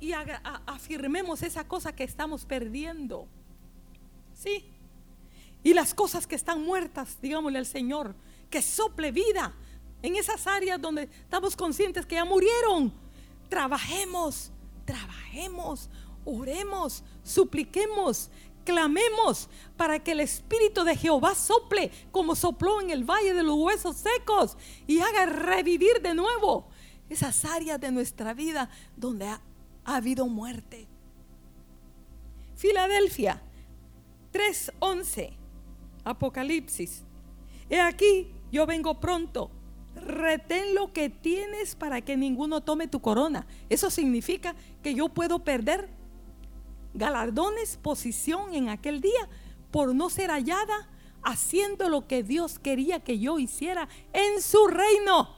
Y 0.00 0.12
afirmemos 0.12 1.42
esa 1.42 1.68
cosa 1.68 1.94
que 1.94 2.04
estamos 2.04 2.46
perdiendo. 2.46 3.28
Sí. 4.32 4.64
Y 5.62 5.74
las 5.74 5.92
cosas 5.92 6.26
que 6.26 6.36
están 6.36 6.64
muertas, 6.64 7.18
digámosle 7.20 7.58
al 7.58 7.66
Señor, 7.66 8.14
que 8.48 8.62
sople 8.62 9.12
vida 9.12 9.54
en 10.02 10.16
esas 10.16 10.46
áreas 10.46 10.80
donde 10.80 11.04
estamos 11.04 11.56
conscientes 11.56 12.06
que 12.06 12.14
ya 12.16 12.24
murieron. 12.24 12.92
Trabajemos, 13.48 14.50
trabajemos, 14.84 15.88
oremos, 16.24 17.02
supliquemos, 17.22 18.30
clamemos 18.64 19.48
para 19.76 20.02
que 20.02 20.12
el 20.12 20.20
Espíritu 20.20 20.84
de 20.84 20.96
Jehová 20.96 21.34
sople 21.34 21.90
como 22.10 22.34
sopló 22.34 22.80
en 22.80 22.90
el 22.90 23.04
valle 23.04 23.32
de 23.32 23.42
los 23.42 23.56
huesos 23.56 23.96
secos 23.96 24.58
y 24.86 24.98
haga 25.00 25.26
revivir 25.26 26.02
de 26.02 26.14
nuevo 26.14 26.68
esas 27.08 27.44
áreas 27.44 27.80
de 27.80 27.92
nuestra 27.92 28.34
vida 28.34 28.68
donde 28.96 29.28
ha, 29.28 29.40
habido 29.84 30.26
muerte. 30.26 30.88
Filadelfia 32.56 33.40
3:11, 34.32 35.36
Apocalipsis. 36.02 37.04
He 37.70 37.80
aquí, 37.80 38.32
yo 38.50 38.66
vengo 38.66 38.98
pronto. 38.98 39.50
Retén 40.06 40.74
lo 40.74 40.92
que 40.92 41.10
tienes 41.10 41.74
para 41.74 42.00
que 42.00 42.16
ninguno 42.16 42.62
tome 42.62 42.86
tu 42.86 43.00
corona. 43.00 43.46
Eso 43.68 43.90
significa 43.90 44.54
que 44.82 44.94
yo 44.94 45.08
puedo 45.08 45.40
perder 45.40 45.88
galardones, 46.94 47.76
posición 47.76 48.54
en 48.54 48.68
aquel 48.68 49.00
día 49.00 49.28
por 49.70 49.94
no 49.94 50.08
ser 50.08 50.30
hallada 50.30 50.88
haciendo 51.22 51.88
lo 51.88 52.06
que 52.06 52.22
Dios 52.22 52.58
quería 52.60 53.00
que 53.00 53.18
yo 53.18 53.38
hiciera 53.38 53.88
en 54.12 54.40
su 54.40 54.68
reino. 54.68 55.34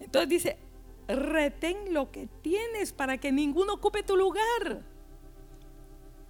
Entonces 0.00 0.28
dice, 0.28 0.58
retén 1.06 1.94
lo 1.94 2.10
que 2.10 2.28
tienes 2.42 2.92
para 2.92 3.18
que 3.18 3.30
ninguno 3.30 3.74
ocupe 3.74 4.02
tu 4.02 4.16
lugar. 4.16 4.82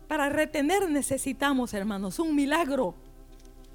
Para 0.09 0.29
retener 0.29 0.91
necesitamos, 0.91 1.73
hermanos, 1.73 2.19
un 2.19 2.37
milagro. 2.37 2.95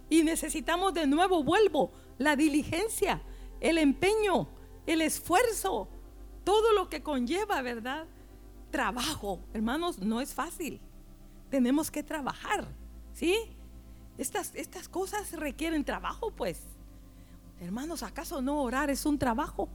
Y 0.10 0.24
necesitamos 0.24 0.94
de 0.94 1.08
nuevo, 1.08 1.44
vuelvo, 1.44 1.92
la 2.20 2.36
diligencia, 2.36 3.24
el 3.60 3.80
empeño, 3.80 4.48
el 4.86 5.02
esfuerzo, 5.02 5.90
todo 6.44 6.74
lo 6.74 6.90
que 6.90 7.02
conlleva, 7.02 7.64
¿verdad? 7.64 8.06
trabajo. 8.70 9.40
Hermanos, 9.54 10.00
no 10.00 10.22
es 10.22 10.34
fácil. 10.34 10.80
Tenemos 11.50 11.92
que 11.92 12.04
trabajar. 12.04 12.68
¿Sí? 13.14 13.36
Estas, 14.18 14.54
estas 14.56 14.88
cosas 14.88 15.32
requieren 15.34 15.84
trabajo, 15.84 16.32
pues. 16.32 16.62
Hermanos, 17.60 18.04
¿acaso 18.04 18.42
no 18.42 18.62
orar 18.62 18.90
es 18.90 19.06
un 19.06 19.18
trabajo? 19.18 19.70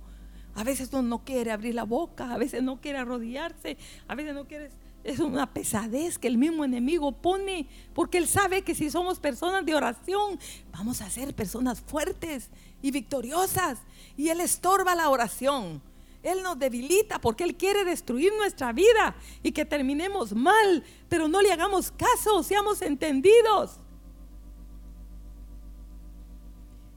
A 0.55 0.65
veces 0.65 0.91
uno 0.93 1.03
no 1.03 1.25
quiere 1.25 1.51
abrir 1.51 1.75
la 1.75 1.83
boca, 1.83 2.33
a 2.33 2.39
veces 2.39 2.63
no 2.63 2.81
quiere 2.81 2.99
arrodillarse, 2.99 3.77
a 4.07 4.15
veces 4.15 4.35
no 4.35 4.47
quiere... 4.47 4.71
Es 5.05 5.19
una 5.19 5.53
pesadez 5.53 6.19
que 6.19 6.29
el 6.29 6.39
mismo 6.39 6.65
enemigo 6.65 7.13
pone, 7.13 7.69
porque 7.93 8.17
él 8.17 8.27
sabe 8.27 8.63
que 8.63 8.75
si 8.75 8.91
somos 8.91 9.21
personas 9.21 9.65
de 9.67 9.75
oración, 9.75 10.39
vamos 10.73 11.03
a 11.03 11.11
ser 11.11 11.35
personas 11.35 11.83
fuertes 11.83 12.49
y 12.81 12.91
victoriosas. 12.91 13.79
Y 14.17 14.31
él 14.31 14.41
estorba 14.41 14.95
la 14.95 15.11
oración. 15.11 15.83
Él 16.23 16.43
nos 16.43 16.59
debilita 16.59 17.21
porque 17.21 17.45
Él 17.45 17.55
quiere 17.55 17.85
destruir 17.85 18.33
nuestra 18.39 18.73
vida 18.73 19.15
y 19.43 19.53
que 19.53 19.67
terminemos 19.67 20.33
mal, 20.33 20.83
pero 21.11 21.29
no 21.29 21.43
le 21.43 21.53
hagamos 21.53 21.91
caso, 21.91 22.43
seamos 22.43 22.81
entendidos. 22.81 23.79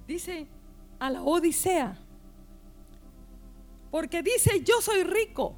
Dice 0.07 0.47
a 0.97 1.09
la 1.09 1.23
Odisea, 1.23 1.99
porque 3.91 4.23
dice, 4.23 4.63
yo 4.63 4.79
soy 4.81 5.03
rico 5.03 5.55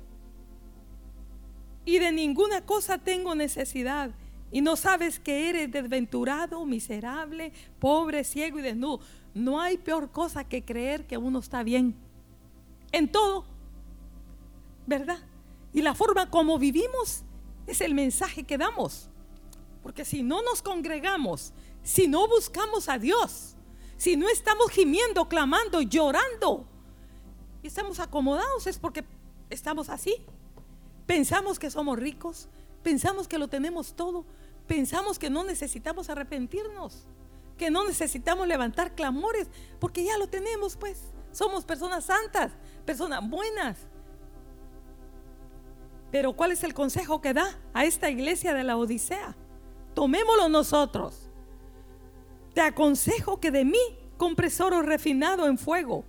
y 1.89 1.97
de 1.97 2.11
ninguna 2.11 2.65
cosa 2.65 2.99
tengo 2.99 3.33
necesidad. 3.33 4.11
Y 4.51 4.61
no 4.61 4.75
sabes 4.75 5.19
que 5.19 5.49
eres 5.49 5.71
desventurado, 5.71 6.63
miserable, 6.65 7.51
pobre, 7.79 8.23
ciego 8.23 8.59
y 8.59 8.61
desnudo. 8.61 8.99
No 9.33 9.59
hay 9.59 9.77
peor 9.77 10.11
cosa 10.11 10.43
que 10.43 10.63
creer 10.63 11.07
que 11.07 11.17
uno 11.17 11.39
está 11.39 11.63
bien. 11.63 11.95
En 12.91 13.11
todo. 13.11 13.45
¿Verdad? 14.85 15.19
Y 15.73 15.81
la 15.81 15.95
forma 15.95 16.29
como 16.29 16.59
vivimos 16.59 17.23
es 17.65 17.81
el 17.81 17.95
mensaje 17.95 18.43
que 18.43 18.57
damos. 18.57 19.09
Porque 19.81 20.05
si 20.05 20.21
no 20.21 20.43
nos 20.43 20.61
congregamos, 20.61 21.53
si 21.81 22.07
no 22.07 22.27
buscamos 22.27 22.87
a 22.87 22.99
Dios, 22.99 23.55
si 23.97 24.15
no 24.15 24.29
estamos 24.29 24.69
gimiendo, 24.69 25.27
clamando, 25.27 25.81
llorando, 25.81 26.67
y 27.63 27.67
estamos 27.67 27.99
acomodados, 27.99 28.67
es 28.67 28.77
porque 28.77 29.03
estamos 29.49 29.89
así. 29.89 30.15
Pensamos 31.09 31.57
que 31.57 31.71
somos 31.71 31.97
ricos, 31.97 32.49
pensamos 32.83 33.27
que 33.27 33.39
lo 33.39 33.47
tenemos 33.47 33.95
todo, 33.95 34.27
pensamos 34.67 35.17
que 35.17 35.31
no 35.31 35.43
necesitamos 35.43 36.07
arrepentirnos, 36.07 37.07
que 37.57 37.71
no 37.71 37.83
necesitamos 37.87 38.47
levantar 38.47 38.93
clamores, 38.93 39.47
porque 39.79 40.03
ya 40.03 40.19
lo 40.19 40.27
tenemos, 40.27 40.77
pues. 40.77 41.01
Somos 41.31 41.65
personas 41.65 42.05
santas, 42.05 42.51
personas 42.85 43.27
buenas. 43.27 43.79
Pero 46.11 46.33
¿cuál 46.33 46.51
es 46.51 46.63
el 46.63 46.75
consejo 46.75 47.21
que 47.21 47.33
da 47.33 47.57
a 47.73 47.85
esta 47.85 48.11
iglesia 48.11 48.53
de 48.53 48.63
la 48.63 48.77
Odisea? 48.77 49.35
Tomémoslo 49.95 50.47
nosotros. 50.47 51.27
Te 52.53 52.61
aconsejo 52.61 53.39
que 53.39 53.49
de 53.49 53.65
mí 53.65 53.81
compres 54.15 54.61
oro 54.61 54.83
refinado 54.83 55.47
en 55.47 55.57
fuego, 55.57 56.05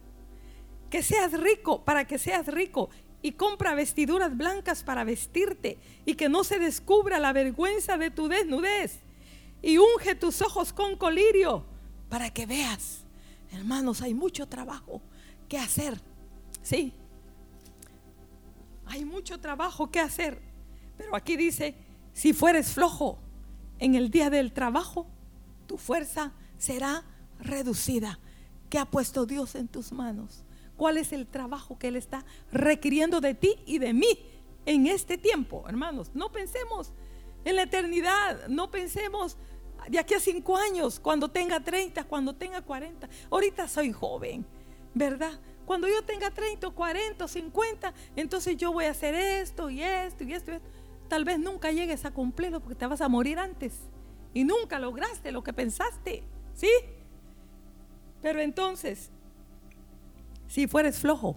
que 0.90 1.02
seas 1.02 1.32
rico 1.32 1.86
para 1.86 2.06
que 2.06 2.18
seas 2.18 2.48
rico 2.48 2.90
y 3.22 3.32
compra 3.32 3.74
vestiduras 3.74 4.36
blancas 4.36 4.82
para 4.82 5.04
vestirte 5.04 5.78
y 6.04 6.14
que 6.14 6.28
no 6.28 6.44
se 6.44 6.58
descubra 6.58 7.18
la 7.18 7.32
vergüenza 7.32 7.98
de 7.98 8.10
tu 8.10 8.28
desnudez 8.28 9.00
y 9.62 9.78
unge 9.78 10.14
tus 10.14 10.42
ojos 10.42 10.72
con 10.72 10.96
colirio 10.96 11.64
para 12.08 12.30
que 12.30 12.46
veas. 12.46 13.04
Hermanos, 13.52 14.00
hay 14.02 14.14
mucho 14.14 14.46
trabajo 14.46 15.02
que 15.48 15.58
hacer. 15.58 16.00
Sí, 16.62 16.94
hay 18.86 19.04
mucho 19.04 19.38
trabajo 19.40 19.90
que 19.90 20.00
hacer. 20.00 20.40
Pero 20.96 21.14
aquí 21.14 21.36
dice, 21.36 21.74
si 22.12 22.32
fueres 22.32 22.72
flojo 22.72 23.18
en 23.78 23.94
el 23.94 24.10
día 24.10 24.30
del 24.30 24.52
trabajo, 24.52 25.06
tu 25.66 25.78
fuerza 25.78 26.32
será 26.58 27.04
reducida. 27.38 28.18
¿Qué 28.68 28.78
ha 28.78 28.84
puesto 28.84 29.26
Dios 29.26 29.54
en 29.54 29.68
tus 29.68 29.92
manos? 29.92 30.44
¿Cuál 30.80 30.96
es 30.96 31.12
el 31.12 31.26
trabajo 31.26 31.78
que 31.78 31.88
Él 31.88 31.96
está 31.96 32.24
requiriendo 32.50 33.20
de 33.20 33.34
ti 33.34 33.54
y 33.66 33.78
de 33.78 33.92
mí 33.92 34.18
en 34.64 34.86
este 34.86 35.18
tiempo, 35.18 35.62
hermanos? 35.68 36.10
No 36.14 36.32
pensemos 36.32 36.94
en 37.44 37.56
la 37.56 37.64
eternidad, 37.64 38.48
no 38.48 38.70
pensemos 38.70 39.36
de 39.90 39.98
aquí 39.98 40.14
a 40.14 40.20
cinco 40.20 40.56
años, 40.56 40.98
cuando 40.98 41.30
tenga 41.30 41.60
30, 41.60 42.04
cuando 42.04 42.34
tenga 42.34 42.62
40. 42.62 43.10
Ahorita 43.30 43.68
soy 43.68 43.92
joven, 43.92 44.46
¿verdad? 44.94 45.38
Cuando 45.66 45.86
yo 45.86 46.02
tenga 46.02 46.30
30, 46.30 46.70
40, 46.70 47.28
50, 47.28 47.92
entonces 48.16 48.56
yo 48.56 48.72
voy 48.72 48.86
a 48.86 48.92
hacer 48.92 49.14
esto 49.14 49.68
y 49.68 49.82
esto 49.82 50.24
y 50.24 50.32
esto. 50.32 50.50
Y 50.52 50.54
esto. 50.54 50.66
Tal 51.08 51.26
vez 51.26 51.38
nunca 51.38 51.72
llegues 51.72 52.06
a 52.06 52.10
cumplirlo 52.10 52.60
porque 52.60 52.76
te 52.76 52.86
vas 52.86 53.02
a 53.02 53.08
morir 53.10 53.38
antes 53.38 53.74
y 54.32 54.44
nunca 54.44 54.78
lograste 54.78 55.30
lo 55.30 55.42
que 55.42 55.52
pensaste, 55.52 56.24
¿sí? 56.54 56.70
Pero 58.22 58.40
entonces, 58.40 59.10
si 60.50 60.66
fueres 60.66 60.98
flojo 60.98 61.36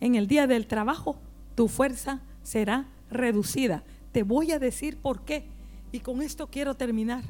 en 0.00 0.14
el 0.14 0.28
día 0.28 0.46
del 0.46 0.68
trabajo, 0.68 1.18
tu 1.56 1.66
fuerza 1.66 2.22
será 2.44 2.86
reducida. 3.10 3.82
Te 4.12 4.22
voy 4.22 4.52
a 4.52 4.60
decir 4.60 4.96
por 4.96 5.24
qué. 5.24 5.48
Y 5.90 5.98
con 5.98 6.22
esto 6.22 6.46
quiero 6.46 6.76
terminar. 6.76 7.24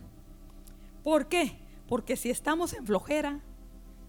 ¿Por 1.03 1.27
qué? 1.29 1.57
Porque 1.89 2.15
si 2.15 2.29
estamos 2.29 2.75
en 2.75 2.85
flojera, 2.85 3.41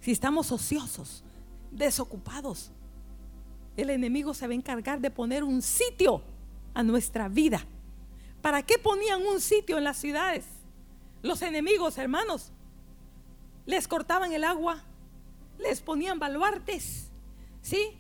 si 0.02 0.12
estamos 0.12 0.52
ociosos, 0.52 1.24
desocupados, 1.72 2.74
el 3.78 3.92
enemigo 3.92 4.34
se 4.34 4.46
va 4.46 4.52
a 4.52 4.58
encargar 4.58 5.00
de 5.00 5.10
poner 5.10 5.46
un 5.46 5.62
sitio 5.62 6.22
a 6.74 6.84
nuestra 6.84 7.30
vida. 7.30 7.66
¿Para 8.42 8.62
qué 8.64 8.78
ponían 8.78 9.26
un 9.26 9.40
sitio 9.40 9.78
en 9.78 9.86
las 9.86 9.96
ciudades? 9.96 10.44
Los 11.22 11.44
enemigos, 11.44 11.98
hermanos, 11.98 12.52
les 13.66 13.88
cortaban 13.88 14.34
el 14.34 14.44
agua, 14.44 14.84
les 15.60 15.82
ponían 15.82 16.20
baluartes, 16.20 17.12
¿sí? 17.62 18.00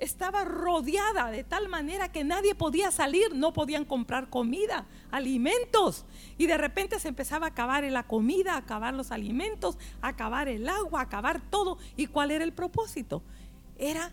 estaba 0.00 0.44
rodeada 0.44 1.30
de 1.30 1.44
tal 1.44 1.68
manera 1.68 2.10
que 2.10 2.24
nadie 2.24 2.54
podía 2.54 2.90
salir, 2.90 3.34
no 3.34 3.52
podían 3.52 3.84
comprar 3.84 4.30
comida, 4.30 4.86
alimentos. 5.10 6.06
Y 6.38 6.46
de 6.46 6.56
repente 6.56 6.98
se 6.98 7.08
empezaba 7.08 7.46
a 7.46 7.50
acabar 7.50 7.84
la 7.84 8.06
comida, 8.06 8.54
a 8.54 8.58
acabar 8.58 8.94
los 8.94 9.10
alimentos, 9.10 9.76
a 10.00 10.08
acabar 10.08 10.48
el 10.48 10.68
agua, 10.68 11.00
a 11.00 11.04
acabar 11.04 11.42
todo. 11.50 11.76
¿Y 11.96 12.06
cuál 12.06 12.30
era 12.30 12.44
el 12.44 12.54
propósito? 12.54 13.22
Era 13.76 14.10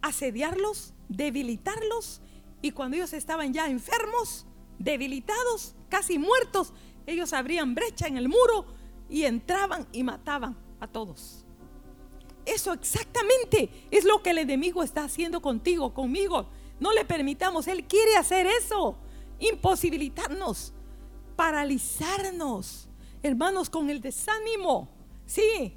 asediarlos, 0.00 0.94
debilitarlos. 1.10 2.22
Y 2.62 2.70
cuando 2.70 2.96
ellos 2.96 3.12
estaban 3.12 3.52
ya 3.52 3.68
enfermos, 3.68 4.46
debilitados, 4.78 5.74
casi 5.90 6.18
muertos, 6.18 6.72
ellos 7.06 7.34
abrían 7.34 7.74
brecha 7.74 8.06
en 8.06 8.16
el 8.16 8.28
muro 8.30 8.64
y 9.10 9.24
entraban 9.24 9.86
y 9.92 10.02
mataban 10.04 10.56
a 10.80 10.86
todos. 10.86 11.45
Eso 12.46 12.72
exactamente 12.72 13.68
es 13.90 14.04
lo 14.04 14.22
que 14.22 14.30
el 14.30 14.38
enemigo 14.38 14.84
está 14.84 15.04
haciendo 15.04 15.42
contigo, 15.42 15.92
conmigo. 15.92 16.46
No 16.78 16.92
le 16.92 17.04
permitamos, 17.04 17.66
Él 17.66 17.84
quiere 17.84 18.16
hacer 18.16 18.46
eso, 18.46 18.96
imposibilitarnos, 19.40 20.72
paralizarnos, 21.34 22.88
hermanos, 23.22 23.68
con 23.68 23.90
el 23.90 24.00
desánimo, 24.00 24.88
sí, 25.26 25.74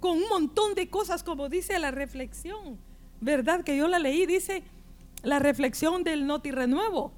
con 0.00 0.16
un 0.16 0.28
montón 0.28 0.74
de 0.74 0.88
cosas, 0.88 1.22
como 1.22 1.50
dice 1.50 1.78
la 1.78 1.90
reflexión, 1.90 2.78
¿verdad? 3.20 3.62
Que 3.62 3.76
yo 3.76 3.86
la 3.86 3.98
leí, 3.98 4.24
dice 4.24 4.62
la 5.22 5.38
reflexión 5.38 6.02
del 6.02 6.26
Noti 6.26 6.50
Renuevo, 6.50 7.12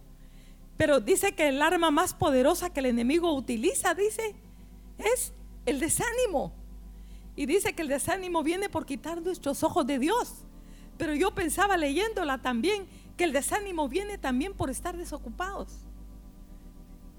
pero 0.76 0.98
dice 0.98 1.36
que 1.36 1.48
el 1.48 1.62
arma 1.62 1.92
más 1.92 2.14
poderosa 2.14 2.70
que 2.70 2.80
el 2.80 2.86
enemigo 2.86 3.32
utiliza, 3.32 3.94
dice, 3.94 4.34
es 4.98 5.32
el 5.66 5.78
desánimo. 5.78 6.52
Y 7.34 7.46
dice 7.46 7.74
que 7.74 7.82
el 7.82 7.88
desánimo 7.88 8.42
viene 8.42 8.68
por 8.68 8.84
quitar 8.84 9.22
nuestros 9.22 9.62
ojos 9.62 9.86
de 9.86 9.98
Dios. 9.98 10.44
Pero 10.98 11.14
yo 11.14 11.34
pensaba 11.34 11.76
leyéndola 11.76 12.42
también 12.42 12.86
que 13.16 13.24
el 13.24 13.32
desánimo 13.32 13.88
viene 13.88 14.18
también 14.18 14.54
por 14.54 14.70
estar 14.70 14.96
desocupados. 14.96 15.80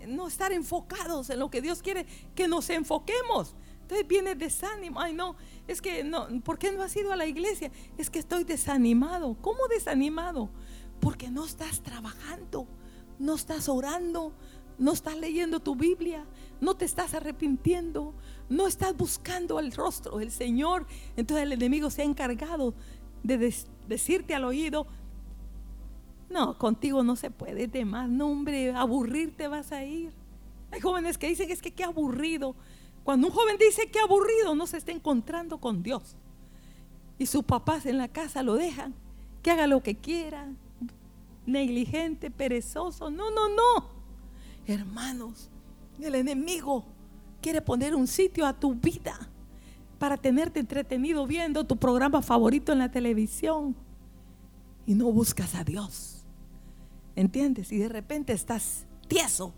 No 0.08 0.28
estar 0.28 0.52
enfocados 0.52 1.30
en 1.30 1.40
lo 1.40 1.50
que 1.50 1.62
Dios 1.62 1.82
quiere 1.82 2.06
que 2.36 2.48
nos 2.48 2.70
enfoquemos. 2.70 3.56
Entonces 3.82 4.08
viene 4.08 4.36
desánimo. 4.36 5.00
Ay, 5.00 5.14
no, 5.14 5.36
es 5.68 5.82
que 5.82 6.04
no, 6.04 6.28
¿por 6.42 6.58
qué 6.58 6.72
no 6.72 6.84
has 6.84 6.96
ido 6.96 7.12
a 7.12 7.16
la 7.16 7.26
iglesia? 7.26 7.72
Es 7.98 8.10
que 8.10 8.20
estoy 8.20 8.44
desanimado. 8.44 9.36
¿Cómo 9.42 9.68
desanimado? 9.68 10.50
Porque 11.00 11.30
no 11.30 11.46
estás 11.46 11.82
trabajando, 11.82 12.68
no 13.20 13.36
estás 13.36 13.68
orando, 13.68 14.34
no 14.78 14.94
estás 14.94 15.18
leyendo 15.18 15.60
tu 15.60 15.76
Biblia, 15.76 16.26
no 16.62 16.76
te 16.76 16.86
estás 16.86 17.14
arrepintiendo, 17.14 18.14
no 18.50 18.68
estás 18.68 18.96
buscando 18.96 19.60
el 19.60 19.72
rostro 19.72 20.18
del 20.18 20.32
Señor. 20.32 20.86
Entonces 21.16 21.44
el 21.44 21.54
enemigo 21.54 21.90
se 21.90 22.02
ha 22.02 22.06
encargado 22.06 22.74
de 23.24 23.56
decirte 23.88 24.36
al 24.36 24.44
oído, 24.44 24.88
no, 26.30 26.58
contigo 26.58 27.04
no 27.04 27.16
se 27.16 27.32
puede 27.32 27.68
de 27.68 27.86
más, 27.86 28.10
no 28.10 28.28
hombre, 28.28 28.74
aburrirte 28.74 29.48
vas 29.48 29.72
a 29.72 29.84
ir. 29.84 30.12
Hay 30.72 30.82
jóvenes 30.82 31.18
que 31.18 31.28
dicen 31.28 31.52
es 31.52 31.62
que 31.62 31.72
qué 31.72 31.84
aburrido. 31.84 32.56
Cuando 33.04 33.28
un 33.28 33.34
joven 33.34 33.58
dice 33.60 33.92
que 33.92 34.00
aburrido, 34.00 34.56
no 34.56 34.66
se 34.66 34.78
está 34.78 34.92
encontrando 34.92 35.60
con 35.60 35.84
Dios. 35.84 36.16
Y 37.20 37.28
sus 37.28 37.44
papás 37.44 37.86
en 37.86 37.98
la 37.98 38.08
casa 38.08 38.42
lo 38.42 38.56
dejan, 38.56 38.96
que 39.44 39.52
haga 39.52 39.68
lo 39.68 39.84
que 39.84 39.96
quiera, 39.96 40.50
negligente, 41.46 42.32
perezoso. 42.32 43.12
No, 43.12 43.30
no, 43.30 43.50
no. 43.50 43.90
Hermanos, 44.66 45.50
el 46.02 46.16
enemigo 46.16 46.86
quiere 47.44 47.62
poner 47.62 47.94
un 47.94 48.08
sitio 48.08 48.48
a 48.48 48.54
tu 48.54 48.74
vida 48.74 49.20
para 50.00 50.18
tenerte 50.18 50.62
entretenido 50.62 51.28
viendo 51.28 51.66
tu 51.66 51.78
programa 51.78 52.22
favorito 52.22 52.72
en 52.72 52.80
la 52.80 52.90
televisión 52.90 53.76
y 54.88 54.96
no 54.96 55.12
buscas 55.12 55.54
a 55.54 55.64
Dios. 55.64 56.26
¿Entiendes? 57.16 57.72
Y 57.72 57.78
de 57.78 57.90
repente 57.90 58.34
estás 58.34 58.88
tieso, 59.08 59.54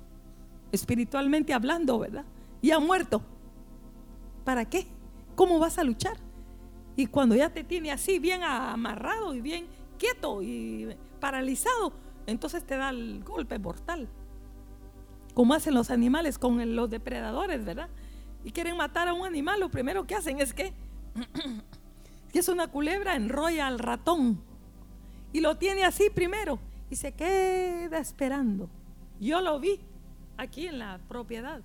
espiritualmente 0.72 1.54
hablando, 1.54 2.00
¿verdad? 2.00 2.26
Y 2.62 2.72
ha 2.72 2.80
muerto. 2.80 3.22
¿Para 4.44 4.66
qué? 4.66 4.88
¿Cómo 5.36 5.60
vas 5.60 5.78
a 5.78 5.84
luchar? 5.84 6.18
Y 6.96 7.06
cuando 7.06 7.36
ya 7.36 7.50
te 7.50 7.64
tiene 7.64 7.92
así 7.92 8.20
bien 8.20 8.44
amarrado 8.44 9.34
y 9.36 9.42
bien 9.42 9.68
quieto 10.00 10.42
y 10.42 10.90
paralizado, 11.20 11.94
entonces 12.26 12.66
te 12.66 12.78
da 12.78 12.90
el 12.90 13.24
golpe 13.24 13.60
mortal. 13.60 14.10
Como 15.36 15.54
hacen 15.54 15.76
los 15.76 15.92
animales 15.92 16.40
con 16.40 16.76
los 16.76 16.90
depredadores, 16.90 17.64
¿verdad? 17.64 17.90
Y 18.44 18.52
quieren 18.52 18.78
matar 18.78 19.08
a 19.08 19.14
un 19.14 19.26
animal, 19.26 19.60
lo 19.60 19.70
primero 19.70 20.08
que 20.08 20.16
hacen 20.16 20.40
es 20.40 20.54
que, 20.54 20.74
si 22.32 22.40
es 22.40 22.48
una 22.48 22.68
culebra, 22.68 23.16
enrolla 23.16 23.68
al 23.68 23.78
ratón 23.78 24.42
y 25.34 25.42
lo 25.42 25.58
tiene 25.58 25.84
así 25.84 26.10
primero 26.10 26.58
y 26.90 26.96
se 26.96 27.12
queda 27.12 28.00
esperando. 28.00 28.70
Yo 29.20 29.42
lo 29.42 29.60
vi 29.60 29.80
aquí 30.38 30.68
en 30.68 30.80
la 30.80 31.00
propiedad 31.08 31.62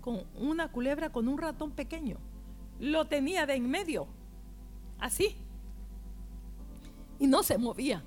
con 0.00 0.22
una 0.36 0.68
culebra 0.68 1.10
con 1.10 1.26
un 1.26 1.36
ratón 1.36 1.72
pequeño. 1.72 2.18
Lo 2.78 3.06
tenía 3.06 3.44
de 3.44 3.54
en 3.54 3.68
medio, 3.68 4.06
así. 5.00 5.34
Y 7.18 7.26
no 7.26 7.42
se 7.42 7.58
movía. 7.58 8.04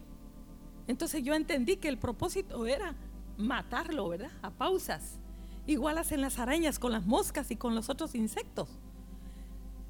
Entonces 0.88 1.24
yo 1.24 1.34
entendí 1.34 1.76
que 1.76 1.90
el 1.90 1.98
propósito 1.98 2.66
era 2.66 2.96
matarlo, 3.40 4.10
¿verdad? 4.10 4.32
A 4.42 4.52
pausas. 4.52 5.18
Igual 5.66 5.98
hacen 5.98 6.22
las 6.22 6.38
arañas 6.38 6.78
con 6.78 6.92
las 6.92 7.06
moscas 7.06 7.50
y 7.52 7.56
con 7.56 7.74
los 7.74 7.90
otros 7.90 8.14
insectos. 8.14 8.70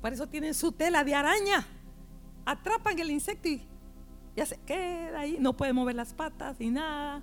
Por 0.01 0.13
eso 0.13 0.27
tienen 0.27 0.53
su 0.53 0.71
tela 0.71 1.03
de 1.03 1.15
araña. 1.15 1.65
Atrapan 2.45 2.97
el 2.99 3.11
insecto 3.11 3.49
y 3.49 3.61
ya 4.35 4.45
se 4.45 4.57
queda 4.57 5.21
ahí. 5.21 5.37
No 5.39 5.53
puede 5.57 5.73
mover 5.73 5.95
las 5.95 6.13
patas 6.13 6.59
ni 6.59 6.69
nada. 6.69 7.21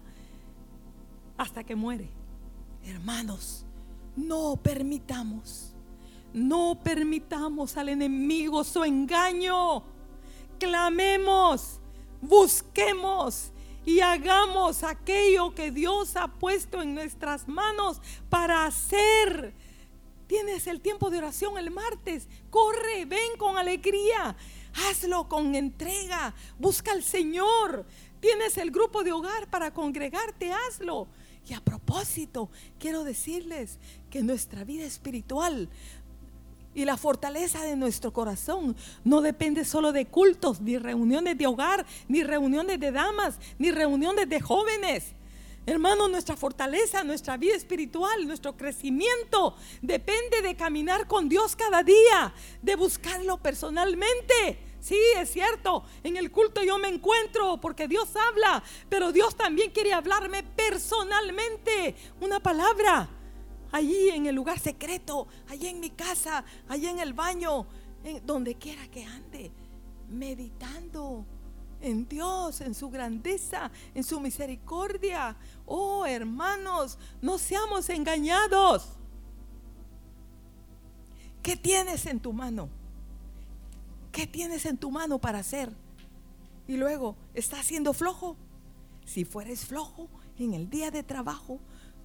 Hasta 1.38 1.64
que 1.64 1.74
muere. 1.74 2.10
Hermanos, 2.84 3.64
no 4.14 4.56
permitamos, 4.62 5.74
no 6.32 6.78
permitamos 6.82 7.76
al 7.76 7.90
enemigo 7.90 8.64
su 8.64 8.84
engaño. 8.84 9.82
Clamemos, 10.58 11.80
busquemos 12.20 13.52
y 13.86 14.00
hagamos 14.00 14.82
aquello 14.82 15.54
que 15.54 15.70
Dios 15.70 16.16
ha 16.16 16.26
puesto 16.26 16.82
en 16.82 16.94
nuestras 16.94 17.46
manos 17.46 18.02
para 18.28 18.66
hacer. 18.66 19.54
Tienes 20.26 20.66
el 20.66 20.80
tiempo 20.80 21.08
de 21.08 21.18
oración 21.18 21.56
el 21.56 21.70
martes. 21.70 22.28
Corre, 22.50 23.04
ven 23.06 23.38
con 23.38 23.56
alegría. 23.56 24.36
Hazlo 24.74 25.28
con 25.28 25.54
entrega. 25.54 26.34
Busca 26.58 26.90
al 26.90 27.04
Señor. 27.04 27.86
Tienes 28.18 28.56
el 28.58 28.72
grupo 28.72 29.04
de 29.04 29.12
hogar 29.12 29.48
para 29.48 29.72
congregarte. 29.72 30.52
Hazlo. 30.52 31.06
Y 31.48 31.54
a 31.54 31.60
propósito, 31.60 32.50
quiero 32.80 33.04
decirles 33.04 33.78
que 34.10 34.22
nuestra 34.22 34.64
vida 34.64 34.84
espiritual 34.84 35.68
y 36.76 36.84
la 36.84 36.98
fortaleza 36.98 37.64
de 37.64 37.74
nuestro 37.74 38.12
corazón 38.12 38.76
no 39.02 39.22
depende 39.22 39.64
solo 39.64 39.92
de 39.92 40.06
cultos, 40.06 40.60
ni 40.60 40.76
reuniones 40.76 41.38
de 41.38 41.46
hogar, 41.46 41.86
ni 42.06 42.22
reuniones 42.22 42.78
de 42.78 42.92
damas, 42.92 43.38
ni 43.58 43.70
reuniones 43.70 44.28
de 44.28 44.40
jóvenes. 44.42 45.14
Hermano, 45.64 46.06
nuestra 46.06 46.36
fortaleza, 46.36 47.02
nuestra 47.02 47.38
vida 47.38 47.56
espiritual, 47.56 48.26
nuestro 48.26 48.58
crecimiento 48.58 49.56
depende 49.80 50.42
de 50.42 50.54
caminar 50.54 51.08
con 51.08 51.30
Dios 51.30 51.56
cada 51.56 51.82
día, 51.82 52.34
de 52.60 52.76
buscarlo 52.76 53.38
personalmente. 53.38 54.60
Sí, 54.78 54.98
es 55.16 55.30
cierto, 55.32 55.82
en 56.04 56.18
el 56.18 56.30
culto 56.30 56.62
yo 56.62 56.76
me 56.78 56.88
encuentro 56.88 57.58
porque 57.58 57.88
Dios 57.88 58.10
habla, 58.14 58.62
pero 58.90 59.12
Dios 59.12 59.34
también 59.34 59.70
quiere 59.70 59.94
hablarme 59.94 60.42
personalmente. 60.42 61.96
Una 62.20 62.38
palabra, 62.38 63.08
allí 63.76 64.08
en 64.08 64.26
el 64.26 64.34
lugar 64.34 64.58
secreto, 64.58 65.28
allí 65.48 65.66
en 65.68 65.80
mi 65.80 65.90
casa, 65.90 66.44
allí 66.68 66.86
en 66.86 66.98
el 66.98 67.12
baño, 67.12 67.66
en 68.02 68.24
donde 68.24 68.54
quiera 68.54 68.86
que 68.88 69.04
ande, 69.04 69.52
meditando 70.08 71.26
en 71.80 72.08
Dios, 72.08 72.62
en 72.62 72.74
su 72.74 72.88
grandeza, 72.88 73.70
en 73.94 74.02
su 74.02 74.18
misericordia. 74.18 75.36
Oh, 75.66 76.06
hermanos, 76.06 76.98
no 77.20 77.38
seamos 77.38 77.88
engañados. 77.90 78.88
¿Qué 81.42 81.56
tienes 81.56 82.06
en 82.06 82.18
tu 82.18 82.32
mano? 82.32 82.70
¿Qué 84.10 84.26
tienes 84.26 84.64
en 84.64 84.78
tu 84.78 84.90
mano 84.90 85.18
para 85.18 85.40
hacer? 85.40 85.70
Y 86.66 86.78
luego, 86.78 87.16
¿estás 87.34 87.66
siendo 87.66 87.92
flojo? 87.92 88.36
Si 89.04 89.24
fueres 89.24 89.66
flojo 89.66 90.08
en 90.38 90.54
el 90.54 90.70
día 90.70 90.90
de 90.90 91.02
trabajo, 91.02 91.60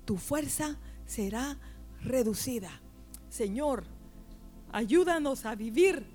tu 0.05 0.17
fuerza 0.17 0.77
será 1.11 1.57
reducida. 2.03 2.71
Señor, 3.29 3.83
ayúdanos 4.71 5.45
a 5.45 5.55
vivir 5.55 6.05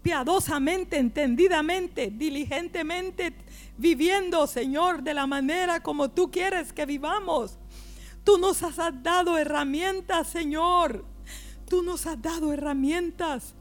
piadosamente, 0.00 0.96
entendidamente, 0.96 2.08
diligentemente, 2.08 3.34
viviendo, 3.76 4.46
Señor, 4.46 5.02
de 5.02 5.14
la 5.14 5.26
manera 5.26 5.82
como 5.82 6.08
tú 6.08 6.30
quieres 6.30 6.72
que 6.72 6.86
vivamos. 6.86 7.58
Tú 8.22 8.38
nos 8.38 8.62
has 8.62 8.76
dado 9.02 9.36
herramientas, 9.36 10.28
Señor. 10.28 11.04
Tú 11.68 11.82
nos 11.82 12.06
has 12.06 12.22
dado 12.22 12.52
herramientas 12.52 13.54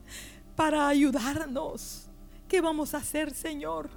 para 0.55 0.87
ayudarnos. 0.87 2.07
¿Qué 2.47 2.61
vamos 2.61 2.93
a 2.93 2.97
hacer, 2.97 3.33
Señor? 3.33 3.89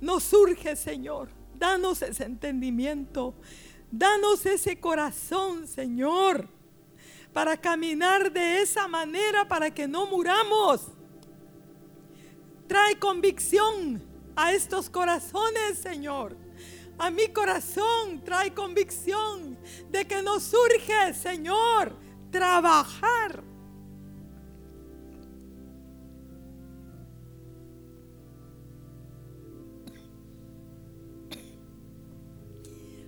Nos 0.00 0.22
surge, 0.22 0.76
Señor. 0.76 1.28
Danos 1.58 2.02
ese 2.02 2.24
entendimiento. 2.24 3.34
Danos 3.92 4.46
ese 4.46 4.80
corazón, 4.80 5.68
Señor, 5.68 6.48
para 7.30 7.58
caminar 7.58 8.32
de 8.32 8.62
esa 8.62 8.88
manera 8.88 9.46
para 9.46 9.70
que 9.70 9.86
no 9.86 10.06
muramos. 10.06 10.88
Trae 12.66 12.98
convicción 12.98 14.02
a 14.34 14.54
estos 14.54 14.88
corazones, 14.88 15.76
Señor. 15.76 16.38
A 16.96 17.10
mi 17.10 17.28
corazón 17.28 18.22
trae 18.24 18.54
convicción 18.54 19.58
de 19.90 20.06
que 20.06 20.22
nos 20.22 20.44
surge, 20.44 21.12
Señor, 21.12 21.94
trabajar 22.30 23.44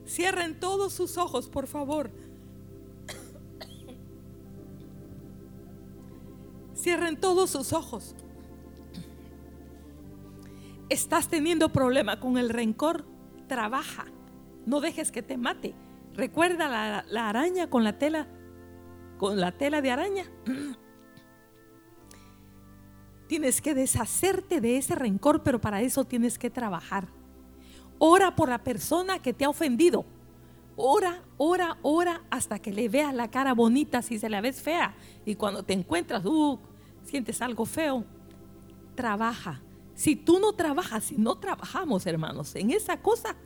Cierren 0.06 0.60
todos 0.60 0.92
sus 0.92 1.16
ojos, 1.16 1.48
por 1.48 1.66
favor. 1.66 2.10
Cierren 6.76 7.18
todos 7.18 7.50
sus 7.50 7.72
ojos. 7.72 8.14
Estás 10.90 11.28
teniendo 11.28 11.70
problema 11.70 12.20
con 12.20 12.36
el 12.36 12.50
rencor, 12.50 13.06
trabaja. 13.48 14.04
No 14.66 14.80
dejes 14.80 15.10
que 15.10 15.22
te 15.22 15.38
mate. 15.38 15.74
Recuerda 16.12 17.02
la, 17.08 17.28
araña 17.28 17.70
con 17.70 17.84
la 17.84 17.98
tela, 17.98 18.28
con 19.18 19.40
la 19.40 19.52
tela 19.52 19.80
de 19.80 19.90
araña. 19.90 20.24
Tienes 23.26 23.62
que 23.62 23.74
deshacerte 23.74 24.60
de 24.60 24.76
ese 24.76 24.94
rencor, 24.94 25.42
pero 25.42 25.60
para 25.60 25.80
eso 25.80 26.04
tienes 26.04 26.38
que 26.38 26.50
trabajar. 26.50 27.08
Ora 28.06 28.36
por 28.36 28.50
la 28.50 28.62
persona 28.62 29.18
que 29.18 29.32
te 29.32 29.46
ha 29.46 29.48
ofendido. 29.48 30.04
Ora, 30.76 31.22
ora, 31.38 31.78
ora 31.80 32.22
hasta 32.28 32.58
que 32.58 32.70
le 32.70 32.90
veas 32.90 33.14
la 33.14 33.30
cara 33.30 33.54
bonita 33.54 34.02
si 34.02 34.18
se 34.18 34.28
la 34.28 34.42
ves 34.42 34.60
fea. 34.60 34.94
Y 35.24 35.36
cuando 35.36 35.62
te 35.62 35.72
encuentras, 35.72 36.22
uh, 36.26 36.58
sientes 37.02 37.40
algo 37.40 37.64
feo, 37.64 38.04
trabaja. 38.94 39.62
Si 39.94 40.16
tú 40.16 40.38
no 40.38 40.52
trabajas, 40.52 41.04
si 41.04 41.16
no 41.16 41.36
trabajamos, 41.36 42.04
hermanos, 42.04 42.54
en 42.56 42.72
esa 42.72 43.00
cosa, 43.00 43.36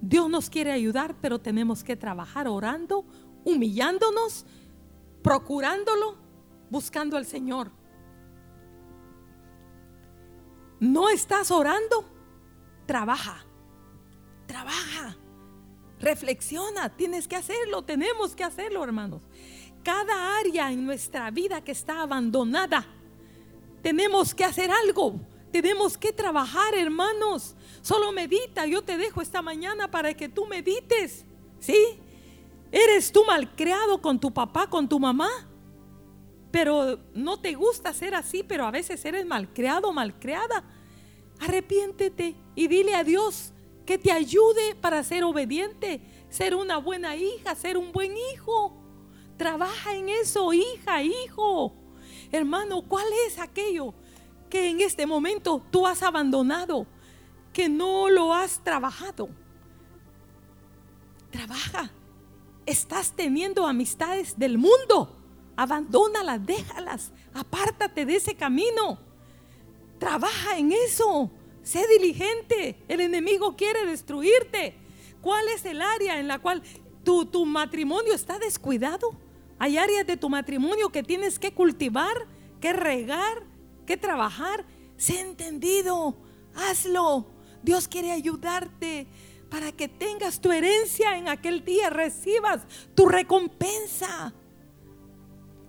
Dios 0.00 0.30
nos 0.30 0.48
quiere 0.48 0.70
ayudar, 0.70 1.16
pero 1.20 1.40
tenemos 1.40 1.82
que 1.82 1.96
trabajar 1.96 2.46
orando, 2.46 3.04
humillándonos, 3.44 4.46
procurándolo, 5.24 6.14
buscando 6.70 7.16
al 7.16 7.26
Señor. 7.26 7.72
¿No 10.78 11.08
estás 11.08 11.50
orando? 11.50 12.19
Trabaja, 12.90 13.46
trabaja, 14.48 15.16
reflexiona, 16.00 16.88
tienes 16.88 17.28
que 17.28 17.36
hacerlo, 17.36 17.82
tenemos 17.82 18.34
que 18.34 18.42
hacerlo, 18.42 18.82
hermanos. 18.82 19.22
Cada 19.84 20.36
área 20.40 20.72
en 20.72 20.84
nuestra 20.84 21.30
vida 21.30 21.62
que 21.62 21.70
está 21.70 22.02
abandonada, 22.02 22.84
tenemos 23.80 24.34
que 24.34 24.44
hacer 24.44 24.72
algo, 24.72 25.20
tenemos 25.52 25.96
que 25.96 26.12
trabajar, 26.12 26.74
hermanos. 26.74 27.54
Solo 27.80 28.10
medita, 28.10 28.66
yo 28.66 28.82
te 28.82 28.96
dejo 28.96 29.22
esta 29.22 29.40
mañana 29.40 29.88
para 29.88 30.12
que 30.12 30.28
tú 30.28 30.46
medites, 30.46 31.24
¿sí? 31.60 31.78
¿Eres 32.72 33.12
tú 33.12 33.22
malcriado 33.24 34.02
con 34.02 34.18
tu 34.18 34.34
papá, 34.34 34.68
con 34.68 34.88
tu 34.88 34.98
mamá? 34.98 35.30
Pero 36.50 36.98
no 37.14 37.38
te 37.38 37.54
gusta 37.54 37.94
ser 37.94 38.16
así, 38.16 38.42
pero 38.42 38.66
a 38.66 38.72
veces 38.72 39.04
eres 39.04 39.24
malcriado, 39.26 39.92
malcriada. 39.92 40.64
Arrepiéntete 41.38 42.34
y 42.60 42.68
dile 42.68 42.94
a 42.94 43.04
Dios 43.04 43.54
que 43.86 43.96
te 43.96 44.12
ayude 44.12 44.74
para 44.74 45.02
ser 45.02 45.24
obediente, 45.24 46.02
ser 46.28 46.54
una 46.54 46.76
buena 46.76 47.16
hija, 47.16 47.54
ser 47.54 47.78
un 47.78 47.90
buen 47.90 48.12
hijo. 48.32 48.76
Trabaja 49.38 49.94
en 49.94 50.10
eso, 50.10 50.52
hija, 50.52 51.02
hijo. 51.02 51.72
Hermano, 52.30 52.82
¿cuál 52.82 53.06
es 53.26 53.38
aquello 53.38 53.94
que 54.50 54.68
en 54.68 54.82
este 54.82 55.06
momento 55.06 55.62
tú 55.70 55.86
has 55.86 56.02
abandonado? 56.02 56.86
que 57.52 57.68
no 57.68 58.08
lo 58.08 58.34
has 58.34 58.62
trabajado. 58.62 59.28
Trabaja. 61.30 61.90
Estás 62.66 63.12
teniendo 63.12 63.66
amistades 63.66 64.38
del 64.38 64.58
mundo. 64.58 65.16
Abandónalas, 65.56 66.44
déjalas. 66.44 67.12
Apártate 67.34 68.04
de 68.06 68.16
ese 68.16 68.34
camino. 68.34 68.98
Trabaja 69.98 70.58
en 70.58 70.72
eso. 70.72 71.30
Sé 71.62 71.86
diligente. 71.86 72.76
El 72.88 73.00
enemigo 73.00 73.56
quiere 73.56 73.86
destruirte. 73.86 74.74
¿Cuál 75.20 75.48
es 75.48 75.64
el 75.64 75.82
área 75.82 76.18
en 76.18 76.28
la 76.28 76.38
cual 76.38 76.62
tu, 77.04 77.26
tu 77.26 77.44
matrimonio 77.46 78.14
está 78.14 78.38
descuidado? 78.38 79.10
Hay 79.58 79.76
áreas 79.76 80.06
de 80.06 80.16
tu 80.16 80.30
matrimonio 80.30 80.90
que 80.90 81.02
tienes 81.02 81.38
que 81.38 81.52
cultivar, 81.52 82.26
que 82.60 82.72
regar, 82.72 83.42
que 83.86 83.96
trabajar. 83.96 84.64
Sé 84.96 85.20
entendido. 85.20 86.16
Hazlo. 86.54 87.26
Dios 87.62 87.86
quiere 87.88 88.10
ayudarte 88.10 89.06
para 89.50 89.72
que 89.72 89.88
tengas 89.88 90.40
tu 90.40 90.52
herencia 90.52 91.18
en 91.18 91.28
aquel 91.28 91.64
día, 91.64 91.90
recibas 91.90 92.62
tu 92.94 93.06
recompensa. 93.08 94.32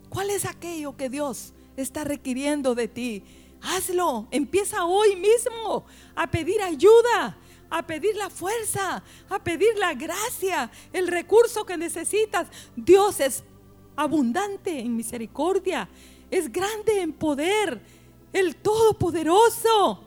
¿Cuál 0.09 0.29
es 0.29 0.45
aquello 0.45 0.95
que 0.95 1.09
Dios 1.09 1.53
está 1.75 2.03
requiriendo 2.03 2.75
de 2.75 2.87
ti? 2.87 3.23
Hazlo, 3.61 4.27
empieza 4.31 4.85
hoy 4.85 5.15
mismo 5.15 5.85
a 6.15 6.29
pedir 6.29 6.61
ayuda, 6.61 7.37
a 7.69 7.85
pedir 7.85 8.15
la 8.15 8.29
fuerza, 8.29 9.03
a 9.29 9.39
pedir 9.43 9.77
la 9.77 9.93
gracia, 9.93 10.71
el 10.91 11.07
recurso 11.07 11.65
que 11.65 11.77
necesitas. 11.77 12.47
Dios 12.75 13.19
es 13.19 13.43
abundante 13.95 14.79
en 14.79 14.95
misericordia, 14.95 15.87
es 16.29 16.51
grande 16.51 17.01
en 17.01 17.13
poder, 17.13 17.81
el 18.33 18.55
Todopoderoso. 18.55 20.05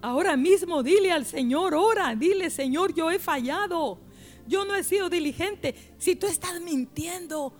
Ahora 0.00 0.36
mismo 0.36 0.82
dile 0.82 1.10
al 1.10 1.26
Señor, 1.26 1.74
ora, 1.74 2.14
dile 2.14 2.50
Señor, 2.50 2.94
yo 2.94 3.10
he 3.10 3.18
fallado, 3.18 3.98
yo 4.46 4.64
no 4.64 4.74
he 4.76 4.84
sido 4.84 5.10
diligente. 5.10 5.74
Si 5.98 6.14
tú 6.14 6.26
estás 6.28 6.60
mintiendo, 6.60 7.52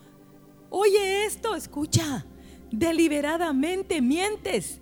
oye 0.71 1.25
esto, 1.25 1.55
escucha, 1.55 2.27
deliberadamente 2.71 4.01
mientes 4.01 4.81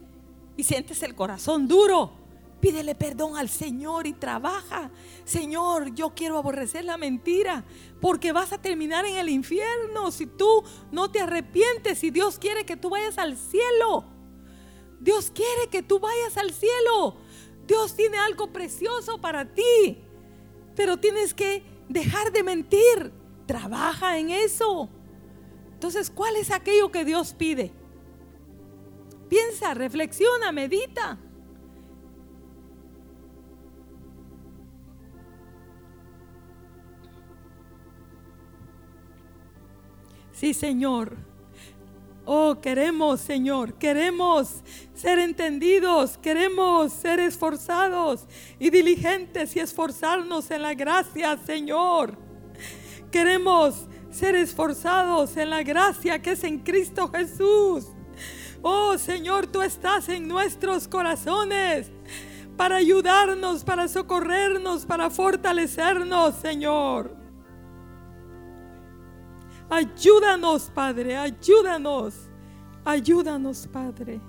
y 0.56 0.64
sientes 0.64 1.02
el 1.02 1.14
corazón 1.14 1.68
duro. 1.68 2.12
Pídele 2.60 2.94
perdón 2.94 3.36
al 3.36 3.48
Señor 3.48 4.06
y 4.06 4.14
trabaja. 4.14 4.90
Señor, 5.24 5.94
yo 5.94 6.14
quiero 6.14 6.38
aborrecer 6.38 6.84
la 6.84 6.96
mentira 6.96 7.64
porque 8.00 8.32
vas 8.32 8.52
a 8.52 8.60
terminar 8.60 9.04
en 9.04 9.16
el 9.16 9.28
infierno 9.28 10.10
si 10.10 10.26
tú 10.26 10.64
no 10.90 11.10
te 11.10 11.20
arrepientes 11.20 12.02
y 12.02 12.10
Dios 12.10 12.38
quiere 12.38 12.64
que 12.64 12.76
tú 12.76 12.90
vayas 12.90 13.18
al 13.18 13.36
cielo. 13.36 14.06
Dios 15.00 15.30
quiere 15.30 15.68
que 15.70 15.82
tú 15.82 16.00
vayas 16.00 16.36
al 16.38 16.52
cielo. 16.52 17.18
Dios 17.66 17.94
tiene 17.94 18.16
algo 18.16 18.52
precioso 18.52 19.20
para 19.20 19.44
ti, 19.44 19.98
pero 20.74 20.96
tienes 20.96 21.34
que 21.34 21.62
dejar 21.88 22.32
de 22.32 22.42
mentir. 22.42 23.12
Trabaja 23.46 24.18
en 24.18 24.30
eso. 24.30 24.88
Entonces, 25.86 26.10
¿cuál 26.10 26.34
es 26.34 26.50
aquello 26.50 26.90
que 26.90 27.04
Dios 27.04 27.32
pide? 27.32 27.70
Piensa, 29.28 29.72
reflexiona, 29.72 30.50
medita. 30.50 31.16
Sí, 40.32 40.54
Señor. 40.54 41.16
Oh, 42.24 42.60
queremos, 42.60 43.20
Señor, 43.20 43.74
queremos 43.74 44.64
ser 44.92 45.20
entendidos, 45.20 46.18
queremos 46.18 46.92
ser 46.94 47.20
esforzados 47.20 48.26
y 48.58 48.70
diligentes 48.70 49.54
y 49.54 49.60
esforzarnos 49.60 50.50
en 50.50 50.62
la 50.62 50.74
gracia, 50.74 51.38
Señor. 51.46 52.18
Queremos 53.12 53.86
ser 54.16 54.34
esforzados 54.34 55.36
en 55.36 55.50
la 55.50 55.62
gracia 55.62 56.20
que 56.20 56.32
es 56.32 56.42
en 56.42 56.58
Cristo 56.60 57.08
Jesús. 57.08 57.88
Oh, 58.62 58.96
Señor, 58.96 59.46
tú 59.46 59.60
estás 59.60 60.08
en 60.08 60.26
nuestros 60.26 60.88
corazones 60.88 61.90
para 62.56 62.76
ayudarnos, 62.76 63.62
para 63.62 63.86
socorrernos, 63.86 64.86
para 64.86 65.10
fortalecernos, 65.10 66.34
Señor. 66.36 67.14
Ayúdanos, 69.68 70.70
Padre, 70.74 71.16
ayúdanos. 71.16 72.14
Ayúdanos, 72.84 73.68
Padre. 73.70 74.20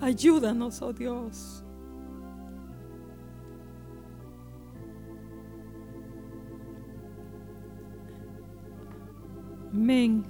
Ayúdanos, 0.00 0.80
oh 0.80 0.92
Dios. 0.92 1.55
Amén. 9.76 10.24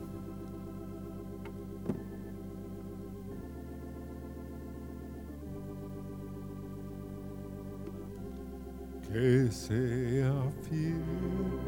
Que 9.07 9.49
sea 9.53 10.34
fiel 10.62 11.65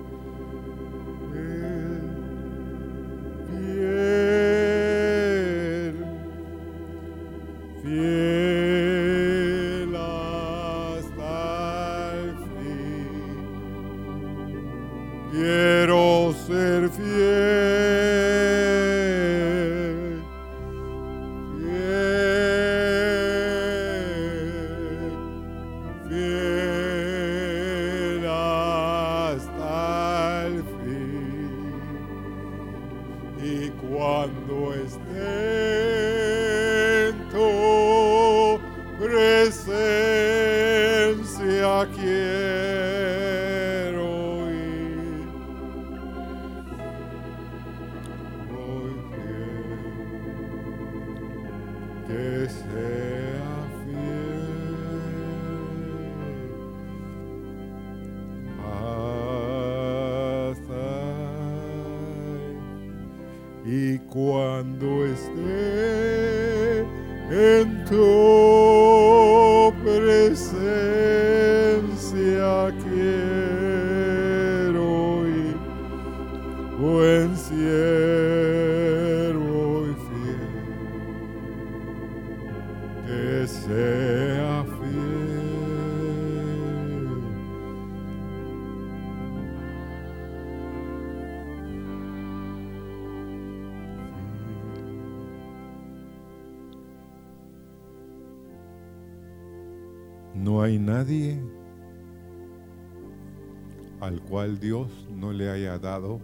Dios 104.58 105.08
no 105.10 105.32
le 105.32 105.50
haya 105.50 105.78
dado 105.78 106.20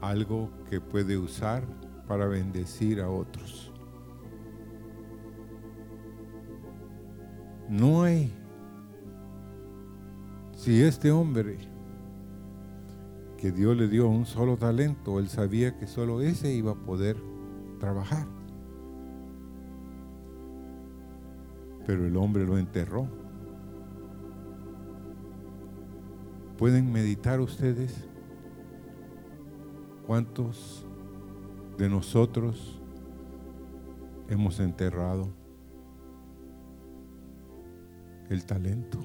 algo 0.00 0.50
que 0.68 0.80
puede 0.80 1.18
usar 1.18 1.64
para 2.06 2.26
bendecir 2.26 3.00
a 3.00 3.10
otros. 3.10 3.72
No 7.68 8.02
hay. 8.02 8.32
Si 10.56 10.82
este 10.82 11.12
hombre 11.12 11.58
que 13.36 13.52
Dios 13.52 13.76
le 13.76 13.88
dio 13.88 14.08
un 14.08 14.26
solo 14.26 14.56
talento, 14.56 15.18
él 15.18 15.28
sabía 15.28 15.78
que 15.78 15.86
solo 15.86 16.20
ese 16.20 16.52
iba 16.52 16.72
a 16.72 16.74
poder 16.74 17.16
trabajar. 17.78 18.26
Pero 21.86 22.06
el 22.06 22.16
hombre 22.16 22.44
lo 22.44 22.58
enterró. 22.58 23.08
¿Pueden 26.60 26.92
meditar 26.92 27.40
ustedes 27.40 28.04
cuántos 30.06 30.84
de 31.78 31.88
nosotros 31.88 32.82
hemos 34.28 34.60
enterrado 34.60 35.30
el 38.28 38.44
talento? 38.44 38.98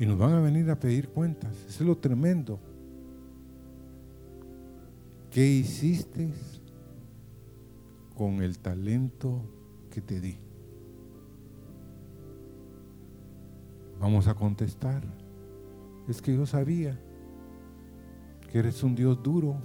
Y 0.00 0.06
nos 0.06 0.18
van 0.18 0.32
a 0.32 0.40
venir 0.40 0.68
a 0.70 0.80
pedir 0.80 1.08
cuentas. 1.10 1.54
Eso 1.68 1.84
es 1.84 1.88
lo 1.88 1.98
tremendo. 1.98 2.58
¿Qué 5.30 5.46
hiciste 5.46 6.32
con 8.16 8.42
el 8.42 8.58
talento 8.58 9.40
que 9.92 10.00
te 10.00 10.20
di? 10.20 10.49
Vamos 14.00 14.28
a 14.28 14.34
contestar. 14.34 15.02
Es 16.08 16.22
que 16.22 16.34
yo 16.34 16.46
sabía 16.46 16.98
que 18.50 18.58
eres 18.58 18.82
un 18.82 18.94
Dios 18.94 19.22
duro. 19.22 19.56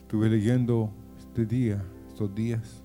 Estuve 0.00 0.30
leyendo 0.30 0.90
este 1.18 1.44
día, 1.44 1.84
estos 2.08 2.34
días, 2.34 2.82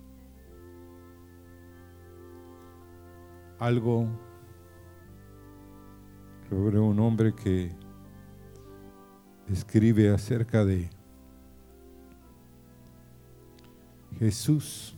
algo 3.57 4.07
sobre 6.49 6.77
un 6.79 6.99
hombre 6.99 7.33
que 7.33 7.71
escribe 9.47 10.13
acerca 10.13 10.65
de 10.65 10.89
Jesús 14.19 14.95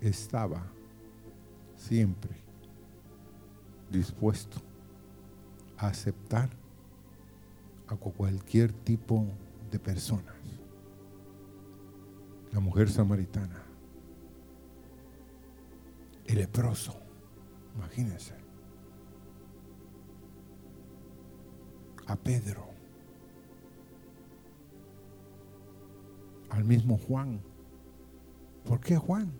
estaba 0.00 0.66
siempre 1.76 2.47
dispuesto 3.90 4.58
a 5.76 5.88
aceptar 5.88 6.50
a 7.88 7.96
cualquier 7.96 8.72
tipo 8.72 9.26
de 9.70 9.78
personas. 9.78 10.34
La 12.52 12.60
mujer 12.60 12.90
samaritana, 12.90 13.62
el 16.26 16.36
leproso, 16.36 16.98
imagínense, 17.76 18.34
a 22.06 22.16
Pedro, 22.16 22.66
al 26.50 26.64
mismo 26.64 26.98
Juan. 26.98 27.40
¿Por 28.64 28.80
qué 28.80 28.96
Juan? 28.96 29.30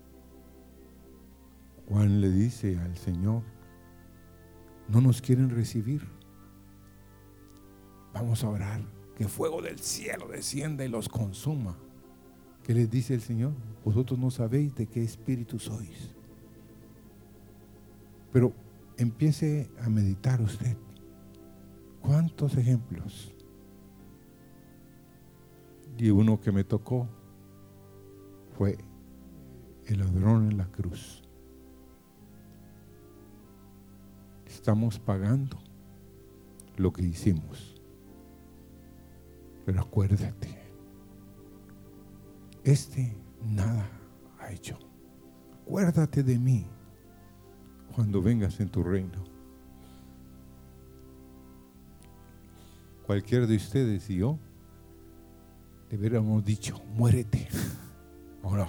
Juan 1.89 2.21
le 2.21 2.31
dice 2.31 2.79
al 2.79 2.97
Señor, 2.97 3.43
no 4.89 5.01
nos 5.01 5.21
quieren 5.21 5.51
recibir. 5.51 6.03
Vamos 8.13 8.43
a 8.43 8.49
orar 8.49 8.81
que 9.17 9.29
fuego 9.29 9.63
del 9.63 9.79
cielo 9.79 10.29
descienda 10.29 10.85
y 10.85 10.89
los 10.89 11.09
consuma. 11.09 11.77
¿Qué 12.65 12.75
les 12.75 12.91
dice 12.91 13.15
el 13.15 13.21
Señor? 13.21 13.53
Vosotros 13.85 14.19
no 14.19 14.31
sabéis 14.31 14.75
de 14.75 14.87
qué 14.87 15.03
espíritu 15.03 15.59
sois. 15.59 16.15
Pero 18.33 18.53
empiece 18.97 19.71
a 19.81 19.89
meditar 19.89 20.41
usted. 20.41 20.77
¿Cuántos 22.01 22.57
ejemplos? 22.57 23.35
Y 25.97 26.11
uno 26.11 26.41
que 26.41 26.53
me 26.53 26.65
tocó 26.65 27.09
fue 28.57 28.79
el 29.87 29.99
ladrón 29.99 30.51
en 30.51 30.59
la 30.59 30.67
cruz. 30.67 31.28
Estamos 34.59 34.99
pagando 34.99 35.57
lo 36.77 36.93
que 36.93 37.03
hicimos. 37.03 37.81
Pero 39.65 39.81
acuérdate, 39.81 40.59
este 42.65 43.17
nada 43.47 43.89
ha 44.41 44.51
hecho. 44.51 44.77
Acuérdate 45.63 46.25
de 46.25 46.41
mí 46.41 46.67
cuando 47.95 48.21
vengas 48.21 48.59
en 48.59 48.69
tu 48.69 48.83
reino. 48.83 49.23
Cualquiera 53.07 53.47
de 53.47 53.57
ustedes 53.57 54.11
y 54.11 54.17
yo 54.17 54.41
le 55.89 55.99
hubiéramos 55.99 56.45
dicho, 56.45 56.83
muérete. 56.97 57.47
¿O 58.43 58.57
no? 58.57 58.69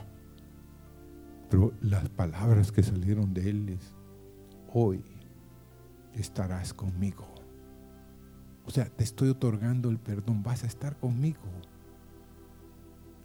Pero 1.49 1.73
las 1.81 2.07
palabras 2.09 2.71
que 2.71 2.83
salieron 2.83 3.33
de 3.33 3.49
él 3.49 3.79
hoy 4.71 5.03
estarás 6.15 6.73
conmigo. 6.73 7.27
O 8.65 8.71
sea, 8.71 8.85
te 8.85 9.03
estoy 9.03 9.29
otorgando 9.29 9.89
el 9.89 9.97
perdón, 9.97 10.43
vas 10.43 10.63
a 10.63 10.67
estar 10.67 10.97
conmigo 10.97 11.41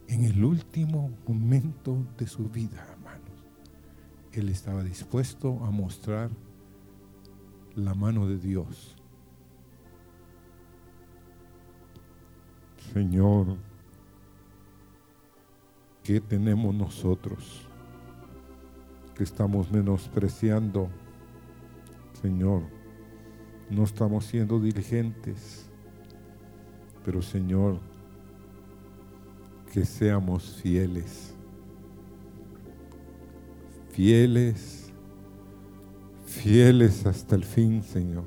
en 0.09 0.25
el 0.25 0.45
último 0.45 1.11
momento 1.27 1.97
de 2.19 2.27
su 2.27 2.49
vida, 2.49 2.87
hermanos. 2.91 3.25
Él 4.33 4.49
estaba 4.49 4.83
dispuesto 4.83 5.65
a 5.65 5.71
mostrar 5.71 6.31
la 7.75 7.95
mano 7.95 8.27
de 8.27 8.39
Dios. 8.39 8.97
Señor, 12.93 13.57
¿qué 16.03 16.21
tenemos 16.21 16.75
nosotros 16.75 17.69
que 19.15 19.25
estamos 19.25 19.71
menospreciando, 19.71 20.89
Señor? 22.21 22.74
No 23.71 23.85
estamos 23.85 24.27
siendo 24.27 24.61
diligentes, 24.61 25.67
pero 27.05 27.23
Señor, 27.23 27.79
que 29.73 29.85
seamos 29.85 30.61
fieles, 30.63 31.35
fieles, 33.91 34.93
fieles 36.27 37.07
hasta 37.07 37.35
el 37.35 37.45
fin, 37.45 37.83
Señor. 37.83 38.25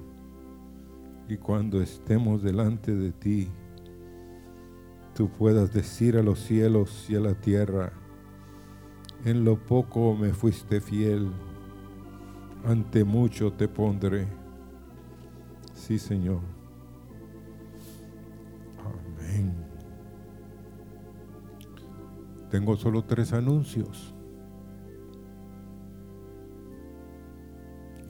Y 1.29 1.37
cuando 1.37 1.81
estemos 1.81 2.41
delante 2.41 2.93
de 2.93 3.11
ti, 3.11 3.47
tú 5.13 5.29
puedas 5.29 5.73
decir 5.73 6.17
a 6.17 6.23
los 6.23 6.39
cielos 6.39 7.09
y 7.09 7.15
a 7.15 7.19
la 7.19 7.33
tierra, 7.33 7.91
en 9.25 9.43
lo 9.43 9.57
poco 9.57 10.15
me 10.15 10.33
fuiste 10.33 10.79
fiel, 10.79 11.31
ante 12.65 13.03
mucho 13.03 13.51
te 13.51 13.67
pondré. 13.67 14.27
Sí, 15.87 15.97
Señor. 15.97 16.41
Amén. 18.83 19.55
Tengo 22.49 22.75
solo 22.75 23.05
tres 23.05 23.31
anuncios. 23.31 24.13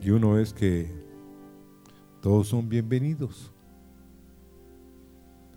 Y 0.00 0.10
uno 0.10 0.40
es 0.40 0.52
que 0.52 0.92
todos 2.20 2.48
son 2.48 2.68
bienvenidos. 2.68 3.54